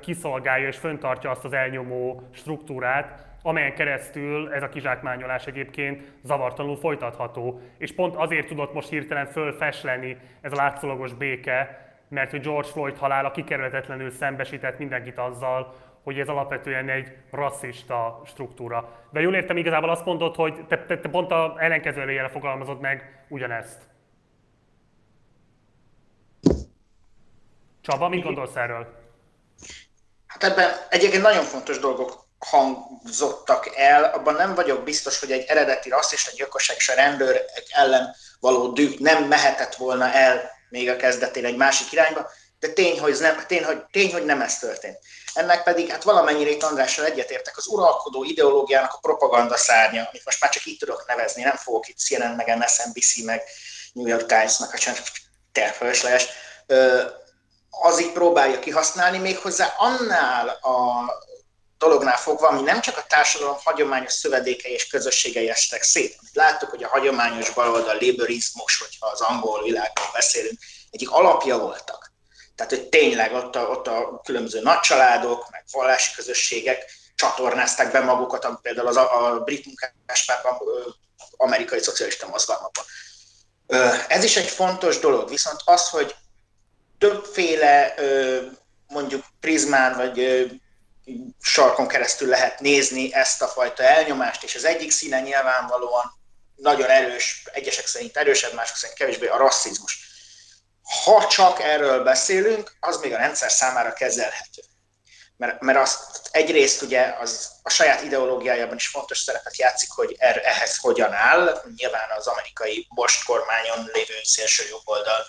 kiszolgálja 0.00 0.66
és 0.66 0.76
föntartja 0.76 1.30
azt 1.30 1.44
az 1.44 1.52
elnyomó 1.52 2.22
struktúrát, 2.32 3.26
amelyen 3.42 3.74
keresztül 3.74 4.52
ez 4.52 4.62
a 4.62 4.68
kizsákmányolás 4.68 5.46
egyébként 5.46 6.02
zavartalanul 6.22 6.76
folytatható. 6.76 7.61
És 7.78 7.94
pont 7.94 8.16
azért 8.16 8.46
tudott 8.46 8.72
most 8.72 8.88
hirtelen 8.88 9.26
fölfesleni 9.26 10.16
ez 10.40 10.52
a 10.52 10.56
látszólagos 10.56 11.12
béke, 11.12 11.88
mert 12.09 12.30
hogy 12.30 12.40
George 12.40 12.68
Floyd 12.68 12.98
halála 12.98 13.30
kikerülhetetlenül 13.30 14.11
szembesített 14.11 14.78
mindenkit 14.78 15.18
azzal, 15.18 15.74
hogy 16.02 16.18
ez 16.18 16.28
alapvetően 16.28 16.88
egy 16.88 17.16
rasszista 17.30 18.22
struktúra. 18.26 19.06
De 19.11 19.20
jól 19.20 19.34
értem, 19.34 19.56
igazából 19.56 19.90
azt 19.90 20.04
mondod, 20.04 20.34
hogy 20.34 20.66
te, 20.66 20.84
te, 20.84 20.98
te 20.98 21.09
pont 21.09 21.30
a 21.30 21.54
ellenkező 21.59 22.00
elejére 22.00 22.28
fogalmazod 22.28 22.80
meg 22.80 23.24
ugyanezt. 23.28 23.82
Csaba, 27.80 28.09
mit 28.09 28.22
gondolsz 28.22 28.56
erről? 28.56 28.86
Hát 30.26 30.44
ebben 30.44 30.70
egyébként 30.88 31.22
nagyon 31.22 31.44
fontos 31.44 31.78
dolgok 31.78 32.26
hangzottak 32.38 33.72
el, 33.76 34.04
abban 34.04 34.34
nem 34.34 34.54
vagyok 34.54 34.84
biztos, 34.84 35.20
hogy 35.20 35.30
egy 35.30 35.44
eredeti 35.48 35.88
rasszista 35.88 36.30
gyilkosság 36.36 36.76
és 36.76 36.88
a 36.88 36.94
rendőr 36.94 37.44
ellen 37.70 38.14
való 38.40 38.72
düh 38.72 38.98
nem 38.98 39.24
mehetett 39.24 39.74
volna 39.74 40.12
el 40.12 40.50
még 40.68 40.88
a 40.88 40.96
kezdetén 40.96 41.44
egy 41.44 41.56
másik 41.56 41.92
irányba, 41.92 42.30
de 42.60 42.68
tény, 42.68 43.00
hogy 43.00 43.16
nem, 43.20 43.44
tény, 43.46 43.64
hogy, 43.64 43.84
tény, 43.90 44.12
hogy 44.12 44.24
nem 44.24 44.40
ez 44.40 44.58
történt. 44.58 44.98
Ennek 45.34 45.62
pedig, 45.62 45.90
hát 45.90 46.02
valamennyire 46.02 46.50
itt 46.50 46.62
Andrással 46.62 47.04
egyetértek, 47.04 47.56
az 47.56 47.66
uralkodó 47.66 48.24
ideológiának 48.24 48.92
a 48.92 48.98
propaganda 48.98 49.56
szárnya, 49.56 50.08
amit 50.10 50.24
most 50.24 50.40
már 50.40 50.50
csak 50.50 50.64
így 50.64 50.78
tudok 50.78 51.04
nevezni, 51.06 51.42
nem 51.42 51.56
fogok 51.56 51.88
itt 51.88 51.98
CNN, 51.98 52.34
meg 52.34 52.58
MSNBC, 52.58 53.24
meg 53.24 53.42
New 53.92 54.06
York 54.06 54.26
Times-nak 54.26 54.72
a 54.72 54.92
tervfölösleges, 55.52 56.26
az 57.70 58.00
így 58.00 58.12
próbálja 58.12 58.58
kihasználni, 58.58 59.18
méghozzá 59.18 59.74
annál 59.78 60.48
a 60.48 61.04
dolognál 61.79 62.16
fogva, 62.16 62.49
ami 62.49 62.62
nem 62.62 62.81
csak 62.81 62.97
a 62.97 63.07
társadalom 63.09 63.57
hagyományos 63.64 64.12
szövedékei 64.12 64.72
és 64.72 64.87
közösségei 64.87 65.49
estek 65.49 65.83
szét. 65.83 66.18
Láttuk, 66.33 66.70
hogy 66.70 66.83
a 66.83 66.89
hagyományos 66.89 67.51
baloldal 67.51 67.97
liberizmus, 67.97 68.79
hogyha 68.79 69.07
az 69.07 69.20
angol 69.20 69.62
világról 69.62 70.09
beszélünk, 70.12 70.59
egyik 70.91 71.11
alapja 71.11 71.59
voltak. 71.59 72.12
Tehát, 72.55 72.72
hogy 72.72 72.89
tényleg 72.89 73.33
ott 73.33 73.57
a, 73.57 73.61
ott 73.61 73.87
a 73.87 74.20
különböző 74.24 74.61
nagycsaládok, 74.61 75.51
meg 75.51 75.64
vallási 75.72 76.14
közösségek 76.14 76.91
csatornázták 77.14 77.93
be 77.93 78.01
magukat, 78.01 78.49
például 78.62 78.87
az 78.87 78.97
a, 78.97 79.26
a 79.26 79.41
brit 79.41 79.66
munkáspárban 79.66 80.59
amerikai 81.37 81.81
szocialista 81.83 82.26
mozgalmakban. 82.26 82.85
Ez 84.09 84.24
is 84.24 84.37
egy 84.37 84.49
fontos 84.49 84.99
dolog, 84.99 85.29
viszont 85.29 85.61
az, 85.64 85.89
hogy 85.89 86.14
többféle 86.99 87.95
mondjuk 88.87 89.24
prizmán 89.41 89.97
vagy 89.97 90.18
sarkon 91.40 91.88
keresztül 91.88 92.28
lehet 92.28 92.61
nézni 92.61 93.14
ezt 93.14 93.42
a 93.42 93.46
fajta 93.46 93.82
elnyomást, 93.82 94.42
és 94.42 94.54
az 94.54 94.64
egyik 94.64 94.90
színe 94.90 95.20
nyilvánvalóan 95.20 96.18
nagyon 96.56 96.90
erős, 96.90 97.42
egyesek 97.52 97.86
szerint 97.86 98.16
erősebb, 98.16 98.54
mások 98.54 98.76
szerint 98.76 98.98
kevésbé 98.98 99.26
a 99.26 99.36
rasszizmus. 99.36 99.98
Ha 101.04 101.26
csak 101.26 101.61
erről 101.61 102.02
beszélünk, 102.02 102.76
az 102.80 103.00
még 103.00 103.12
a 103.12 103.16
rendszer 103.16 103.50
számára 103.50 103.92
kezelhető. 103.92 104.62
Mert, 105.36 105.61
mert 105.61 105.78
azt 105.78 106.28
egyrészt 106.30 106.82
ugye 106.82 107.14
az 107.20 107.50
a 107.62 107.70
saját 107.70 108.02
ideológiájában 108.02 108.76
is 108.76 108.86
fontos 108.86 109.18
szerepet 109.18 109.56
játszik, 109.56 109.90
hogy 109.90 110.16
er, 110.18 110.40
ehhez 110.44 110.76
hogyan 110.76 111.12
áll. 111.12 111.62
Nyilván 111.76 112.11
az 112.16 112.26
amerikai 112.26 112.86
most 112.88 113.24
kormányon 113.24 113.90
lévő 113.92 114.14
szélső 114.22 114.64
jobboldal 114.68 115.26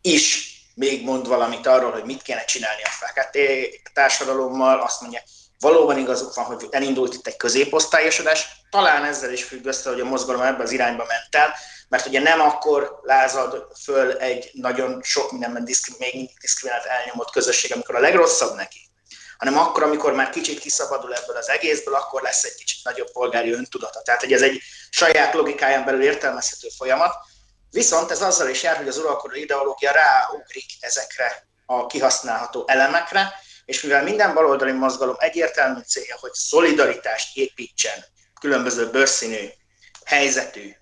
is 0.00 0.55
még 0.76 1.04
mond 1.04 1.26
valamit 1.26 1.66
arról, 1.66 1.90
hogy 1.90 2.04
mit 2.04 2.22
kéne 2.22 2.44
csinálni 2.44 2.82
a 2.82 2.88
fekete 2.88 3.40
társadalommal, 3.92 4.80
azt 4.80 5.00
mondja, 5.00 5.20
valóban 5.58 5.98
igazuk 5.98 6.34
van, 6.34 6.44
hogy 6.44 6.66
elindult 6.70 7.14
itt 7.14 7.26
egy 7.26 7.36
középosztályosodás, 7.36 8.46
talán 8.70 9.04
ezzel 9.04 9.32
is 9.32 9.44
függ 9.44 9.66
össze, 9.66 9.90
hogy 9.90 10.00
a 10.00 10.04
mozgalom 10.04 10.42
ebbe 10.42 10.62
az 10.62 10.72
irányba 10.72 11.04
ment 11.04 11.34
el, 11.44 11.54
mert 11.88 12.06
ugye 12.06 12.20
nem 12.20 12.40
akkor 12.40 13.00
lázad 13.02 13.66
föl 13.82 14.12
egy 14.12 14.50
nagyon 14.52 15.00
sok 15.02 15.32
mindenben 15.32 15.64
diszkri- 15.64 15.96
még 15.98 16.14
mindig 16.14 16.38
diszkriminált 16.40 16.84
elnyomott 16.84 17.30
közösség, 17.30 17.72
amikor 17.72 17.94
a 17.94 18.00
legrosszabb 18.00 18.54
neki, 18.54 18.88
hanem 19.38 19.58
akkor, 19.58 19.82
amikor 19.82 20.12
már 20.12 20.30
kicsit 20.30 20.58
kiszabadul 20.58 21.14
ebből 21.14 21.36
az 21.36 21.48
egészből, 21.48 21.94
akkor 21.94 22.22
lesz 22.22 22.44
egy 22.44 22.54
kicsit 22.54 22.84
nagyobb 22.84 23.10
polgári 23.12 23.52
öntudata. 23.52 24.02
Tehát, 24.02 24.20
hogy 24.20 24.32
ez 24.32 24.42
egy 24.42 24.62
saját 24.90 25.34
logikáján 25.34 25.84
belül 25.84 26.02
értelmezhető 26.02 26.68
folyamat, 26.76 27.14
Viszont 27.76 28.10
ez 28.10 28.22
azzal 28.22 28.48
is 28.48 28.62
jár, 28.62 28.76
hogy 28.76 28.88
az 28.88 28.98
uralkodó 28.98 29.34
ideológia 29.34 29.92
ráugrik 29.92 30.70
ezekre 30.80 31.46
a 31.66 31.86
kihasználható 31.86 32.64
elemekre, 32.66 33.32
és 33.64 33.82
mivel 33.82 34.02
minden 34.02 34.34
baloldali 34.34 34.72
mozgalom 34.72 35.16
egyértelmű 35.18 35.80
célja, 35.80 36.16
hogy 36.20 36.32
szolidaritást 36.32 37.36
építsen 37.36 38.04
különböző 38.40 38.90
bőrszínű, 38.90 39.48
helyzetű 40.04 40.74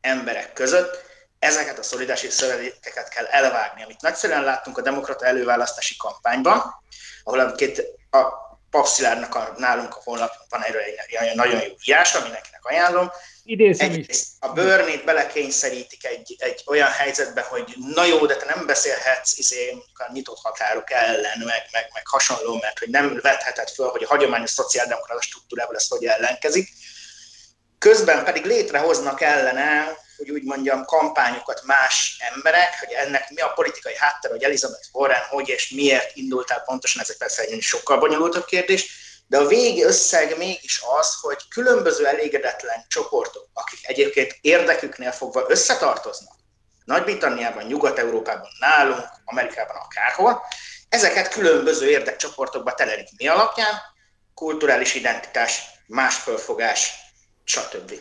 emberek 0.00 0.52
között, 0.52 1.04
ezeket 1.38 1.78
a 1.78 1.82
szolidási 1.82 2.28
szövetékeket 2.28 3.08
kell 3.08 3.26
elvágni, 3.26 3.82
amit 3.82 4.00
nagyszerűen 4.00 4.44
láttunk 4.44 4.78
a 4.78 4.82
demokrata 4.82 5.26
előválasztási 5.26 5.96
kampányban, 5.96 6.82
ahol 7.24 7.40
a 7.40 7.52
két 7.52 7.82
a 8.10 8.51
Papszilárdnak 8.72 9.34
a, 9.34 9.54
nálunk 9.56 9.94
a 9.94 10.00
honlapon 10.04 10.46
van 10.48 10.62
erről 10.62 10.82
egy 10.82 11.34
nagyon 11.34 11.62
jó 11.62 11.74
írás, 11.84 12.12
mindenkinek 12.12 12.64
ajánlom, 12.64 13.10
Idézem 13.44 13.92
is. 13.92 14.22
A 14.40 14.48
bőrnét 14.48 15.04
belekényszerítik 15.04 16.06
egy, 16.06 16.36
egy 16.38 16.62
olyan 16.66 16.90
helyzetbe, 16.90 17.40
hogy 17.40 17.74
na 17.94 18.04
jó, 18.04 18.26
de 18.26 18.36
te 18.36 18.54
nem 18.54 18.66
beszélhetsz 18.66 19.38
izé, 19.38 19.76
a 19.94 20.12
nyitott 20.12 20.38
határok 20.42 20.90
ellen, 20.90 21.38
meg, 21.38 21.62
meg, 21.72 21.90
meg 21.92 22.06
hasonló, 22.06 22.58
mert 22.60 22.78
hogy 22.78 22.88
nem 22.88 23.18
vetheted 23.22 23.68
föl, 23.68 23.88
hogy 23.88 24.02
a 24.02 24.08
hagyományos 24.08 24.50
szociáldemokrata 24.50 25.22
struktúrával 25.22 25.76
ezt 25.76 25.90
hogy 25.90 26.04
ellenkezik. 26.04 26.68
Közben 27.78 28.24
pedig 28.24 28.44
létrehoznak 28.44 29.20
ellene, 29.20 29.96
hogy 30.22 30.30
úgy 30.30 30.42
mondjam, 30.42 30.84
kampányokat 30.84 31.62
más 31.64 32.16
emberek, 32.34 32.78
hogy 32.78 32.92
ennek 32.92 33.30
mi 33.30 33.40
a 33.40 33.52
politikai 33.52 33.96
háttere, 33.96 34.32
hogy 34.32 34.42
Elizabeth 34.42 34.88
Warren 34.92 35.22
hogy 35.28 35.48
és 35.48 35.70
miért 35.70 36.16
indult 36.16 36.50
el 36.50 36.62
pontosan, 36.64 37.02
ezek 37.02 37.16
persze 37.16 37.42
egy 37.42 37.60
sokkal 37.60 37.98
bonyolultabb 37.98 38.44
kérdés, 38.44 39.00
de 39.26 39.38
a 39.38 39.46
végi 39.46 39.82
összeg 39.82 40.36
mégis 40.36 40.82
az, 40.98 41.14
hogy 41.20 41.48
különböző 41.48 42.06
elégedetlen 42.06 42.84
csoportok, 42.88 43.48
akik 43.52 43.78
egyébként 43.82 44.36
érdeküknél 44.40 45.12
fogva 45.12 45.44
összetartoznak, 45.48 46.34
Nagy-Britanniában, 46.84 47.64
Nyugat-Európában, 47.64 48.48
nálunk, 48.58 49.08
Amerikában, 49.24 49.76
akárhol, 49.76 50.42
ezeket 50.88 51.28
különböző 51.28 51.88
érdekcsoportokba 51.88 52.74
telerik 52.74 53.08
mi 53.16 53.28
alapján, 53.28 53.80
kulturális 54.34 54.94
identitás, 54.94 55.62
más 55.86 56.14
fölfogás, 56.14 56.92
stb. 57.44 57.92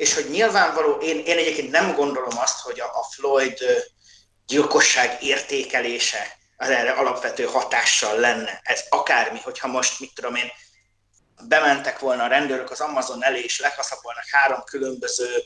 És 0.00 0.14
hogy 0.14 0.30
nyilvánvaló, 0.30 0.96
én, 0.96 1.18
én 1.18 1.38
egyébként 1.38 1.70
nem 1.70 1.94
gondolom 1.94 2.38
azt, 2.38 2.60
hogy 2.60 2.80
a, 2.80 2.84
a 2.84 3.06
Floyd 3.10 3.58
gyilkosság 4.46 5.22
értékelése 5.22 6.38
az 6.56 6.68
erre 6.68 6.90
alapvető 6.90 7.44
hatással 7.44 8.18
lenne. 8.18 8.60
Ez 8.62 8.84
akármi, 8.88 9.38
hogyha 9.42 9.68
most, 9.68 10.00
mit 10.00 10.14
tudom 10.14 10.34
én, 10.34 10.52
bementek 11.48 11.98
volna 11.98 12.24
a 12.24 12.26
rendőrök 12.26 12.70
az 12.70 12.80
Amazon 12.80 13.24
elé, 13.24 13.40
és 13.42 13.60
lekaszabolnak 13.60 14.24
három 14.30 14.64
különböző 14.64 15.42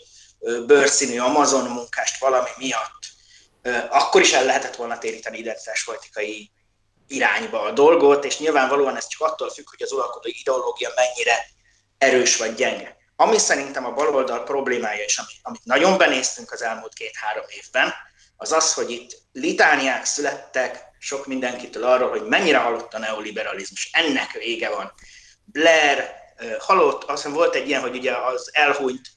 bőrszínű 0.66 1.18
Amazon 1.18 1.70
munkást 1.70 2.18
valami 2.18 2.50
miatt, 2.56 3.02
akkor 3.88 4.20
is 4.20 4.32
el 4.32 4.44
lehetett 4.44 4.76
volna 4.76 4.98
téríteni 4.98 5.52
politikai 5.84 6.50
irányba 7.06 7.60
a 7.62 7.72
dolgot, 7.72 8.24
és 8.24 8.38
nyilvánvalóan 8.38 8.96
ez 8.96 9.06
csak 9.06 9.28
attól 9.28 9.50
függ, 9.50 9.70
hogy 9.70 9.82
az 9.82 9.92
uralkodó 9.92 10.28
ideológia 10.28 10.90
mennyire 10.94 11.46
erős 11.98 12.36
vagy 12.36 12.54
gyenge. 12.54 13.02
Ami 13.16 13.38
szerintem 13.38 13.84
a 13.84 13.92
baloldal 13.92 14.44
problémája, 14.44 15.04
és 15.04 15.18
amit, 15.18 15.38
amit 15.42 15.64
nagyon 15.64 15.98
benéztünk 15.98 16.52
az 16.52 16.62
elmúlt 16.62 16.94
két-három 16.94 17.44
évben, 17.48 17.94
az 18.36 18.52
az, 18.52 18.74
hogy 18.74 18.90
itt 18.90 19.22
litániák 19.32 20.04
születtek 20.04 20.84
sok 20.98 21.26
mindenkitől 21.26 21.84
arról, 21.84 22.08
hogy 22.10 22.22
mennyire 22.22 22.58
halott 22.58 22.94
a 22.94 22.98
neoliberalizmus. 22.98 23.90
Ennek 23.92 24.32
vége 24.32 24.70
van. 24.70 24.92
Blair 25.44 26.22
halott, 26.58 27.04
azt 27.04 27.22
hiszem 27.22 27.36
volt 27.36 27.54
egy 27.54 27.68
ilyen, 27.68 27.80
hogy 27.80 27.96
ugye 27.96 28.12
az 28.16 28.50
elhúnyt 28.52 29.08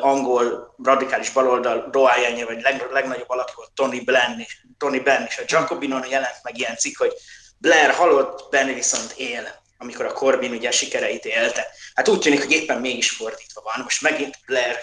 angol 0.00 0.74
radikális 0.82 1.30
baloldal 1.30 1.88
doájánja, 1.90 2.46
vagy 2.46 2.60
leg, 2.60 2.86
legnagyobb 2.90 3.30
alakja 3.30 3.54
volt 3.56 3.72
Tony 3.74 4.04
Benn, 4.04 4.40
Tony 4.78 5.02
Benn, 5.02 5.24
és 5.24 5.38
a 5.38 5.42
Jacobinon 5.46 6.06
jelent 6.08 6.42
meg 6.42 6.58
ilyen 6.58 6.76
cikk, 6.76 6.98
hogy 6.98 7.12
Blair 7.58 7.90
halott, 7.90 8.50
Benn 8.50 8.74
viszont 8.74 9.12
él, 9.16 9.61
amikor 9.82 10.04
a 10.04 10.12
Corbyn 10.12 10.52
ugye 10.52 10.70
sikereit 10.70 11.24
élte. 11.24 11.66
Hát 11.94 12.08
úgy 12.08 12.18
tűnik, 12.18 12.40
hogy 12.42 12.52
éppen 12.52 12.80
mégis 12.80 13.10
fordítva 13.10 13.60
van. 13.60 13.82
Most 13.82 14.02
megint 14.02 14.38
Blair 14.46 14.78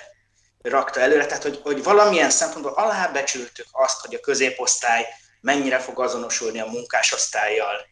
rakta 0.62 1.00
előre, 1.00 1.26
tehát 1.26 1.44
hogy, 1.44 1.60
hogy 1.64 1.84
valamilyen 1.84 2.30
szempontból 2.30 2.74
alábecsültük 2.74 3.68
azt, 3.72 4.02
hogy 4.02 4.16
a 4.16 4.20
középosztály 4.20 5.06
mennyire 5.42 5.80
fog 5.80 6.00
azonosulni 6.00 6.60
a 6.60 6.66
munkásosztályjal, 6.66 7.88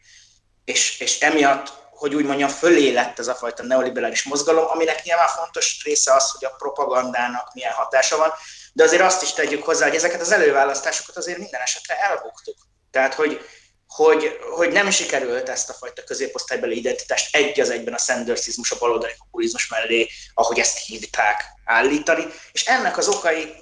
és, 0.65 0.99
és 0.99 1.19
emiatt, 1.19 1.73
hogy 1.91 2.15
úgy 2.15 2.25
mondjam, 2.25 2.49
fölé 2.49 2.91
lett 2.91 3.19
ez 3.19 3.27
a 3.27 3.35
fajta 3.35 3.63
neoliberális 3.63 4.23
mozgalom, 4.23 4.65
aminek 4.67 5.03
nyilván 5.03 5.27
fontos 5.27 5.83
része 5.83 6.13
az, 6.13 6.31
hogy 6.31 6.45
a 6.45 6.55
propagandának 6.57 7.53
milyen 7.53 7.73
hatása 7.73 8.17
van, 8.17 8.31
de 8.73 8.83
azért 8.83 9.01
azt 9.01 9.21
is 9.21 9.33
tegyük 9.33 9.63
hozzá, 9.63 9.85
hogy 9.85 9.95
ezeket 9.95 10.21
az 10.21 10.31
előválasztásokat 10.31 11.17
azért 11.17 11.37
minden 11.37 11.61
esetre 11.61 11.95
elbuktuk. 11.99 12.55
Tehát, 12.91 13.13
hogy, 13.13 13.45
hogy, 13.87 14.37
hogy 14.55 14.71
nem 14.71 14.89
sikerült 14.89 15.49
ezt 15.49 15.69
a 15.69 15.73
fajta 15.73 16.03
középosztálybeli 16.03 16.77
identitást 16.77 17.35
egy 17.35 17.59
az 17.59 17.69
egyben 17.69 17.93
a 17.93 17.97
szenderszizmus, 17.97 18.71
a 18.71 18.77
baloldali 18.79 19.13
populizmus 19.17 19.67
mellé, 19.69 20.09
ahogy 20.33 20.59
ezt 20.59 20.85
hívták, 20.85 21.43
állítani, 21.65 22.25
és 22.51 22.65
ennek 22.65 22.97
az 22.97 23.07
okai 23.07 23.55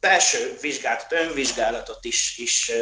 belső 0.00 0.58
vizsgálatot, 0.60 1.12
önvizsgálatot 1.12 2.04
is, 2.04 2.38
is 2.38 2.72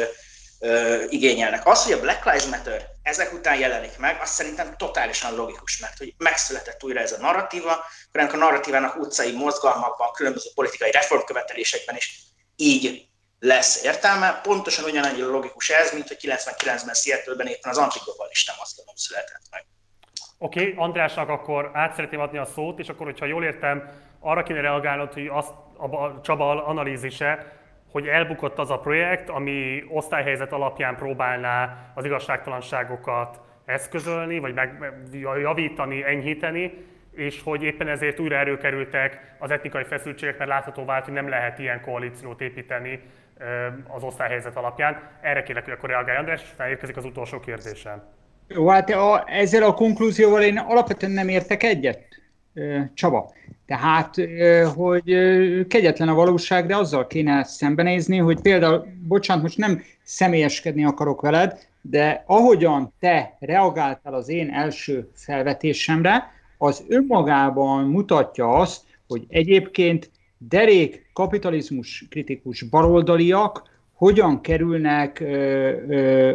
ö, 0.59 1.03
igényelnek. 1.09 1.67
Az, 1.67 1.83
hogy 1.83 1.93
a 1.93 1.99
Black 1.99 2.25
Lives 2.25 2.45
Matter 2.45 2.85
ezek 3.03 3.33
után 3.33 3.59
jelenik 3.59 3.97
meg, 3.97 4.19
az 4.21 4.29
szerintem 4.29 4.77
totálisan 4.77 5.35
logikus, 5.35 5.77
mert 5.77 5.97
hogy 5.97 6.13
megszületett 6.17 6.83
újra 6.83 6.99
ez 6.99 7.11
a 7.11 7.17
narratíva, 7.17 7.85
ennek 8.11 8.33
a 8.33 8.37
narratívának 8.37 8.95
utcai 8.95 9.31
mozgalmakban, 9.31 10.11
különböző 10.11 10.49
politikai 10.53 10.91
reformkövetelésekben 10.91 11.95
is 11.95 12.19
így 12.55 13.09
lesz 13.41 13.83
értelme. 13.83 14.39
Pontosan 14.43 14.85
ugyanannyi 14.85 15.21
logikus 15.21 15.69
ez, 15.69 15.93
mint 15.93 16.07
hogy 16.07 16.17
99-ben 16.21 16.93
Seattle-ben 16.93 17.47
éppen 17.47 17.71
az 17.71 17.77
antiglobalista 17.77 18.53
mozgalom 18.57 18.95
született 18.95 19.41
meg. 19.51 19.65
Oké, 20.37 20.61
okay, 20.61 20.73
Andrásnak 20.77 21.29
akkor 21.29 21.71
át 21.73 21.95
szeretném 21.95 22.19
adni 22.19 22.37
a 22.37 22.45
szót, 22.45 22.79
és 22.79 22.89
akkor, 22.89 23.05
hogyha 23.05 23.25
jól 23.25 23.43
értem, 23.43 23.89
arra 24.19 24.43
kéne 24.43 24.61
reagálnod, 24.61 25.13
hogy 25.13 25.27
azt 25.27 25.49
a 25.77 26.21
Csaba 26.21 26.65
analízise, 26.65 27.59
hogy 27.91 28.07
elbukott 28.07 28.57
az 28.57 28.69
a 28.69 28.79
projekt, 28.79 29.29
ami 29.29 29.83
osztályhelyzet 29.89 30.51
alapján 30.51 30.95
próbálná 30.95 31.91
az 31.95 32.05
igazságtalanságokat 32.05 33.39
eszközölni, 33.65 34.39
vagy 34.39 34.53
meg, 34.53 34.93
javítani, 35.41 36.03
enyhíteni, 36.03 36.85
és 37.11 37.41
hogy 37.43 37.63
éppen 37.63 37.87
ezért 37.87 38.19
újra 38.19 38.35
erőkerültek 38.35 39.35
az 39.39 39.51
etnikai 39.51 39.83
feszültségek, 39.83 40.37
mert 40.37 40.49
látható 40.49 40.85
vált, 40.85 41.05
hogy 41.05 41.13
nem 41.13 41.29
lehet 41.29 41.59
ilyen 41.59 41.81
koalíciót 41.81 42.41
építeni 42.41 43.01
az 43.87 44.03
osztályhelyzet 44.03 44.55
alapján. 44.55 44.97
Erre 45.21 45.43
kérlek, 45.43 45.63
hogy 45.63 45.73
akkor 45.73 45.89
reagálj, 45.89 46.17
András, 46.17 46.53
felérkezik 46.55 46.97
az 46.97 47.05
utolsó 47.05 47.39
kérdésem. 47.39 48.03
Jó, 48.47 48.67
hát 48.67 48.89
a, 48.89 49.23
ezzel 49.27 49.63
a 49.63 49.73
konklúzióval 49.73 50.41
én 50.41 50.57
alapvetően 50.57 51.11
nem 51.11 51.27
értek 51.27 51.63
egyet, 51.63 52.11
Csaba. 52.93 53.33
Tehát, 53.65 54.15
hogy 54.75 55.03
kegyetlen 55.67 56.07
a 56.07 56.13
valóság, 56.13 56.65
de 56.65 56.75
azzal 56.75 57.07
kéne 57.07 57.43
szembenézni, 57.43 58.17
hogy 58.17 58.41
például, 58.41 58.87
bocsánat, 59.07 59.43
most 59.43 59.57
nem 59.57 59.81
személyeskedni 60.03 60.85
akarok 60.85 61.21
veled, 61.21 61.67
de 61.81 62.23
ahogyan 62.25 62.93
te 62.99 63.37
reagáltál 63.39 64.13
az 64.13 64.29
én 64.29 64.49
első 64.49 65.09
felvetésemre, 65.15 66.31
az 66.57 66.83
önmagában 66.87 67.83
mutatja 67.83 68.53
azt, 68.53 68.83
hogy 69.07 69.25
egyébként 69.29 70.11
derék 70.37 71.00
kapitalizmus 71.13 72.05
kritikus 72.09 72.61
baloldaliak 72.61 73.69
hogyan 73.93 74.41
kerülnek 74.41 75.23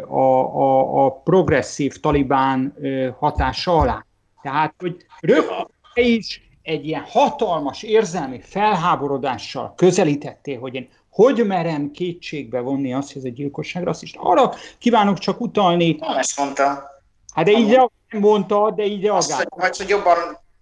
a, 0.08 0.16
a, 0.18 1.04
a 1.04 1.10
progresszív 1.10 2.00
talibán 2.00 2.74
hatása 3.18 3.78
alá. 3.78 4.06
Tehát, 4.42 4.74
hogy 4.78 4.96
rögtön 5.20 5.66
is 5.94 6.50
egy 6.62 6.86
ilyen 6.86 7.04
hatalmas 7.06 7.82
érzelmi 7.82 8.40
felháborodással 8.40 9.74
közelítettél, 9.76 10.58
hogy 10.58 10.74
én 10.74 10.88
hogy 11.16 11.46
merem 11.46 11.90
kétségbe 11.90 12.60
vonni 12.60 12.94
azt, 12.94 13.12
hogy 13.12 13.16
ez 13.16 13.24
egy 13.28 13.32
gyilkosság 13.32 13.82
rasszista. 13.82 14.20
Arra 14.20 14.52
kívánok 14.78 15.18
csak 15.18 15.40
utalni. 15.40 15.96
Nem 16.00 16.16
ezt 16.16 16.38
mondta. 16.38 16.90
Hát 17.34 17.44
de 17.44 17.50
így 17.50 17.68
nem 17.68 18.20
mondta, 18.20 18.70
de 18.70 18.84
így 18.84 19.02
reagált. 19.02 19.46
Hogy, 19.48 19.76
hogy 19.76 19.88
jobban, 19.88 20.16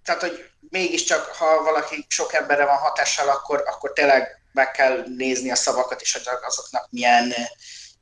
tehát 0.05 0.21
hogy 0.21 0.33
mégiscsak, 0.75 1.25
ha 1.25 1.62
valaki 1.62 2.07
sok 2.09 2.33
emberre 2.33 2.64
van 2.64 2.77
hatással, 2.77 3.29
akkor, 3.29 3.62
akkor 3.66 3.93
tényleg 3.93 4.41
meg 4.53 4.70
kell 4.70 5.05
nézni 5.16 5.51
a 5.51 5.55
szavakat, 5.55 6.01
és 6.01 6.12
hogy 6.12 6.22
azoknak 6.47 6.87
milyen 6.91 7.35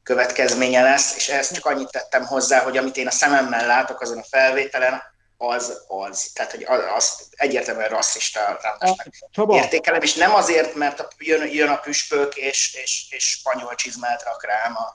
következménye 0.02 0.82
lesz, 0.82 1.16
és 1.16 1.28
ezt 1.28 1.54
csak 1.54 1.66
annyit 1.66 1.90
tettem 1.90 2.26
hozzá, 2.26 2.62
hogy 2.62 2.76
amit 2.76 2.96
én 2.96 3.06
a 3.06 3.10
szememmel 3.10 3.66
látok 3.66 4.00
azon 4.00 4.18
a 4.18 4.24
felvételen, 4.30 5.02
az 5.36 5.82
az. 5.86 6.30
Tehát, 6.34 6.50
hogy 6.50 6.66
az 6.96 7.28
egyértelműen 7.30 7.88
rasszista 7.88 8.60
Csaba. 9.30 9.56
értékelem, 9.56 10.02
és 10.02 10.14
nem 10.14 10.34
azért, 10.34 10.74
mert 10.74 11.00
a, 11.00 11.08
jön, 11.18 11.48
jön 11.52 11.68
a 11.68 11.80
püspök, 11.80 12.36
és, 12.36 12.74
és, 12.74 13.06
és 13.10 13.30
spanyol 13.30 13.74
csizmát 13.74 14.22
rak 14.22 14.44
rám 14.44 14.76
a, 14.76 14.92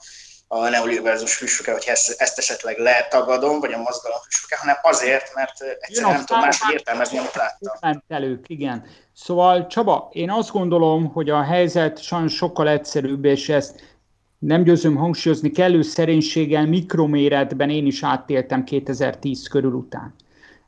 a 0.48 0.68
neoliberalizmus 0.68 1.38
püspöke, 1.38 1.72
hogy 1.72 1.84
ezt, 1.86 2.20
ezt 2.20 2.38
esetleg 2.38 2.78
letagadom, 2.78 3.60
vagy 3.60 3.72
a 3.72 3.78
mozgalom 3.78 4.18
püspöke, 4.24 4.56
hanem 4.60 4.76
azért, 4.82 5.34
mert 5.34 5.60
egyszerűen 5.80 6.12
nem 6.12 6.24
tudom 6.24 6.42
máshogy 6.42 6.72
értelmezni, 6.72 7.18
amit 7.18 7.34
láttam. 7.34 8.02
Elők, 8.08 8.44
igen. 8.48 8.84
Szóval 9.12 9.66
Csaba, 9.66 10.08
én 10.12 10.30
azt 10.30 10.50
gondolom, 10.50 11.12
hogy 11.12 11.30
a 11.30 11.42
helyzet 11.42 12.02
sajnos 12.02 12.34
sokkal 12.34 12.68
egyszerűbb, 12.68 13.24
és 13.24 13.48
ezt 13.48 13.96
nem 14.38 14.62
győzöm 14.62 14.96
hangsúlyozni, 14.96 15.50
kellő 15.50 15.82
szerénységgel 15.82 16.66
mikroméretben 16.66 17.70
én 17.70 17.86
is 17.86 18.02
áttéltem 18.02 18.64
2010 18.64 19.48
körül 19.48 19.72
után. 19.72 20.14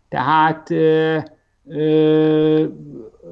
Tehát 0.09 0.71
ö, 0.71 1.19
ö, 1.69 2.65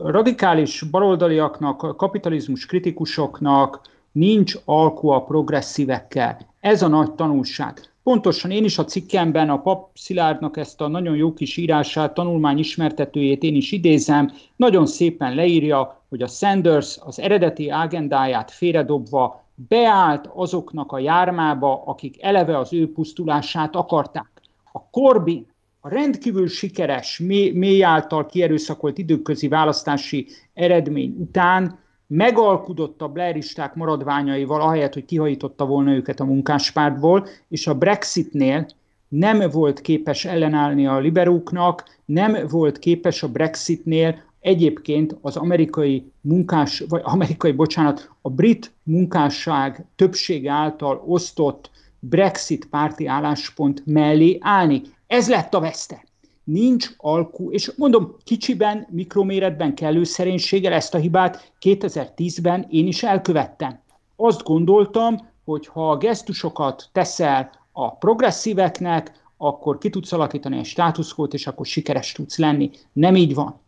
radikális 0.04 0.82
baloldaliaknak, 0.82 1.96
kapitalizmus 1.96 2.66
kritikusoknak 2.66 3.80
nincs 4.12 4.54
alkú 4.64 5.08
a 5.08 5.22
progresszívekkel. 5.22 6.38
Ez 6.60 6.82
a 6.82 6.88
nagy 6.88 7.12
tanulság. 7.12 7.80
Pontosan 8.02 8.50
én 8.50 8.64
is 8.64 8.78
a 8.78 8.84
cikkemben 8.84 9.50
a 9.50 9.60
pap 9.60 9.90
Szilárdnak 9.94 10.56
ezt 10.56 10.80
a 10.80 10.88
nagyon 10.88 11.16
jó 11.16 11.32
kis 11.32 11.56
írását, 11.56 12.14
tanulmány 12.14 12.58
ismertetőjét 12.58 13.42
én 13.42 13.54
is 13.54 13.72
idézem, 13.72 14.32
nagyon 14.56 14.86
szépen 14.86 15.34
leírja, 15.34 16.02
hogy 16.08 16.22
a 16.22 16.26
Sanders 16.26 16.98
az 17.00 17.20
eredeti 17.20 17.70
agendáját 17.70 18.50
félredobva 18.50 19.44
beállt 19.54 20.30
azoknak 20.34 20.92
a 20.92 20.98
jármába, 20.98 21.82
akik 21.86 22.22
eleve 22.22 22.58
az 22.58 22.72
ő 22.72 22.92
pusztulását 22.92 23.76
akarták. 23.76 24.30
A 24.72 24.80
Corbyn 24.90 25.46
a 25.80 25.88
rendkívül 25.88 26.48
sikeres, 26.48 27.18
mély 27.54 27.82
által 27.82 28.26
kierőszakolt 28.26 28.98
időközi 28.98 29.48
választási 29.48 30.26
eredmény 30.54 31.14
után 31.18 31.78
megalkudott 32.08 33.02
a 33.02 33.08
blairisták 33.08 33.74
maradványaival, 33.74 34.60
ahelyett, 34.60 34.94
hogy 34.94 35.04
kihajította 35.04 35.66
volna 35.66 35.92
őket 35.92 36.20
a 36.20 36.24
munkáspártból, 36.24 37.26
és 37.48 37.66
a 37.66 37.74
Brexitnél 37.74 38.66
nem 39.08 39.50
volt 39.50 39.80
képes 39.80 40.24
ellenállni 40.24 40.86
a 40.86 40.98
liberóknak, 40.98 41.84
nem 42.04 42.36
volt 42.48 42.78
képes 42.78 43.22
a 43.22 43.28
Brexitnél 43.28 44.22
egyébként 44.40 45.16
az 45.20 45.36
amerikai 45.36 46.12
munkás, 46.20 46.84
vagy 46.88 47.00
amerikai, 47.04 47.52
bocsánat, 47.52 48.10
a 48.22 48.30
brit 48.30 48.72
munkásság 48.82 49.84
többsége 49.96 50.50
által 50.50 51.02
osztott 51.06 51.70
Brexit 51.98 52.66
párti 52.66 53.06
álláspont 53.06 53.82
mellé 53.86 54.38
állni. 54.40 54.82
Ez 55.06 55.28
lett 55.28 55.54
a 55.54 55.60
veszte. 55.60 56.04
Nincs 56.50 56.90
alkú, 56.96 57.50
és 57.50 57.72
mondom, 57.76 58.16
kicsiben, 58.24 58.86
mikroméretben 58.90 59.74
kellő 59.74 60.04
szerénységgel 60.04 60.72
ezt 60.72 60.94
a 60.94 60.98
hibát 60.98 61.52
2010-ben 61.60 62.66
én 62.70 62.86
is 62.86 63.02
elkövettem. 63.02 63.80
Azt 64.16 64.42
gondoltam, 64.42 65.28
hogy 65.44 65.66
ha 65.66 65.90
a 65.90 65.96
gesztusokat 65.96 66.88
teszel 66.92 67.50
a 67.72 67.96
progresszíveknek, 67.96 69.12
akkor 69.36 69.78
ki 69.78 69.90
tudsz 69.90 70.12
alakítani 70.12 70.58
egy 70.58 70.64
státuszkót, 70.64 71.34
és 71.34 71.46
akkor 71.46 71.66
sikeres 71.66 72.12
tudsz 72.12 72.38
lenni. 72.38 72.70
Nem 72.92 73.16
így 73.16 73.34
van 73.34 73.60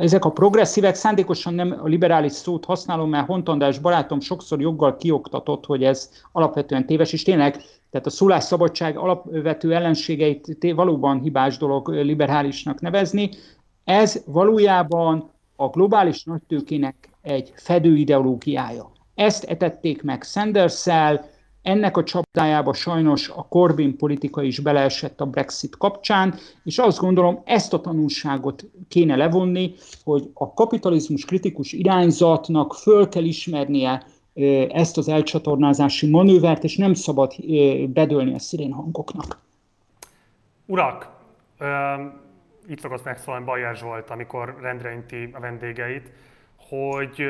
ezek 0.00 0.24
a 0.24 0.30
progresszívek, 0.30 0.94
szándékosan 0.94 1.54
nem 1.54 1.80
a 1.82 1.86
liberális 1.86 2.32
szót 2.32 2.64
használom, 2.64 3.10
mert 3.10 3.26
Hontandás 3.26 3.78
barátom 3.78 4.20
sokszor 4.20 4.60
joggal 4.60 4.96
kioktatott, 4.96 5.66
hogy 5.66 5.84
ez 5.84 6.10
alapvetően 6.32 6.86
téves, 6.86 7.12
és 7.12 7.22
tényleg, 7.22 7.56
tehát 7.90 8.06
a 8.06 8.10
szólásszabadság 8.10 8.98
alapvető 8.98 9.74
ellenségeit 9.74 10.72
valóban 10.74 11.20
hibás 11.20 11.56
dolog 11.56 11.88
liberálisnak 11.88 12.80
nevezni. 12.80 13.30
Ez 13.84 14.22
valójában 14.26 15.30
a 15.56 15.68
globális 15.68 16.24
nagytőkének 16.24 17.08
egy 17.22 17.52
fedő 17.56 17.96
ideológiája. 17.96 18.90
Ezt 19.14 19.44
etették 19.44 20.02
meg 20.02 20.22
sanders 20.22 20.72
ennek 21.62 21.96
a 21.96 22.04
csapdájába 22.04 22.72
sajnos 22.72 23.28
a 23.28 23.46
Corbyn 23.48 23.96
politika 23.96 24.42
is 24.42 24.58
beleesett 24.58 25.20
a 25.20 25.26
Brexit 25.26 25.76
kapcsán, 25.76 26.34
és 26.64 26.78
azt 26.78 26.98
gondolom, 26.98 27.42
ezt 27.44 27.72
a 27.72 27.80
tanulságot 27.80 28.64
kéne 28.88 29.16
levonni, 29.16 29.74
hogy 30.04 30.30
a 30.34 30.54
kapitalizmus 30.54 31.24
kritikus 31.24 31.72
irányzatnak 31.72 32.74
föl 32.74 33.08
kell 33.08 33.24
ismernie 33.24 34.02
ezt 34.68 34.98
az 34.98 35.08
elcsatornázási 35.08 36.10
manővert, 36.10 36.64
és 36.64 36.76
nem 36.76 36.94
szabad 36.94 37.34
bedőlni 37.86 38.34
a 38.34 38.38
szirén 38.38 38.72
hangoknak. 38.72 39.38
Urak, 40.66 41.10
itt 42.68 42.80
szokott 42.80 43.04
megszólalni 43.04 43.44
Bajer 43.44 43.76
Zsolt, 43.76 44.10
amikor 44.10 44.56
rendre 44.60 44.92
inti 44.92 45.30
a 45.32 45.40
vendégeit, 45.40 46.10
hogy 46.68 47.22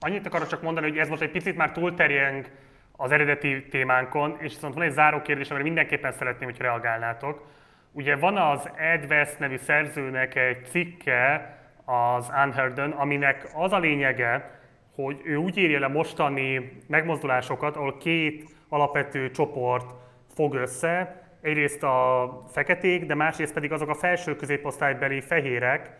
annyit 0.00 0.26
akarok 0.26 0.46
csak 0.46 0.62
mondani, 0.62 0.88
hogy 0.88 0.98
ez 0.98 1.08
most 1.08 1.22
egy 1.22 1.30
picit 1.30 1.56
már 1.56 1.72
túlterjeng 1.72 2.50
az 2.96 3.10
eredeti 3.10 3.66
témánkon, 3.70 4.36
és 4.38 4.52
viszont 4.52 4.74
van 4.74 4.82
egy 4.82 4.92
záró 4.92 5.22
kérdés, 5.22 5.48
amire 5.48 5.64
mindenképpen 5.64 6.12
szeretném, 6.12 6.48
hogy 6.48 6.60
reagálnátok. 6.60 7.46
Ugye 7.92 8.16
van 8.16 8.36
az 8.36 8.70
Ed 8.76 9.04
West 9.08 9.38
nevű 9.38 9.56
szerzőnek 9.56 10.34
egy 10.34 10.66
cikke 10.66 11.56
az 11.84 12.30
Unheardon, 12.44 12.90
aminek 12.90 13.48
az 13.54 13.72
a 13.72 13.78
lényege, 13.78 14.60
hogy 14.94 15.20
ő 15.24 15.36
úgy 15.36 15.56
írja 15.56 15.78
le 15.78 15.88
mostani 15.88 16.78
megmozdulásokat, 16.88 17.76
ahol 17.76 17.96
két 17.96 18.50
alapvető 18.68 19.30
csoport 19.30 19.94
fog 20.34 20.54
össze, 20.54 21.22
egyrészt 21.40 21.82
a 21.82 22.28
feketék, 22.52 23.06
de 23.06 23.14
másrészt 23.14 23.54
pedig 23.54 23.72
azok 23.72 23.88
a 23.88 23.94
felső 23.94 24.36
középosztálybeli 24.36 25.20
fehérek, 25.20 25.90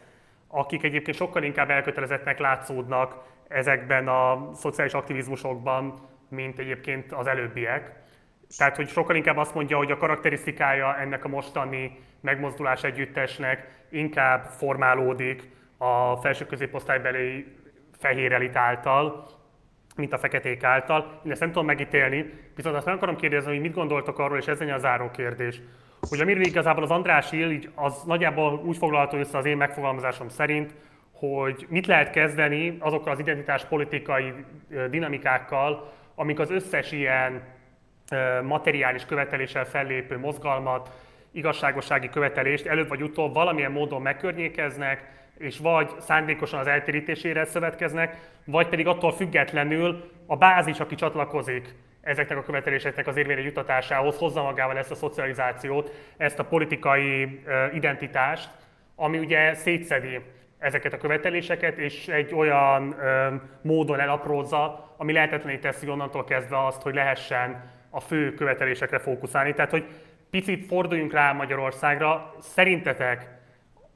akik 0.49 0.82
egyébként 0.82 1.16
sokkal 1.16 1.43
inkább 1.43 1.70
elkötelezettnek 1.70 2.38
látszódnak 2.38 3.24
ezekben 3.49 4.09
a 4.09 4.51
szociális 4.55 4.93
aktivizmusokban, 4.93 6.11
mint 6.33 6.59
egyébként 6.59 7.12
az 7.12 7.26
előbbiek. 7.26 7.93
Tehát, 8.57 8.76
hogy 8.76 8.89
sokkal 8.89 9.16
inkább 9.16 9.37
azt 9.37 9.55
mondja, 9.55 9.76
hogy 9.76 9.91
a 9.91 9.97
karakterisztikája 9.97 10.97
ennek 10.99 11.24
a 11.24 11.28
mostani 11.28 11.99
megmozdulás 12.20 12.85
együttesnek 12.85 13.85
inkább 13.91 14.45
formálódik 14.45 15.43
a 15.76 16.16
felső 16.16 16.47
középosztálybeli 16.47 17.57
fehér 17.99 18.33
elit 18.33 18.57
által, 18.57 19.26
mint 19.97 20.12
a 20.12 20.18
feketék 20.18 20.64
által. 20.64 21.20
Én 21.24 21.30
ezt 21.30 21.41
nem 21.41 21.51
tudom 21.51 21.66
megítélni, 21.66 22.33
viszont 22.57 22.76
azt 22.76 22.87
nem 22.87 22.95
akarom 22.95 23.16
kérdezni, 23.16 23.51
hogy 23.51 23.61
mit 23.61 23.74
gondoltok 23.74 24.18
arról, 24.18 24.39
és 24.39 24.47
ez 24.47 24.61
a 24.61 24.78
záró 24.78 25.11
kérdés, 25.11 25.61
hogy 26.09 26.20
amiről 26.20 26.45
igazából 26.45 26.83
az 26.83 26.91
András 26.91 27.33
ír, 27.33 27.51
így 27.51 27.70
az 27.74 28.03
nagyjából 28.03 28.62
úgy 28.64 28.76
foglalható 28.76 29.18
össze 29.18 29.39
az 29.39 29.45
én 29.45 29.57
megfogalmazásom 29.57 30.28
szerint, 30.28 30.74
hogy 31.12 31.66
mit 31.68 31.87
lehet 31.87 32.11
kezdeni 32.11 32.76
azokkal 32.80 33.12
az 33.12 33.18
identitáspolitikai 33.18 34.33
dinamikákkal, 34.91 35.93
amik 36.14 36.38
az 36.38 36.50
összes 36.50 36.92
ilyen 36.92 37.42
materiális 38.42 39.04
követeléssel 39.04 39.64
fellépő 39.64 40.18
mozgalmat, 40.18 40.90
igazságossági 41.32 42.10
követelést 42.10 42.66
előbb 42.66 42.88
vagy 42.88 43.02
utóbb 43.02 43.34
valamilyen 43.34 43.72
módon 43.72 44.02
megkörnyékeznek, 44.02 45.10
és 45.38 45.58
vagy 45.58 45.90
szándékosan 45.98 46.58
az 46.60 46.66
eltérítésére 46.66 47.44
szövetkeznek, 47.44 48.30
vagy 48.44 48.68
pedig 48.68 48.86
attól 48.86 49.12
függetlenül 49.12 50.10
a 50.26 50.36
bázis, 50.36 50.80
aki 50.80 50.94
csatlakozik 50.94 51.74
ezeknek 52.00 52.38
a 52.38 52.42
követeléseknek 52.42 53.06
az 53.06 53.16
érvényre 53.16 53.42
jutatásához, 53.42 54.18
hozza 54.18 54.42
magával 54.42 54.78
ezt 54.78 54.90
a 54.90 54.94
szocializációt, 54.94 55.90
ezt 56.16 56.38
a 56.38 56.44
politikai 56.44 57.42
identitást, 57.72 58.50
ami 58.94 59.18
ugye 59.18 59.54
szétszedi 59.54 60.20
ezeket 60.58 60.92
a 60.92 60.98
követeléseket, 60.98 61.78
és 61.78 62.08
egy 62.08 62.34
olyan 62.34 62.96
módon 63.62 64.00
elaprózza, 64.00 64.91
ami 65.03 65.12
lehetetlené 65.12 65.57
teszi 65.57 65.88
onnantól 65.88 66.24
kezdve 66.24 66.66
azt, 66.66 66.82
hogy 66.82 66.94
lehessen 66.94 67.70
a 67.90 68.00
fő 68.00 68.34
követelésekre 68.34 68.98
fókuszálni. 68.98 69.55
Tehát, 69.55 69.70
hogy 69.70 69.84
picit 70.30 70.66
forduljunk 70.66 71.12
rá 71.12 71.32
Magyarországra, 71.32 72.34
szerintetek 72.40 73.28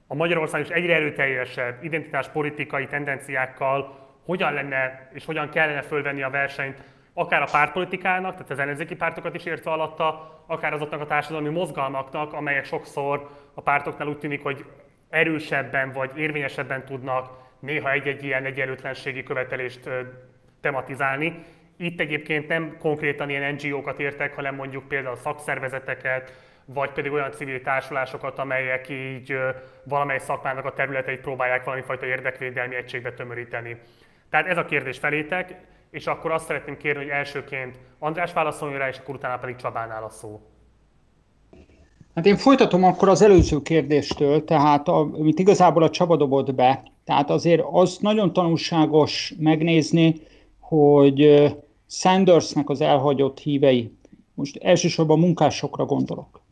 a 0.07 0.15
Magyarország 0.15 0.61
is 0.61 0.69
egyre 0.69 0.95
erőteljesebb 0.95 1.85
identitáspolitikai 1.85 2.87
tendenciákkal 2.87 3.99
hogyan 4.25 4.53
lenne 4.53 5.09
és 5.13 5.25
hogyan 5.25 5.49
kellene 5.49 5.83
fölvenni 5.83 6.23
a 6.23 6.31
versenyt 6.31 6.83
akár 7.15 7.43
a 7.43 7.49
pártpolitikának, 7.51 8.33
tehát 8.33 8.51
az 8.51 8.59
ellenzéki 8.59 8.97
pártokat 8.97 9.35
is 9.35 9.45
értve 9.45 9.71
alatta, 9.71 10.41
akár 10.47 10.73
azoknak 10.73 11.01
a 11.01 11.07
társadalmi 11.07 11.49
mozgalmaknak, 11.49 12.33
amelyek 12.33 12.65
sokszor 12.65 13.31
a 13.55 13.61
pártoknál 13.61 14.09
úgy 14.09 14.19
tűnik, 14.19 14.43
hogy 14.43 14.65
erősebben 15.11 15.93
vagy 15.93 16.11
érvényesebben 16.17 16.85
tudnak 16.85 17.31
néha 17.61 17.91
egy-egy 17.91 18.25
ilyen 18.25 18.45
egyenlőtlenségi 18.45 19.23
követelést 19.23 19.89
tematizálni. 20.61 21.45
Itt 21.77 22.01
egyébként 22.01 22.49
nem 22.49 22.77
konkrétan 22.79 23.31
ilyen 23.31 23.55
NGO-kat 23.55 24.01
értek, 24.01 24.35
hanem 24.35 24.55
mondjuk 24.55 24.89
például 24.89 25.17
szakszervezeteket, 25.17 26.33
vagy 26.65 26.91
pedig 26.91 27.13
olyan 27.13 27.31
civil 27.31 27.63
társulásokat, 27.63 28.39
amelyek 28.39 28.89
így 28.89 29.37
valamely 29.85 30.19
szakmának 30.19 30.65
a 30.65 30.73
területeit 30.73 31.21
próbálják 31.21 31.65
valamifajta 31.65 32.07
érdekvédelmi 32.07 32.75
egységbe 32.75 33.13
tömöríteni. 33.13 33.77
Tehát 34.31 34.47
ez 34.47 34.57
a 34.57 34.65
kérdés 34.65 34.99
felétek, 34.99 35.61
és 35.91 36.07
akkor 36.07 36.31
azt 36.31 36.47
szeretném 36.47 36.77
kérni, 36.77 37.03
hogy 37.03 37.13
elsőként 37.13 37.79
András 37.99 38.33
válaszoljon 38.33 38.79
rá, 38.79 38.89
és 38.89 38.99
akkor 38.99 39.15
utána 39.15 39.39
pedig 39.39 39.57
Csabánál 39.57 40.05
a 40.05 40.11
szó. 40.11 40.41
Hát 42.15 42.27
én 42.27 42.37
folytatom 42.37 42.85
akkor 42.85 43.09
az 43.09 43.23
előző 43.23 43.63
kérdéstől, 43.63 44.45
tehát 44.45 44.89
amit 44.89 45.39
igazából 45.39 45.83
a 45.83 45.91
Csaba 45.91 46.17
dobott 46.17 46.55
be. 46.55 46.83
Tehát 47.05 47.31
azért 47.31 47.63
az 47.71 47.99
nagyon 48.01 48.33
tanulságos 48.33 49.35
megnézni, 49.39 50.15
hogy 50.69 51.47
Sandersnek 51.89 52.69
az 52.69 52.81
elhagyott 52.81 53.39
hívei, 53.39 53.93
most 54.35 54.57
elsősorban 54.57 55.19
munkásokra 55.19 55.85
gondolok, 55.85 56.45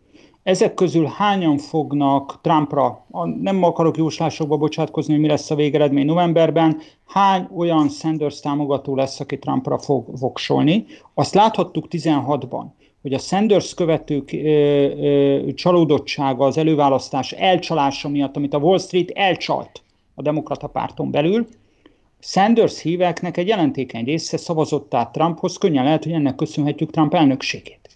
ezek 0.42 0.74
közül 0.74 1.06
hányan 1.06 1.58
fognak 1.58 2.38
Trumpra, 2.42 3.06
nem 3.40 3.62
akarok 3.62 3.96
jóslásokba 3.96 4.56
bocsátkozni, 4.56 5.12
hogy 5.12 5.22
mi 5.22 5.28
lesz 5.28 5.50
a 5.50 5.54
végeredmény 5.54 6.06
novemberben, 6.06 6.80
hány 7.06 7.48
olyan 7.56 7.88
Sanders 7.88 8.40
támogató 8.40 8.94
lesz, 8.94 9.20
aki 9.20 9.38
Trumpra 9.38 9.78
fog 9.78 10.18
voksolni. 10.18 10.86
Azt 11.14 11.34
láthattuk 11.34 11.86
16-ban, 11.90 12.64
hogy 13.02 13.12
a 13.12 13.18
Sanders 13.18 13.74
követők 13.74 14.32
ö, 14.32 14.36
ö, 14.36 15.52
csalódottsága 15.52 16.44
az 16.44 16.58
előválasztás 16.58 17.32
elcsalása 17.32 18.08
miatt, 18.08 18.36
amit 18.36 18.54
a 18.54 18.58
Wall 18.58 18.78
Street 18.78 19.10
elcsalt 19.10 19.82
a 20.14 20.22
demokrata 20.22 20.66
párton 20.66 21.10
belül, 21.10 21.46
Sanders 22.26 22.80
híveknek 22.80 23.36
egy 23.36 23.48
jelentékeny 23.48 24.04
része 24.04 24.36
szavazott 24.36 24.94
át 24.94 25.12
Trumphoz, 25.12 25.56
könnyen 25.56 25.84
lehet, 25.84 26.04
hogy 26.04 26.12
ennek 26.12 26.34
köszönhetjük 26.34 26.90
Trump 26.90 27.14
elnökségét. 27.14 27.88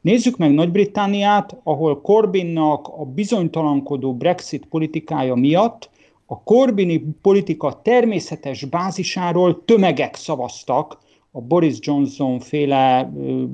Nézzük 0.00 0.36
meg 0.36 0.54
Nagy-Britanniát, 0.54 1.56
ahol 1.62 2.00
Corbynnak 2.00 2.88
a 2.88 3.04
bizonytalankodó 3.04 4.14
Brexit 4.14 4.66
politikája 4.66 5.34
miatt 5.34 5.90
a 6.26 6.42
Corbini 6.42 7.04
politika 7.22 7.80
természetes 7.82 8.64
bázisáról 8.64 9.64
tömegek 9.64 10.14
szavaztak 10.14 10.98
a 11.30 11.40
Boris 11.40 11.76
Johnson 11.80 12.40
féle 12.40 13.12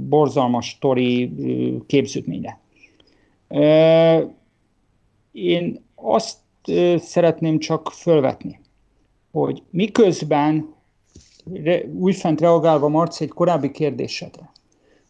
borzalmas 0.08 0.78
tori 0.80 1.32
képződményre. 1.86 2.60
Én 5.32 5.84
azt 5.94 6.38
szeretném 6.96 7.58
csak 7.58 7.90
fölvetni, 7.90 8.60
hogy 9.32 9.62
miközben 9.70 10.74
újfent 11.98 12.40
reagálva 12.40 12.88
Marci 12.88 13.24
egy 13.24 13.30
korábbi 13.30 13.70
kérdésedre, 13.70 14.52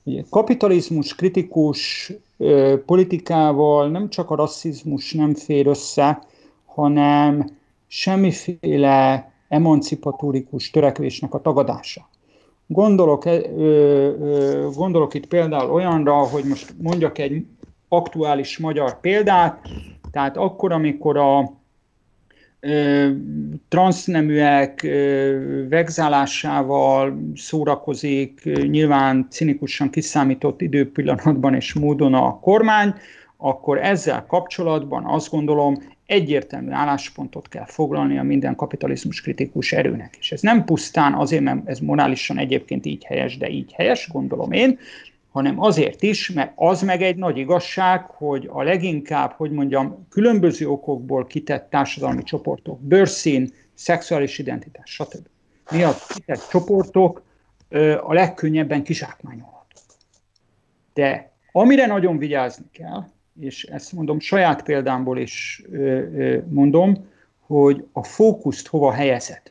Ugye, 0.04 0.22
kapitalizmus 0.30 1.14
kritikus 1.14 2.12
ö, 2.36 2.74
politikával 2.86 3.90
nem 3.90 4.08
csak 4.08 4.30
a 4.30 4.34
rasszizmus 4.34 5.12
nem 5.12 5.34
fér 5.34 5.66
össze, 5.66 6.22
hanem 6.64 7.50
semmiféle 7.86 9.32
emancipatórikus 9.48 10.70
törekvésnek 10.70 11.34
a 11.34 11.40
tagadása. 11.40 12.08
Gondolok, 12.66 13.24
ö, 13.24 13.38
ö, 13.56 14.68
gondolok 14.74 15.14
itt 15.14 15.26
például 15.26 15.70
olyanra, 15.70 16.14
hogy 16.14 16.44
most 16.44 16.74
mondjak 16.82 17.18
egy 17.18 17.46
aktuális 17.88 18.58
magyar 18.58 19.00
példát, 19.00 19.68
tehát 20.10 20.36
akkor, 20.36 20.72
amikor 20.72 21.16
a 21.16 21.52
transzneműek 23.68 24.86
vegzálásával 25.68 27.30
szórakozik, 27.34 28.42
nyilván 28.44 29.26
cinikusan 29.30 29.90
kiszámított 29.90 30.60
időpillanatban 30.60 31.54
és 31.54 31.72
módon 31.72 32.14
a 32.14 32.38
kormány, 32.40 32.94
akkor 33.36 33.78
ezzel 33.78 34.26
kapcsolatban 34.26 35.04
azt 35.04 35.30
gondolom 35.30 35.76
egyértelmű 36.06 36.70
álláspontot 36.70 37.48
kell 37.48 37.66
foglalni 37.66 38.18
a 38.18 38.22
minden 38.22 38.56
kapitalizmus 38.56 39.20
kritikus 39.20 39.72
erőnek. 39.72 40.16
És 40.18 40.32
ez 40.32 40.40
nem 40.40 40.64
pusztán 40.64 41.14
azért, 41.14 41.42
mert 41.42 41.68
ez 41.68 41.78
morálisan 41.78 42.38
egyébként 42.38 42.86
így 42.86 43.04
helyes, 43.04 43.38
de 43.38 43.48
így 43.48 43.72
helyes, 43.72 44.08
gondolom 44.12 44.52
én, 44.52 44.78
hanem 45.32 45.60
azért 45.60 46.02
is, 46.02 46.30
mert 46.30 46.52
az 46.54 46.82
meg 46.82 47.02
egy 47.02 47.16
nagy 47.16 47.36
igazság, 47.36 48.04
hogy 48.04 48.48
a 48.52 48.62
leginkább, 48.62 49.32
hogy 49.32 49.50
mondjam, 49.50 50.06
különböző 50.08 50.68
okokból 50.68 51.26
kitett 51.26 51.70
társadalmi 51.70 52.22
csoportok, 52.22 52.80
bőrszín, 52.80 53.52
szexuális 53.74 54.38
identitás, 54.38 54.90
stb. 54.90 55.26
miatt 55.70 56.06
kitett 56.06 56.48
csoportok 56.50 57.22
a 58.02 58.12
legkönnyebben 58.12 58.82
kizsákmányolhatók. 58.82 59.84
De 60.94 61.32
amire 61.52 61.86
nagyon 61.86 62.18
vigyázni 62.18 62.64
kell, 62.72 63.04
és 63.40 63.64
ezt 63.64 63.92
mondom 63.92 64.20
saját 64.20 64.62
példámból 64.62 65.18
is 65.18 65.62
mondom, 66.48 67.10
hogy 67.40 67.86
a 67.92 68.02
fókuszt 68.02 68.66
hova 68.66 68.92
helyezed. 68.92 69.42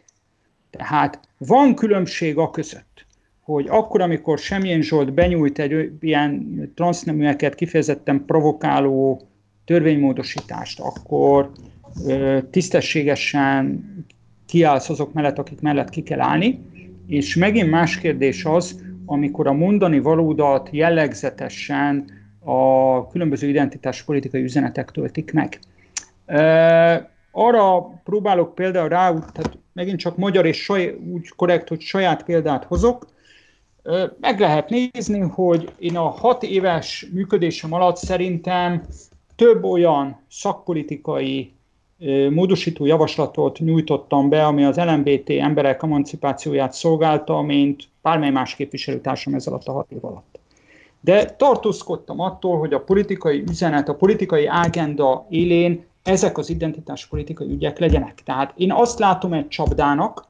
Tehát 0.69 1.19
van 1.37 1.75
különbség 1.75 2.37
a 2.37 2.49
között, 2.49 3.05
hogy 3.53 3.67
akkor, 3.69 4.01
amikor 4.01 4.39
Semjén 4.39 4.81
Zsolt 4.81 5.13
benyújt 5.13 5.59
egy 5.59 5.91
ilyen 5.99 6.71
transzneműeket 6.75 7.55
kifejezetten 7.55 8.25
provokáló 8.25 9.21
törvénymódosítást, 9.65 10.79
akkor 10.79 11.51
ö, 12.07 12.37
tisztességesen 12.51 13.85
kiállsz 14.45 14.89
azok 14.89 15.13
mellett, 15.13 15.37
akik 15.37 15.61
mellett 15.61 15.89
ki 15.89 16.03
kell 16.03 16.19
állni, 16.19 16.59
és 17.07 17.35
megint 17.35 17.69
más 17.69 17.97
kérdés 17.97 18.45
az, 18.45 18.81
amikor 19.05 19.47
a 19.47 19.53
mondani 19.53 19.99
valódat 19.99 20.69
jellegzetesen 20.71 22.05
a 22.39 23.07
különböző 23.07 23.47
identitáspolitikai 23.47 24.41
üzenetek 24.41 24.91
töltik 24.91 25.33
meg. 25.33 25.59
Arra 27.31 27.81
próbálok 28.03 28.55
például 28.55 28.89
rá, 28.89 29.09
tehát 29.09 29.57
megint 29.73 29.99
csak 29.99 30.17
magyar 30.17 30.45
és 30.45 30.63
saj, 30.63 30.97
úgy 31.11 31.29
korrekt, 31.35 31.67
hogy 31.67 31.79
saját 31.81 32.23
példát 32.23 32.63
hozok, 32.63 33.07
meg 34.19 34.39
lehet 34.39 34.69
nézni, 34.69 35.19
hogy 35.19 35.73
én 35.79 35.97
a 35.97 36.09
hat 36.09 36.43
éves 36.43 37.07
működésem 37.13 37.73
alatt 37.73 37.97
szerintem 37.97 38.83
több 39.35 39.63
olyan 39.63 40.21
szakpolitikai 40.29 41.53
módosító 42.29 42.85
javaslatot 42.85 43.59
nyújtottam 43.59 44.29
be, 44.29 44.45
ami 44.45 44.63
az 44.63 44.77
LMBT 44.77 45.29
emberek 45.29 45.83
emancipációját 45.83 46.73
szolgálta, 46.73 47.41
mint 47.41 47.83
bármely 48.01 48.29
más 48.29 48.55
képviselőtársam 48.55 49.33
ez 49.33 49.47
alatt 49.47 49.67
a 49.67 49.71
hat 49.71 49.91
év 49.91 50.05
alatt. 50.05 50.39
De 51.01 51.25
tartózkodtam 51.25 52.19
attól, 52.19 52.59
hogy 52.59 52.73
a 52.73 52.83
politikai 52.83 53.43
üzenet, 53.49 53.89
a 53.89 53.95
politikai 53.95 54.45
ágenda 54.45 55.25
élén 55.29 55.85
ezek 56.03 56.37
az 56.37 56.49
identitáspolitikai 56.49 57.47
ügyek 57.47 57.79
legyenek. 57.79 58.23
Tehát 58.23 58.53
én 58.55 58.71
azt 58.71 58.99
látom 58.99 59.33
egy 59.33 59.47
csapdának, 59.47 60.27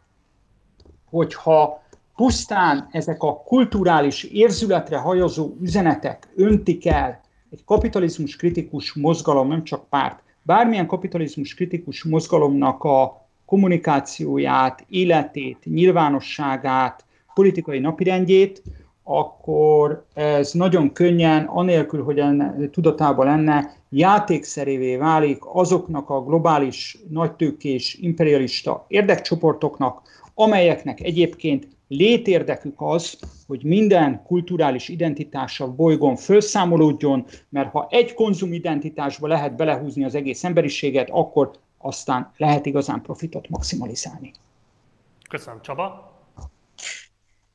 hogyha 1.10 1.80
pusztán 2.22 2.88
ezek 2.91 3.24
a 3.24 3.41
kulturális 3.45 4.24
érzületre 4.24 4.97
hajazó 4.97 5.53
üzenetek 5.61 6.30
öntik 6.36 6.86
el 6.86 7.22
egy 7.51 7.63
kapitalizmus 7.65 8.36
kritikus 8.36 8.93
mozgalom, 8.93 9.47
nem 9.47 9.63
csak 9.63 9.89
párt, 9.89 10.24
bármilyen 10.41 10.88
kapitalizmus 10.88 11.53
kritikus 11.53 12.03
mozgalomnak 12.03 12.84
a 12.84 13.28
kommunikációját, 13.45 14.86
életét, 14.89 15.57
nyilvánosságát, 15.63 17.05
politikai 17.34 17.80
napirendjét, 17.80 18.61
akkor 19.03 20.05
ez 20.13 20.51
nagyon 20.51 20.93
könnyen, 20.93 21.43
anélkül, 21.45 22.03
hogy 22.03 22.19
enne, 22.19 22.69
tudatában 22.72 23.26
lenne, 23.26 23.74
játékszerévé 23.89 24.95
válik 24.95 25.39
azoknak 25.53 26.09
a 26.09 26.24
globális, 26.24 26.97
nagytőkés, 27.09 27.93
imperialista 27.93 28.86
érdekcsoportoknak, 28.88 30.01
amelyeknek 30.34 31.01
egyébként 31.01 31.67
létérdekük 31.92 32.76
az, 32.78 33.18
hogy 33.48 33.64
minden 33.64 34.24
kulturális 34.24 34.88
identitása 34.88 35.68
bolygón 35.68 36.16
felszámolódjon, 36.16 37.28
mert 37.50 37.72
ha 37.72 37.88
egy 37.89 38.14
konzumidentitásba 38.14 39.28
lehet 39.28 39.56
belehúzni 39.56 40.04
az 40.04 40.16
egész 40.16 40.44
emberiséget, 40.44 41.10
akkor 41.12 41.52
aztán 41.78 42.34
lehet 42.38 42.66
igazán 42.66 43.02
profitot 43.02 43.50
maximalizálni. 43.50 44.34
Köszönöm, 45.30 45.62
Csaba. 45.62 46.14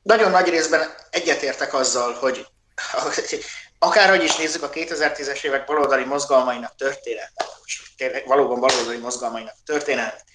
Nagyon 0.01 0.31
nagy 0.31 0.49
részben 0.49 0.81
egyetértek 1.09 1.73
azzal, 1.73 2.13
hogy 2.13 2.45
akárhogy 3.79 4.23
is 4.23 4.37
nézzük 4.37 4.63
a 4.63 4.69
2010-es 4.69 5.43
évek 5.43 5.65
baloldali 5.65 6.05
mozgalmainak 6.05 6.75
történetét, 6.75 8.25
valóban 8.25 8.59
baloldali 8.59 8.97
mozgalmainak 8.97 9.55
történet. 9.65 10.25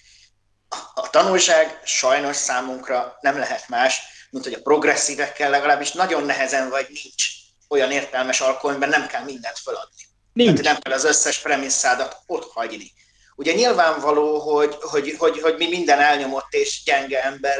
A 0.93 1.09
tanulság 1.09 1.79
sajnos 1.83 2.35
számunkra 2.35 3.17
nem 3.21 3.37
lehet 3.37 3.69
más, 3.69 4.01
mint 4.29 4.43
hogy 4.43 4.53
a 4.53 4.61
progresszívekkel 4.61 5.49
legalábbis 5.49 5.91
nagyon 5.91 6.25
nehezen 6.25 6.69
vagy 6.69 6.87
nincs 6.87 7.25
olyan 7.67 7.91
értelmes 7.91 8.41
alkohol, 8.41 8.69
amiben 8.69 8.89
nem 8.89 9.07
kell 9.07 9.23
mindent 9.23 9.59
feladni. 9.59 10.01
Nincs. 10.33 10.49
Tehát 10.49 10.63
nem 10.73 10.81
kell 10.81 10.93
az 10.93 11.03
összes 11.03 11.39
premisszádat 11.39 12.17
ott 12.25 12.51
hagyni. 12.51 12.93
Ugye 13.35 13.53
nyilvánvaló, 13.53 14.39
hogy, 14.39 14.77
hogy, 14.81 15.15
hogy, 15.17 15.41
hogy 15.41 15.55
mi 15.57 15.67
minden 15.67 15.99
elnyomott 15.99 16.53
és 16.53 16.83
gyenge 16.83 17.23
ember 17.23 17.57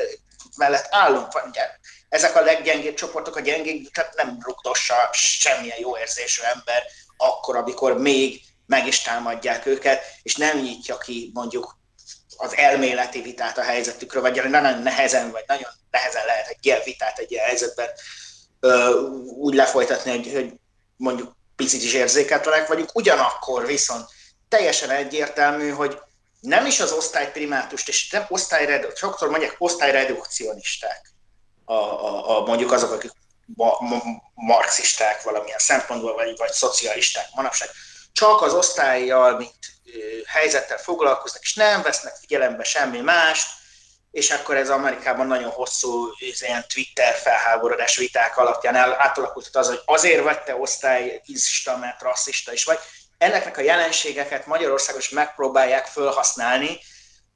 mellett 0.57 0.87
állunk. 0.89 1.45
Ugye, 1.47 1.69
ezek 2.09 2.35
a 2.35 2.41
leggyengébb 2.41 2.95
csoportok, 2.95 3.35
a 3.35 3.39
gyengék, 3.39 3.91
tehát 3.91 4.15
nem 4.15 4.37
rugdossa 4.41 5.09
semmilyen 5.11 5.79
jó 5.79 5.97
érzésű 5.97 6.41
ember 6.41 6.83
akkor, 7.17 7.55
amikor 7.55 7.97
még 7.97 8.41
meg 8.65 8.87
is 8.87 9.01
támadják 9.01 9.65
őket, 9.65 10.03
és 10.23 10.35
nem 10.35 10.59
nyitja 10.59 10.97
ki 10.97 11.31
mondjuk 11.33 11.77
az 12.37 12.55
elméleti 12.55 13.21
vitát 13.21 13.57
a 13.57 13.63
helyzetükről, 13.63 14.21
vagy 14.21 14.49
nagyon 14.49 14.81
nehezen, 14.81 15.31
vagy 15.31 15.43
nagyon 15.47 15.69
nehezen 15.91 16.25
lehet 16.25 16.47
egy 16.47 16.65
ilyen 16.65 16.81
vitát 16.85 17.17
egy 17.17 17.31
ilyen 17.31 17.45
helyzetben 17.45 17.89
ö, 18.59 18.91
úgy 19.25 19.53
lefolytatni, 19.53 20.11
hogy, 20.11 20.31
hogy 20.33 20.53
mondjuk 20.95 21.35
picit 21.55 21.83
is 21.83 21.93
érzéketlenek 21.93 22.67
vagyunk, 22.67 22.95
ugyanakkor 22.95 23.65
viszont 23.65 24.09
teljesen 24.47 24.89
egyértelmű, 24.89 25.69
hogy 25.69 25.99
nem 26.39 26.65
is 26.65 26.79
az 26.79 26.91
osztályprimátust, 26.91 27.87
és 27.87 28.09
nem 28.09 28.25
osztályredu, 28.29 28.87
sokszor 28.95 29.29
mondják 29.29 29.55
osztályredukcionisták, 29.57 31.11
a, 31.65 31.73
a, 31.73 32.37
a, 32.37 32.45
mondjuk 32.45 32.71
azok, 32.71 32.91
akik 32.91 33.11
ma, 33.45 33.77
ma, 33.79 34.01
marxisták 34.33 35.23
valamilyen 35.23 35.59
szempontból, 35.59 36.13
vagy, 36.13 36.37
vagy 36.37 36.51
szocialisták 36.51 37.25
manapság, 37.35 37.69
csak 38.11 38.41
az 38.41 38.53
osztályjal, 38.53 39.37
mint 39.37 39.55
helyzettel 40.25 40.77
foglalkoznak, 40.77 41.41
és 41.41 41.53
nem 41.53 41.81
vesznek 41.81 42.15
figyelembe 42.15 42.63
semmi 42.63 42.99
mást, 42.99 43.49
és 44.11 44.31
akkor 44.31 44.55
ez 44.55 44.69
Amerikában 44.69 45.27
nagyon 45.27 45.49
hosszú 45.49 46.09
ilyen 46.19 46.65
Twitter 46.73 47.15
felháborodás 47.15 47.97
viták 47.97 48.37
alapján 48.37 48.75
átalakult 48.75 49.55
az, 49.55 49.67
hogy 49.67 49.81
azért 49.85 50.23
vagy 50.23 50.43
te 50.43 50.55
osztályista, 50.55 51.77
mert 51.77 52.01
rasszista 52.01 52.53
is 52.53 52.63
vagy. 52.63 52.79
Ennek 53.17 53.57
a 53.57 53.61
jelenségeket 53.61 54.45
Magyarországon 54.45 55.01
is 55.01 55.09
megpróbálják 55.09 55.85
felhasználni, 55.85 56.79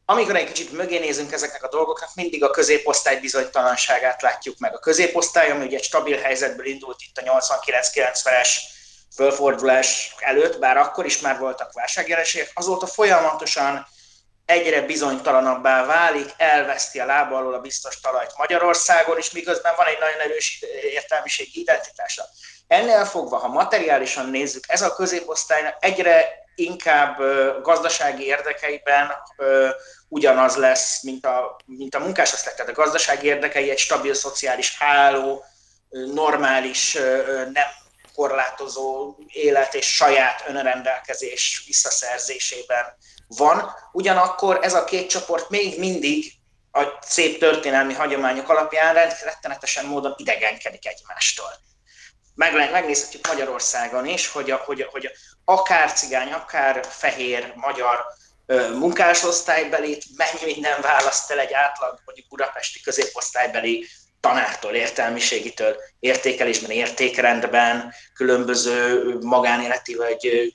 amikor 0.05 0.35
egy 0.35 0.47
kicsit 0.47 0.71
mögé 0.71 0.97
nézünk 0.97 1.31
ezeknek 1.31 1.63
a 1.63 1.69
dolgoknak, 1.69 2.09
mindig 2.15 2.43
a 2.43 2.49
középosztály 2.49 3.19
bizonytalanságát 3.19 4.21
látjuk 4.21 4.57
meg. 4.57 4.73
A 4.73 4.79
középosztály, 4.79 5.51
ami 5.51 5.65
ugye 5.65 5.77
egy 5.77 5.83
stabil 5.83 6.17
helyzetből 6.17 6.65
indult 6.65 7.01
itt 7.07 7.17
a 7.17 7.39
89-90-es 7.39 8.49
fölfordulás 9.15 10.15
előtt, 10.19 10.59
bár 10.59 10.77
akkor 10.77 11.05
is 11.05 11.19
már 11.19 11.39
voltak 11.39 11.73
válságjelenségek, 11.73 12.51
azóta 12.53 12.87
folyamatosan 12.87 13.87
egyre 14.45 14.81
bizonytalanabbá 14.81 15.85
válik, 15.85 16.33
elveszti 16.37 16.99
a 16.99 17.05
lába 17.05 17.37
alól 17.37 17.53
a 17.53 17.59
biztos 17.59 17.99
talajt 17.99 18.33
Magyarországon, 18.37 19.17
és 19.17 19.31
miközben 19.31 19.73
van 19.77 19.85
egy 19.85 19.99
nagyon 19.99 20.19
erős 20.19 20.63
értelmiségi 20.81 21.59
identitása. 21.59 22.23
Ennél 22.67 23.05
fogva, 23.05 23.37
ha 23.37 23.47
materiálisan 23.47 24.29
nézzük, 24.29 24.63
ez 24.67 24.81
a 24.81 24.95
középosztály 24.95 25.75
egyre 25.79 26.45
inkább 26.55 27.17
gazdasági 27.61 28.25
érdekeiben 28.25 29.11
ugyanaz 30.07 30.55
lesz, 30.55 31.03
mint 31.03 31.25
a, 31.25 31.57
mint 31.65 31.95
a 31.95 31.99
munkásosztály. 31.99 32.53
Tehát 32.53 32.71
a 32.71 32.81
gazdasági 32.81 33.27
érdekei 33.27 33.69
egy 33.69 33.77
stabil 33.77 34.13
szociális 34.13 34.77
háló, 34.77 35.45
normális, 35.89 36.93
nem 37.53 37.67
korlátozó 38.17 39.15
élet 39.27 39.73
és 39.73 39.95
saját 39.95 40.43
önrendelkezés 40.47 41.63
visszaszerzésében 41.65 42.97
van. 43.27 43.73
Ugyanakkor 43.91 44.59
ez 44.61 44.73
a 44.73 44.83
két 44.83 45.09
csoport 45.09 45.49
még 45.49 45.79
mindig 45.79 46.33
a 46.71 46.83
szép 47.01 47.39
történelmi 47.39 47.93
hagyományok 47.93 48.49
alapján 48.49 48.93
rettenetesen 49.23 49.85
módon 49.85 50.13
idegenkedik 50.17 50.87
egymástól. 50.87 51.49
Meg, 52.35 52.71
megnézhetjük 52.71 53.27
Magyarországon 53.27 54.05
is, 54.05 54.27
hogy, 54.27 54.51
a, 54.51 54.55
hogy, 54.65 54.81
a, 54.81 54.87
hogy 54.91 55.05
a, 55.05 55.11
akár 55.53 55.93
cigány, 55.93 56.31
akár 56.31 56.85
fehér 56.89 57.53
magyar 57.55 58.05
munkásosztálybeli, 58.79 60.01
mennyi 60.15 60.53
minden 60.53 60.81
választ 60.81 61.31
el 61.31 61.39
egy 61.39 61.53
átlag 61.53 61.99
mondjuk 62.05 62.27
budapesti 62.27 62.81
középosztálybeli 62.81 63.87
tanártól, 64.19 64.73
értelmiségitől, 64.73 65.75
értékelésben, 65.99 66.71
értékrendben, 66.71 67.93
különböző 68.13 69.17
magánéleti 69.21 69.95
vagy 69.95 70.53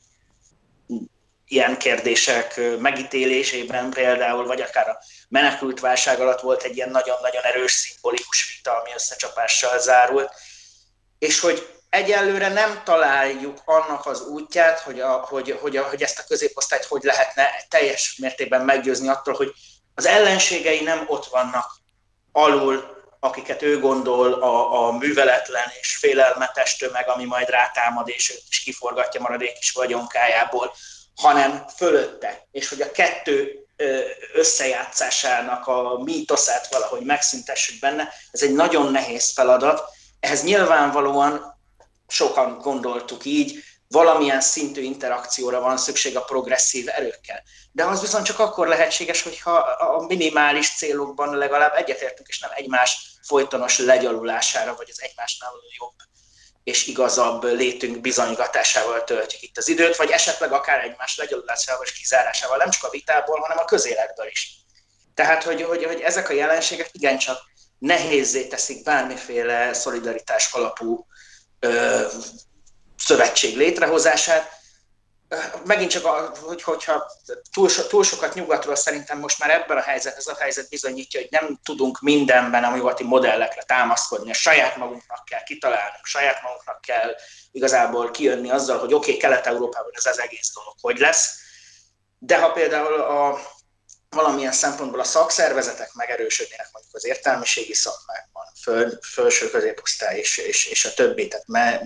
ilyen 1.46 1.78
kérdések 1.78 2.60
megítélésében 2.78 3.90
például, 3.90 4.46
vagy 4.46 4.60
akár 4.60 4.88
a 4.88 4.98
menekült 5.28 5.80
válság 5.80 6.20
alatt 6.20 6.40
volt 6.40 6.62
egy 6.62 6.76
ilyen 6.76 6.90
nagyon-nagyon 6.90 7.42
erős 7.42 7.72
szimbolikus 7.72 8.56
vita, 8.56 8.80
ami 8.80 8.90
összecsapással 8.94 9.78
zárult, 9.78 10.32
és 11.18 11.40
hogy 11.40 11.68
egyelőre 11.90 12.48
nem 12.48 12.82
találjuk 12.84 13.62
annak 13.64 14.06
az 14.06 14.20
útját, 14.20 14.80
hogy, 14.80 15.00
a, 15.00 15.10
hogy, 15.12 15.58
hogy, 15.60 15.76
a, 15.76 15.88
hogy 15.88 16.02
ezt 16.02 16.18
a 16.18 16.24
középosztályt 16.28 16.84
hogy 16.84 17.02
lehetne 17.02 17.50
teljes 17.68 18.16
mértékben 18.20 18.64
meggyőzni 18.64 19.08
attól, 19.08 19.34
hogy 19.34 19.52
az 19.94 20.06
ellenségei 20.06 20.82
nem 20.82 21.04
ott 21.06 21.26
vannak 21.26 21.70
alul, 22.32 23.01
akiket 23.24 23.62
ő 23.62 23.80
gondol 23.80 24.32
a, 24.32 24.86
a 24.86 24.92
műveletlen 24.92 25.68
és 25.80 25.96
félelmetes 25.96 26.76
tömeg, 26.76 27.08
ami 27.08 27.24
majd 27.24 27.48
rátámad, 27.48 28.08
és 28.08 28.30
őt 28.30 28.42
is 28.48 28.60
kiforgatja 28.62 29.20
maradék 29.20 29.58
is 29.58 29.70
vagyonkájából, 29.70 30.74
hanem 31.20 31.64
fölötte, 31.76 32.46
és 32.50 32.68
hogy 32.68 32.80
a 32.80 32.90
kettő 32.90 33.66
összejátszásának 34.32 35.66
a 35.66 35.98
mítoszát 36.04 36.72
valahogy 36.72 37.00
megszüntessük 37.04 37.80
benne, 37.80 38.08
ez 38.30 38.42
egy 38.42 38.52
nagyon 38.52 38.90
nehéz 38.90 39.32
feladat. 39.32 39.82
Ehhez 40.20 40.42
nyilvánvalóan 40.42 41.58
sokan 42.08 42.58
gondoltuk 42.58 43.24
így, 43.24 43.64
valamilyen 43.92 44.40
szintű 44.40 44.82
interakcióra 44.82 45.60
van 45.60 45.76
szükség 45.76 46.16
a 46.16 46.24
progresszív 46.24 46.88
erőkkel. 46.88 47.42
De 47.72 47.84
az 47.84 48.00
viszont 48.00 48.24
csak 48.24 48.38
akkor 48.38 48.68
lehetséges, 48.68 49.22
hogyha 49.22 49.52
a 49.56 50.06
minimális 50.06 50.76
célokban 50.76 51.36
legalább 51.36 51.74
egyetértünk, 51.74 52.28
és 52.28 52.40
nem 52.40 52.50
egymás 52.54 53.18
folytonos 53.22 53.78
legyalulására, 53.78 54.74
vagy 54.76 54.88
az 54.90 55.02
egymásnál 55.02 55.50
jobb 55.78 55.94
és 56.64 56.86
igazabb 56.86 57.44
létünk 57.44 58.00
bizonygatásával 58.00 59.04
töltjük 59.04 59.42
itt 59.42 59.58
az 59.58 59.68
időt, 59.68 59.96
vagy 59.96 60.10
esetleg 60.10 60.52
akár 60.52 60.84
egymás 60.84 61.16
legyalulásával 61.16 61.84
és 61.84 61.92
kizárásával, 61.92 62.56
nem 62.56 62.70
csak 62.70 62.84
a 62.84 62.90
vitából, 62.90 63.40
hanem 63.40 63.58
a 63.58 63.64
közéletből 63.64 64.26
is. 64.26 64.56
Tehát, 65.14 65.42
hogy, 65.42 65.62
hogy, 65.62 65.84
hogy 65.84 66.00
ezek 66.00 66.28
a 66.28 66.32
jelenségek 66.32 66.88
igencsak 66.92 67.38
nehézé 67.78 68.46
teszik 68.46 68.82
bármiféle 68.82 69.72
szolidaritás 69.72 70.52
alapú 70.52 71.06
ö, 71.58 72.06
szövetség 73.04 73.56
létrehozását, 73.56 74.60
megint 75.64 75.90
csak, 75.90 76.04
a, 76.04 76.32
hogy, 76.40 76.62
hogyha 76.62 77.10
túl, 77.52 77.68
so, 77.68 77.82
túl 77.82 78.04
sokat 78.04 78.34
nyugatról 78.34 78.74
szerintem 78.74 79.18
most 79.18 79.38
már 79.38 79.50
ebben 79.50 79.76
a 79.76 79.80
helyzet, 79.80 80.16
ez 80.16 80.26
a 80.26 80.36
helyzet 80.38 80.68
bizonyítja, 80.68 81.20
hogy 81.20 81.28
nem 81.30 81.60
tudunk 81.62 82.00
mindenben 82.00 82.64
a 82.64 82.76
nyugati 82.76 83.04
modellekre 83.04 83.62
támaszkodni, 83.62 84.30
a 84.30 84.34
saját 84.34 84.76
magunknak 84.76 85.24
kell 85.24 85.42
kitalálnunk, 85.42 86.04
saját 86.04 86.42
magunknak 86.42 86.80
kell 86.80 87.14
igazából 87.52 88.10
kijönni 88.10 88.50
azzal, 88.50 88.78
hogy 88.78 88.94
oké, 88.94 89.08
okay, 89.08 89.16
Kelet-Európában 89.16 89.90
ez 89.94 90.06
az 90.06 90.20
egész 90.20 90.52
dolog 90.54 90.74
hogy 90.80 90.98
lesz, 90.98 91.38
de 92.18 92.38
ha 92.38 92.52
például 92.52 93.00
a, 93.00 93.40
valamilyen 94.08 94.52
szempontból 94.52 95.00
a 95.00 95.04
szakszervezetek 95.04 95.92
megerősödnének 95.92 96.68
mondjuk 96.72 96.94
az 96.94 97.04
értelmiségi 97.04 97.74
szakmákban, 97.74 98.44
föl, 98.62 98.98
felső 99.00 99.50
középosztály 99.50 100.18
és, 100.18 100.36
és, 100.36 100.66
és 100.66 100.84
a 100.84 100.94
többi, 100.94 101.28
tehát 101.28 101.46
me, 101.46 101.80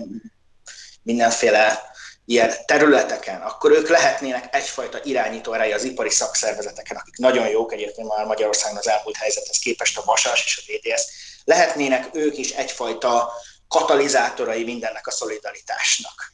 mindenféle 1.07 1.91
ilyen 2.25 2.53
területeken, 2.65 3.41
akkor 3.41 3.71
ők 3.71 3.89
lehetnének 3.89 4.55
egyfajta 4.55 4.99
irányító 5.03 5.53
ereje 5.53 5.75
az 5.75 5.83
ipari 5.83 6.09
szakszervezeteken, 6.09 6.97
akik 6.97 7.17
nagyon 7.17 7.47
jók 7.47 7.73
egyébként 7.73 8.07
már 8.07 8.25
Magyarországon 8.25 8.77
az 8.77 8.87
elmúlt 8.87 9.15
helyzethez 9.15 9.57
képest 9.57 9.97
a 9.97 10.01
Vasas 10.05 10.45
és 10.45 10.57
a 10.57 10.71
VDS, 10.71 11.01
lehetnének 11.43 12.09
ők 12.13 12.37
is 12.37 12.51
egyfajta 12.51 13.33
katalizátorai 13.67 14.63
mindennek 14.63 15.07
a 15.07 15.11
szolidaritásnak. 15.11 16.33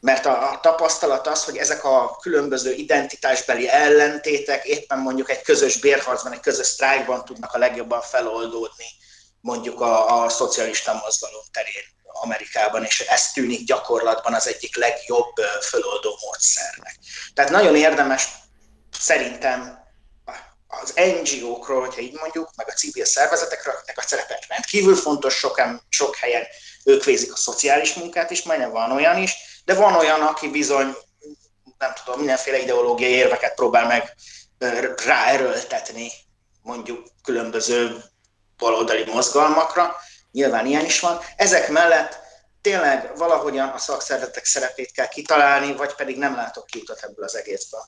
Mert 0.00 0.26
a 0.26 0.58
tapasztalat 0.62 1.26
az, 1.26 1.44
hogy 1.44 1.56
ezek 1.56 1.84
a 1.84 2.16
különböző 2.20 2.72
identitásbeli 2.72 3.68
ellentétek 3.68 4.64
éppen 4.64 4.98
mondjuk 4.98 5.30
egy 5.30 5.42
közös 5.42 5.78
bérharcban, 5.78 6.32
egy 6.32 6.40
közös 6.40 6.66
sztrájkban 6.66 7.24
tudnak 7.24 7.52
a 7.52 7.58
legjobban 7.58 8.00
feloldódni 8.00 8.86
mondjuk 9.40 9.80
a, 9.80 10.22
a 10.22 10.28
szocialista 10.28 11.00
mozgalom 11.02 11.42
terén. 11.52 11.94
Amerikában, 12.14 12.84
és 12.84 13.00
ez 13.00 13.32
tűnik 13.32 13.66
gyakorlatban 13.66 14.34
az 14.34 14.46
egyik 14.46 14.76
legjobb 14.76 15.32
föloldó 15.60 16.18
módszernek. 16.20 16.98
Tehát 17.34 17.50
nagyon 17.50 17.76
érdemes 17.76 18.28
szerintem 18.98 19.82
az 20.66 20.94
NGO-król, 20.94 21.80
hogyha 21.80 22.00
így 22.00 22.18
mondjuk, 22.20 22.50
meg 22.56 22.68
a 22.68 22.72
civil 22.72 23.04
szervezetekről, 23.04 23.74
akiknek 23.74 23.98
a 23.98 24.06
szerepet 24.06 24.46
rendkívül 24.48 24.96
fontos, 24.96 25.34
sok, 25.34 25.62
sok 25.88 26.16
helyen 26.16 26.46
ők 26.84 27.04
végzik 27.04 27.32
a 27.32 27.36
szociális 27.36 27.94
munkát 27.94 28.30
is, 28.30 28.42
majdnem 28.42 28.70
van 28.70 28.92
olyan 28.92 29.18
is, 29.18 29.34
de 29.64 29.74
van 29.74 29.94
olyan, 29.94 30.20
aki 30.20 30.48
bizony 30.48 30.96
nem 31.78 31.92
tudom, 32.04 32.18
mindenféle 32.18 32.58
ideológiai 32.58 33.12
érveket 33.12 33.54
próbál 33.54 33.86
meg 33.86 34.14
ráerőltetni 35.04 36.12
mondjuk 36.62 37.06
különböző 37.22 38.02
baloldali 38.56 39.04
mozgalmakra, 39.04 39.96
nyilván 40.34 40.66
ilyen 40.66 40.84
is 40.84 41.00
van. 41.00 41.16
Ezek 41.36 41.70
mellett 41.70 42.18
tényleg 42.60 43.16
valahogyan 43.16 43.68
a 43.68 43.78
szakszervezetek 43.78 44.44
szerepét 44.44 44.92
kell 44.92 45.08
kitalálni, 45.08 45.76
vagy 45.76 45.94
pedig 45.94 46.18
nem 46.18 46.34
látok 46.34 46.66
kiutat 46.66 47.02
ebből 47.02 47.24
az 47.24 47.36
egészből. 47.36 47.80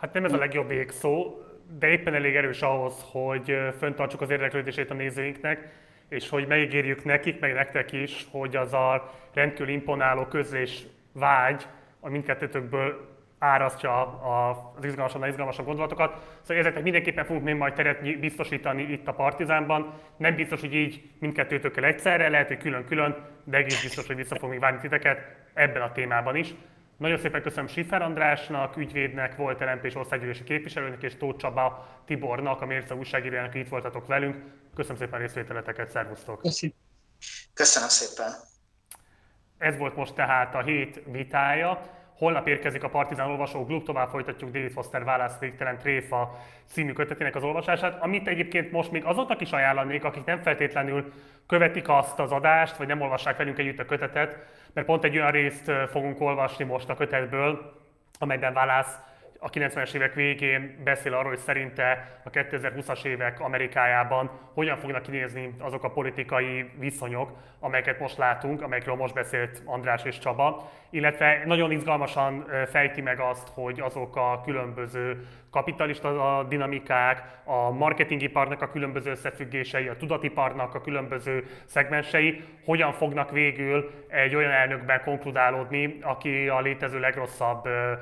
Hát 0.00 0.12
nem 0.12 0.24
ez 0.24 0.32
a 0.32 0.36
legjobb 0.36 0.72
szó, 1.00 1.38
de 1.78 1.86
éppen 1.86 2.14
elég 2.14 2.36
erős 2.36 2.62
ahhoz, 2.62 2.94
hogy 3.10 3.52
föntartsuk 3.78 4.20
az 4.20 4.30
érdeklődését 4.30 4.90
a 4.90 4.94
nézőinknek, 4.94 5.68
és 6.08 6.28
hogy 6.28 6.46
megígérjük 6.46 7.04
nekik, 7.04 7.40
meg 7.40 7.52
nektek 7.52 7.92
is, 7.92 8.26
hogy 8.30 8.56
az 8.56 8.72
a 8.72 9.14
rendkívül 9.34 9.68
imponáló 9.68 10.26
közlés 10.26 10.86
vágy, 11.12 11.66
a 12.00 12.08
mindkettőtökből 12.08 13.13
árasztja 13.44 14.22
az 14.22 14.84
izgalmasabb, 14.84 15.24
izgalmasabb 15.24 15.66
gondolatokat. 15.66 16.38
Szóval 16.40 16.56
ezeknek 16.56 16.82
mindenképpen 16.82 17.24
fogunk 17.24 17.44
még 17.44 17.54
majd 17.54 17.74
teret 17.74 18.20
biztosítani 18.20 18.82
itt 18.82 19.08
a 19.08 19.12
Partizánban. 19.12 19.94
Nem 20.16 20.34
biztos, 20.34 20.60
hogy 20.60 20.74
így 20.74 21.10
mindkettőtökkel 21.18 21.84
egyszerre, 21.84 22.28
lehet, 22.28 22.48
hogy 22.48 22.56
külön-külön, 22.56 23.26
de 23.44 23.56
egész 23.56 23.82
biztos, 23.82 24.06
hogy 24.06 24.16
vissza 24.16 24.38
fogunk 24.38 24.60
várni 24.60 24.78
titeket 24.80 25.18
ebben 25.54 25.82
a 25.82 25.92
témában 25.92 26.36
is. 26.36 26.54
Nagyon 26.96 27.18
szépen 27.18 27.42
köszönöm 27.42 27.66
Sifer 27.66 28.02
Andrásnak, 28.02 28.76
ügyvédnek, 28.76 29.36
volt 29.36 29.60
LMP 29.60 29.84
és 29.84 29.94
országgyűlési 29.94 30.44
képviselőnek, 30.44 31.02
és 31.02 31.16
Tóth 31.16 31.38
Csaba 31.38 31.88
Tibornak, 32.06 32.60
a 32.60 32.66
Mérce 32.66 32.94
újságírójának, 32.94 33.52
hogy 33.52 33.60
itt 33.60 33.68
voltatok 33.68 34.06
velünk. 34.06 34.36
Köszönöm 34.74 34.98
szépen 34.98 35.14
a 35.14 35.22
részvételeteket, 35.22 35.90
szervusztok! 35.90 36.40
Köszönöm. 36.40 36.74
Köszönöm 37.54 37.88
szépen! 37.88 38.32
Ez 39.58 39.76
volt 39.76 39.96
most 39.96 40.14
tehát 40.14 40.54
a 40.54 40.62
hét 40.62 41.02
vitája. 41.06 41.80
Holnap 42.18 42.48
érkezik 42.48 42.82
a 42.82 42.88
Partizán 42.88 43.30
Olvasó 43.30 43.64
Klub, 43.64 43.84
tovább 43.84 44.08
folytatjuk 44.08 44.50
David 44.50 44.70
Foster 44.70 45.04
Válasz 45.04 45.38
Végtelen 45.38 45.78
Tréfa 45.78 46.38
című 46.66 46.92
kötetének 46.92 47.34
az 47.34 47.42
olvasását, 47.42 48.02
amit 48.02 48.28
egyébként 48.28 48.70
most 48.70 48.90
még 48.90 49.04
azoknak 49.04 49.40
is 49.40 49.50
ajánlanék, 49.50 50.04
akik 50.04 50.24
nem 50.24 50.42
feltétlenül 50.42 51.12
követik 51.46 51.88
azt 51.88 52.18
az 52.18 52.32
adást, 52.32 52.76
vagy 52.76 52.86
nem 52.86 53.00
olvassák 53.00 53.36
velünk 53.36 53.58
együtt 53.58 53.78
a 53.78 53.84
kötetet, 53.84 54.38
mert 54.72 54.86
pont 54.86 55.04
egy 55.04 55.16
olyan 55.16 55.30
részt 55.30 55.70
fogunk 55.90 56.20
olvasni 56.20 56.64
most 56.64 56.88
a 56.88 56.96
kötetből, 56.96 57.72
amelyben 58.18 58.52
Válasz 58.52 58.98
a 59.44 59.50
90-es 59.50 59.94
évek 59.94 60.14
végén 60.14 60.80
beszél 60.84 61.14
arról, 61.14 61.28
hogy 61.28 61.38
szerinte 61.38 62.20
a 62.24 62.30
2020-as 62.30 63.04
évek 63.04 63.40
Amerikájában 63.40 64.30
hogyan 64.54 64.76
fognak 64.76 65.02
kinézni 65.02 65.54
azok 65.58 65.84
a 65.84 65.90
politikai 65.90 66.70
viszonyok, 66.78 67.30
amelyeket 67.60 68.00
most 68.00 68.16
látunk, 68.16 68.62
amelyekről 68.62 68.94
most 68.94 69.14
beszélt 69.14 69.62
András 69.64 70.04
és 70.04 70.18
Csaba, 70.18 70.70
illetve 70.94 71.42
nagyon 71.44 71.70
izgalmasan 71.70 72.46
fejti 72.66 73.00
meg 73.00 73.20
azt, 73.20 73.48
hogy 73.54 73.80
azok 73.80 74.16
a 74.16 74.40
különböző 74.44 75.26
kapitalista 75.50 76.46
dinamikák, 76.48 77.22
a 77.44 77.70
marketingiparnak 77.70 78.62
a 78.62 78.70
különböző 78.70 79.10
összefüggései, 79.10 79.88
a 79.88 79.96
tudatiparnak 79.96 80.74
a 80.74 80.80
különböző 80.80 81.44
szegmensei 81.64 82.44
hogyan 82.64 82.92
fognak 82.92 83.30
végül 83.30 83.90
egy 84.08 84.34
olyan 84.34 84.50
elnökben 84.50 85.02
konkludálódni, 85.04 85.98
aki 86.02 86.48
a 86.48 86.60
létező 86.60 86.98
legrosszabb 86.98 87.66
e, 87.66 87.98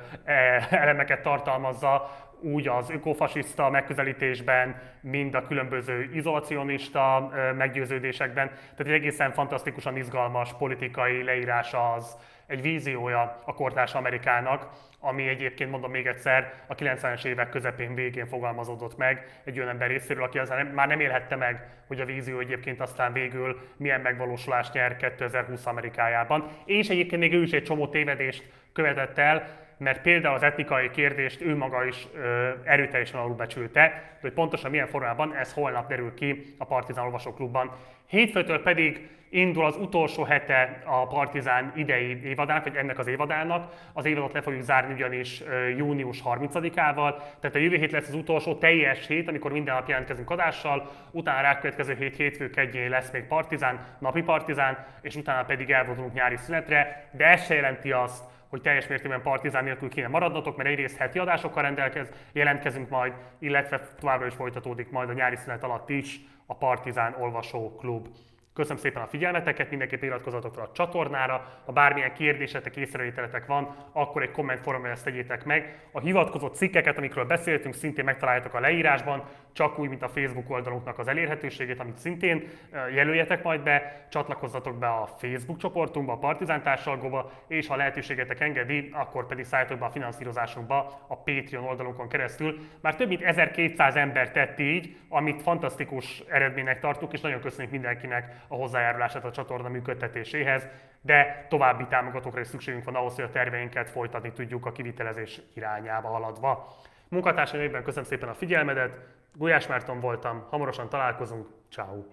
elemeket 0.69 1.21
tartalmazza, 1.21 2.09
úgy 2.43 2.67
az 2.67 2.89
ökofasiszta 2.89 3.69
megközelítésben, 3.69 4.81
mind 5.01 5.35
a 5.35 5.47
különböző 5.47 6.09
izolacionista 6.13 7.31
meggyőződésekben. 7.57 8.47
Tehát 8.47 8.79
egy 8.79 8.91
egészen 8.91 9.31
fantasztikusan 9.31 9.97
izgalmas 9.97 10.53
politikai 10.53 11.23
leírása 11.23 11.93
az, 11.93 12.17
egy 12.47 12.61
víziója 12.61 13.41
a 13.45 13.53
kortárs 13.53 13.93
Amerikának, 13.93 14.69
ami 14.99 15.27
egyébként 15.27 15.71
mondom 15.71 15.91
még 15.91 16.05
egyszer 16.05 16.53
a 16.67 16.75
90-es 16.75 17.25
évek 17.25 17.49
közepén 17.49 17.95
végén 17.95 18.27
fogalmazódott 18.27 18.97
meg 18.97 19.41
egy 19.43 19.57
olyan 19.57 19.69
ember 19.69 19.87
részéről, 19.87 20.23
aki 20.23 20.37
aztán 20.37 20.65
már 20.65 20.87
nem 20.87 20.99
élhette 20.99 21.35
meg, 21.35 21.67
hogy 21.87 21.99
a 21.99 22.05
vízió 22.05 22.39
egyébként 22.39 22.81
aztán 22.81 23.13
végül 23.13 23.59
milyen 23.77 24.01
megvalósulást 24.01 24.73
nyer 24.73 24.95
2020 24.95 25.65
Amerikájában. 25.65 26.47
És 26.65 26.89
egyébként 26.89 27.21
még 27.21 27.33
ő 27.33 27.41
is 27.41 27.51
egy 27.51 27.63
csomó 27.63 27.87
tévedést 27.87 28.43
követett 28.73 29.17
el, 29.17 29.62
mert 29.83 30.01
például 30.01 30.35
az 30.35 30.43
etnikai 30.43 30.89
kérdést 30.89 31.41
ő 31.41 31.55
maga 31.55 31.85
is 31.85 32.07
ö, 32.15 32.49
erőteljesen 32.63 33.19
alulbecsülte, 33.19 34.17
hogy 34.21 34.31
pontosan 34.31 34.71
milyen 34.71 34.87
formában, 34.87 35.35
ez 35.35 35.53
holnap 35.53 35.87
derül 35.87 36.13
ki 36.13 36.55
a 36.57 36.65
Partizán 36.65 37.05
Olvasóklubban. 37.05 37.71
Hétfőtől 38.07 38.61
pedig 38.61 39.09
indul 39.33 39.65
az 39.65 39.77
utolsó 39.77 40.23
hete 40.23 40.81
a 40.85 41.07
Partizán 41.07 41.71
idei 41.75 42.23
évadának, 42.23 42.63
vagy 42.63 42.75
ennek 42.75 42.99
az 42.99 43.07
évadának. 43.07 43.73
Az 43.93 44.05
évadot 44.05 44.33
le 44.33 44.41
fogjuk 44.41 44.61
zárni 44.61 44.93
ugyanis 44.93 45.43
június 45.77 46.21
30-ával, 46.25 47.15
tehát 47.39 47.55
a 47.55 47.59
jövő 47.59 47.77
hét 47.77 47.91
lesz 47.91 48.07
az 48.07 48.13
utolsó 48.13 48.55
teljes 48.55 49.07
hét, 49.07 49.27
amikor 49.27 49.51
minden 49.51 49.75
nap 49.75 49.87
jelentkezünk 49.87 50.29
adással, 50.29 50.91
utána 51.11 51.41
rá 51.41 51.59
következő 51.59 51.95
hét 51.95 52.15
hétfő 52.15 52.49
kedjén 52.49 52.89
lesz 52.89 53.11
még 53.11 53.23
Partizán, 53.23 53.85
napi 53.99 54.21
Partizán, 54.21 54.85
és 55.01 55.15
utána 55.15 55.43
pedig 55.45 55.71
elvonulunk 55.71 56.13
nyári 56.13 56.37
szünetre, 56.37 57.09
de 57.11 57.25
ez 57.25 57.45
se 57.45 57.53
jelenti 57.53 57.91
azt, 57.91 58.23
hogy 58.53 58.61
teljes 58.61 58.87
mértékben 58.87 59.21
partizán 59.21 59.63
nélkül 59.63 59.89
kéne 59.89 60.07
maradnotok, 60.07 60.57
mert 60.57 60.69
egyrészt 60.69 60.97
heti 60.97 61.19
adásokkal 61.19 61.63
rendelkez, 61.63 62.11
jelentkezünk 62.31 62.89
majd, 62.89 63.13
illetve 63.39 63.79
továbbra 63.99 64.25
is 64.25 64.33
folytatódik 64.33 64.91
majd 64.91 65.09
a 65.09 65.13
nyári 65.13 65.35
szünet 65.35 65.63
alatt 65.63 65.89
is 65.89 66.19
a 66.45 66.55
Partizán 66.55 67.15
Olvasó 67.19 67.75
Klub. 67.75 68.07
Köszönöm 68.53 68.77
szépen 68.77 69.01
a 69.01 69.07
figyelmeteket, 69.07 69.69
mindenképp 69.69 70.01
iratkozzatok 70.01 70.53
fel 70.53 70.63
a 70.63 70.71
csatornára, 70.71 71.61
ha 71.65 71.71
bármilyen 71.71 72.13
kérdésetek, 72.13 72.75
észrevételetek 72.75 73.45
van, 73.45 73.75
akkor 73.91 74.21
egy 74.21 74.31
komment 74.31 74.59
formában 74.59 74.91
ezt 74.91 75.03
tegyétek 75.03 75.45
meg. 75.45 75.87
A 75.91 75.99
hivatkozott 75.99 76.55
cikkeket, 76.55 76.97
amikről 76.97 77.25
beszéltünk, 77.25 77.73
szintén 77.73 78.05
megtaláljátok 78.05 78.53
a 78.53 78.59
leírásban, 78.59 79.23
csak 79.53 79.79
úgy, 79.79 79.89
mint 79.89 80.03
a 80.03 80.09
Facebook 80.09 80.49
oldalunknak 80.49 80.99
az 80.99 81.07
elérhetőségét, 81.07 81.79
amit 81.79 81.97
szintén 81.97 82.47
jelöljetek 82.93 83.43
majd 83.43 83.61
be, 83.61 84.05
csatlakozzatok 84.09 84.77
be 84.77 84.87
a 84.87 85.07
Facebook 85.17 85.57
csoportunkba, 85.57 86.13
a 86.13 86.17
Partizán 86.17 86.63
társalgóba, 86.63 87.31
és 87.47 87.67
ha 87.67 87.75
lehetőségetek 87.75 88.39
engedi, 88.39 88.89
akkor 88.93 89.27
pedig 89.27 89.45
szálljatok 89.45 89.79
be 89.79 89.85
a 89.85 89.89
finanszírozásunkba 89.89 91.05
a 91.07 91.17
Patreon 91.17 91.65
oldalunkon 91.65 92.07
keresztül. 92.07 92.59
Már 92.81 92.95
több 92.95 93.07
mint 93.07 93.21
1200 93.21 93.95
ember 93.95 94.31
tett 94.31 94.59
így, 94.59 94.97
amit 95.09 95.41
fantasztikus 95.41 96.19
eredménynek 96.19 96.79
tartunk, 96.79 97.13
és 97.13 97.21
nagyon 97.21 97.39
köszönjük 97.39 97.71
mindenkinek 97.71 98.35
a 98.47 98.55
hozzájárulását 98.55 99.25
a 99.25 99.31
csatorna 99.31 99.69
működtetéséhez, 99.69 100.67
de 101.01 101.45
további 101.49 101.85
támogatókra 101.89 102.39
is 102.39 102.47
szükségünk 102.47 102.83
van 102.83 102.95
ahhoz, 102.95 103.15
hogy 103.15 103.23
a 103.23 103.29
terveinket 103.29 103.89
folytatni 103.89 104.31
tudjuk 104.31 104.65
a 104.65 104.71
kivitelezés 104.71 105.41
irányába 105.53 106.07
haladva. 106.07 106.67
Munkatársaimban 107.07 107.83
köszönöm 107.83 108.09
szépen 108.09 108.29
a 108.29 108.33
figyelmedet, 108.33 108.99
Gulyás 109.37 109.67
Márton 109.67 109.99
voltam, 109.99 110.45
hamarosan 110.49 110.89
találkozunk, 110.89 111.47
ciao. 111.69 112.05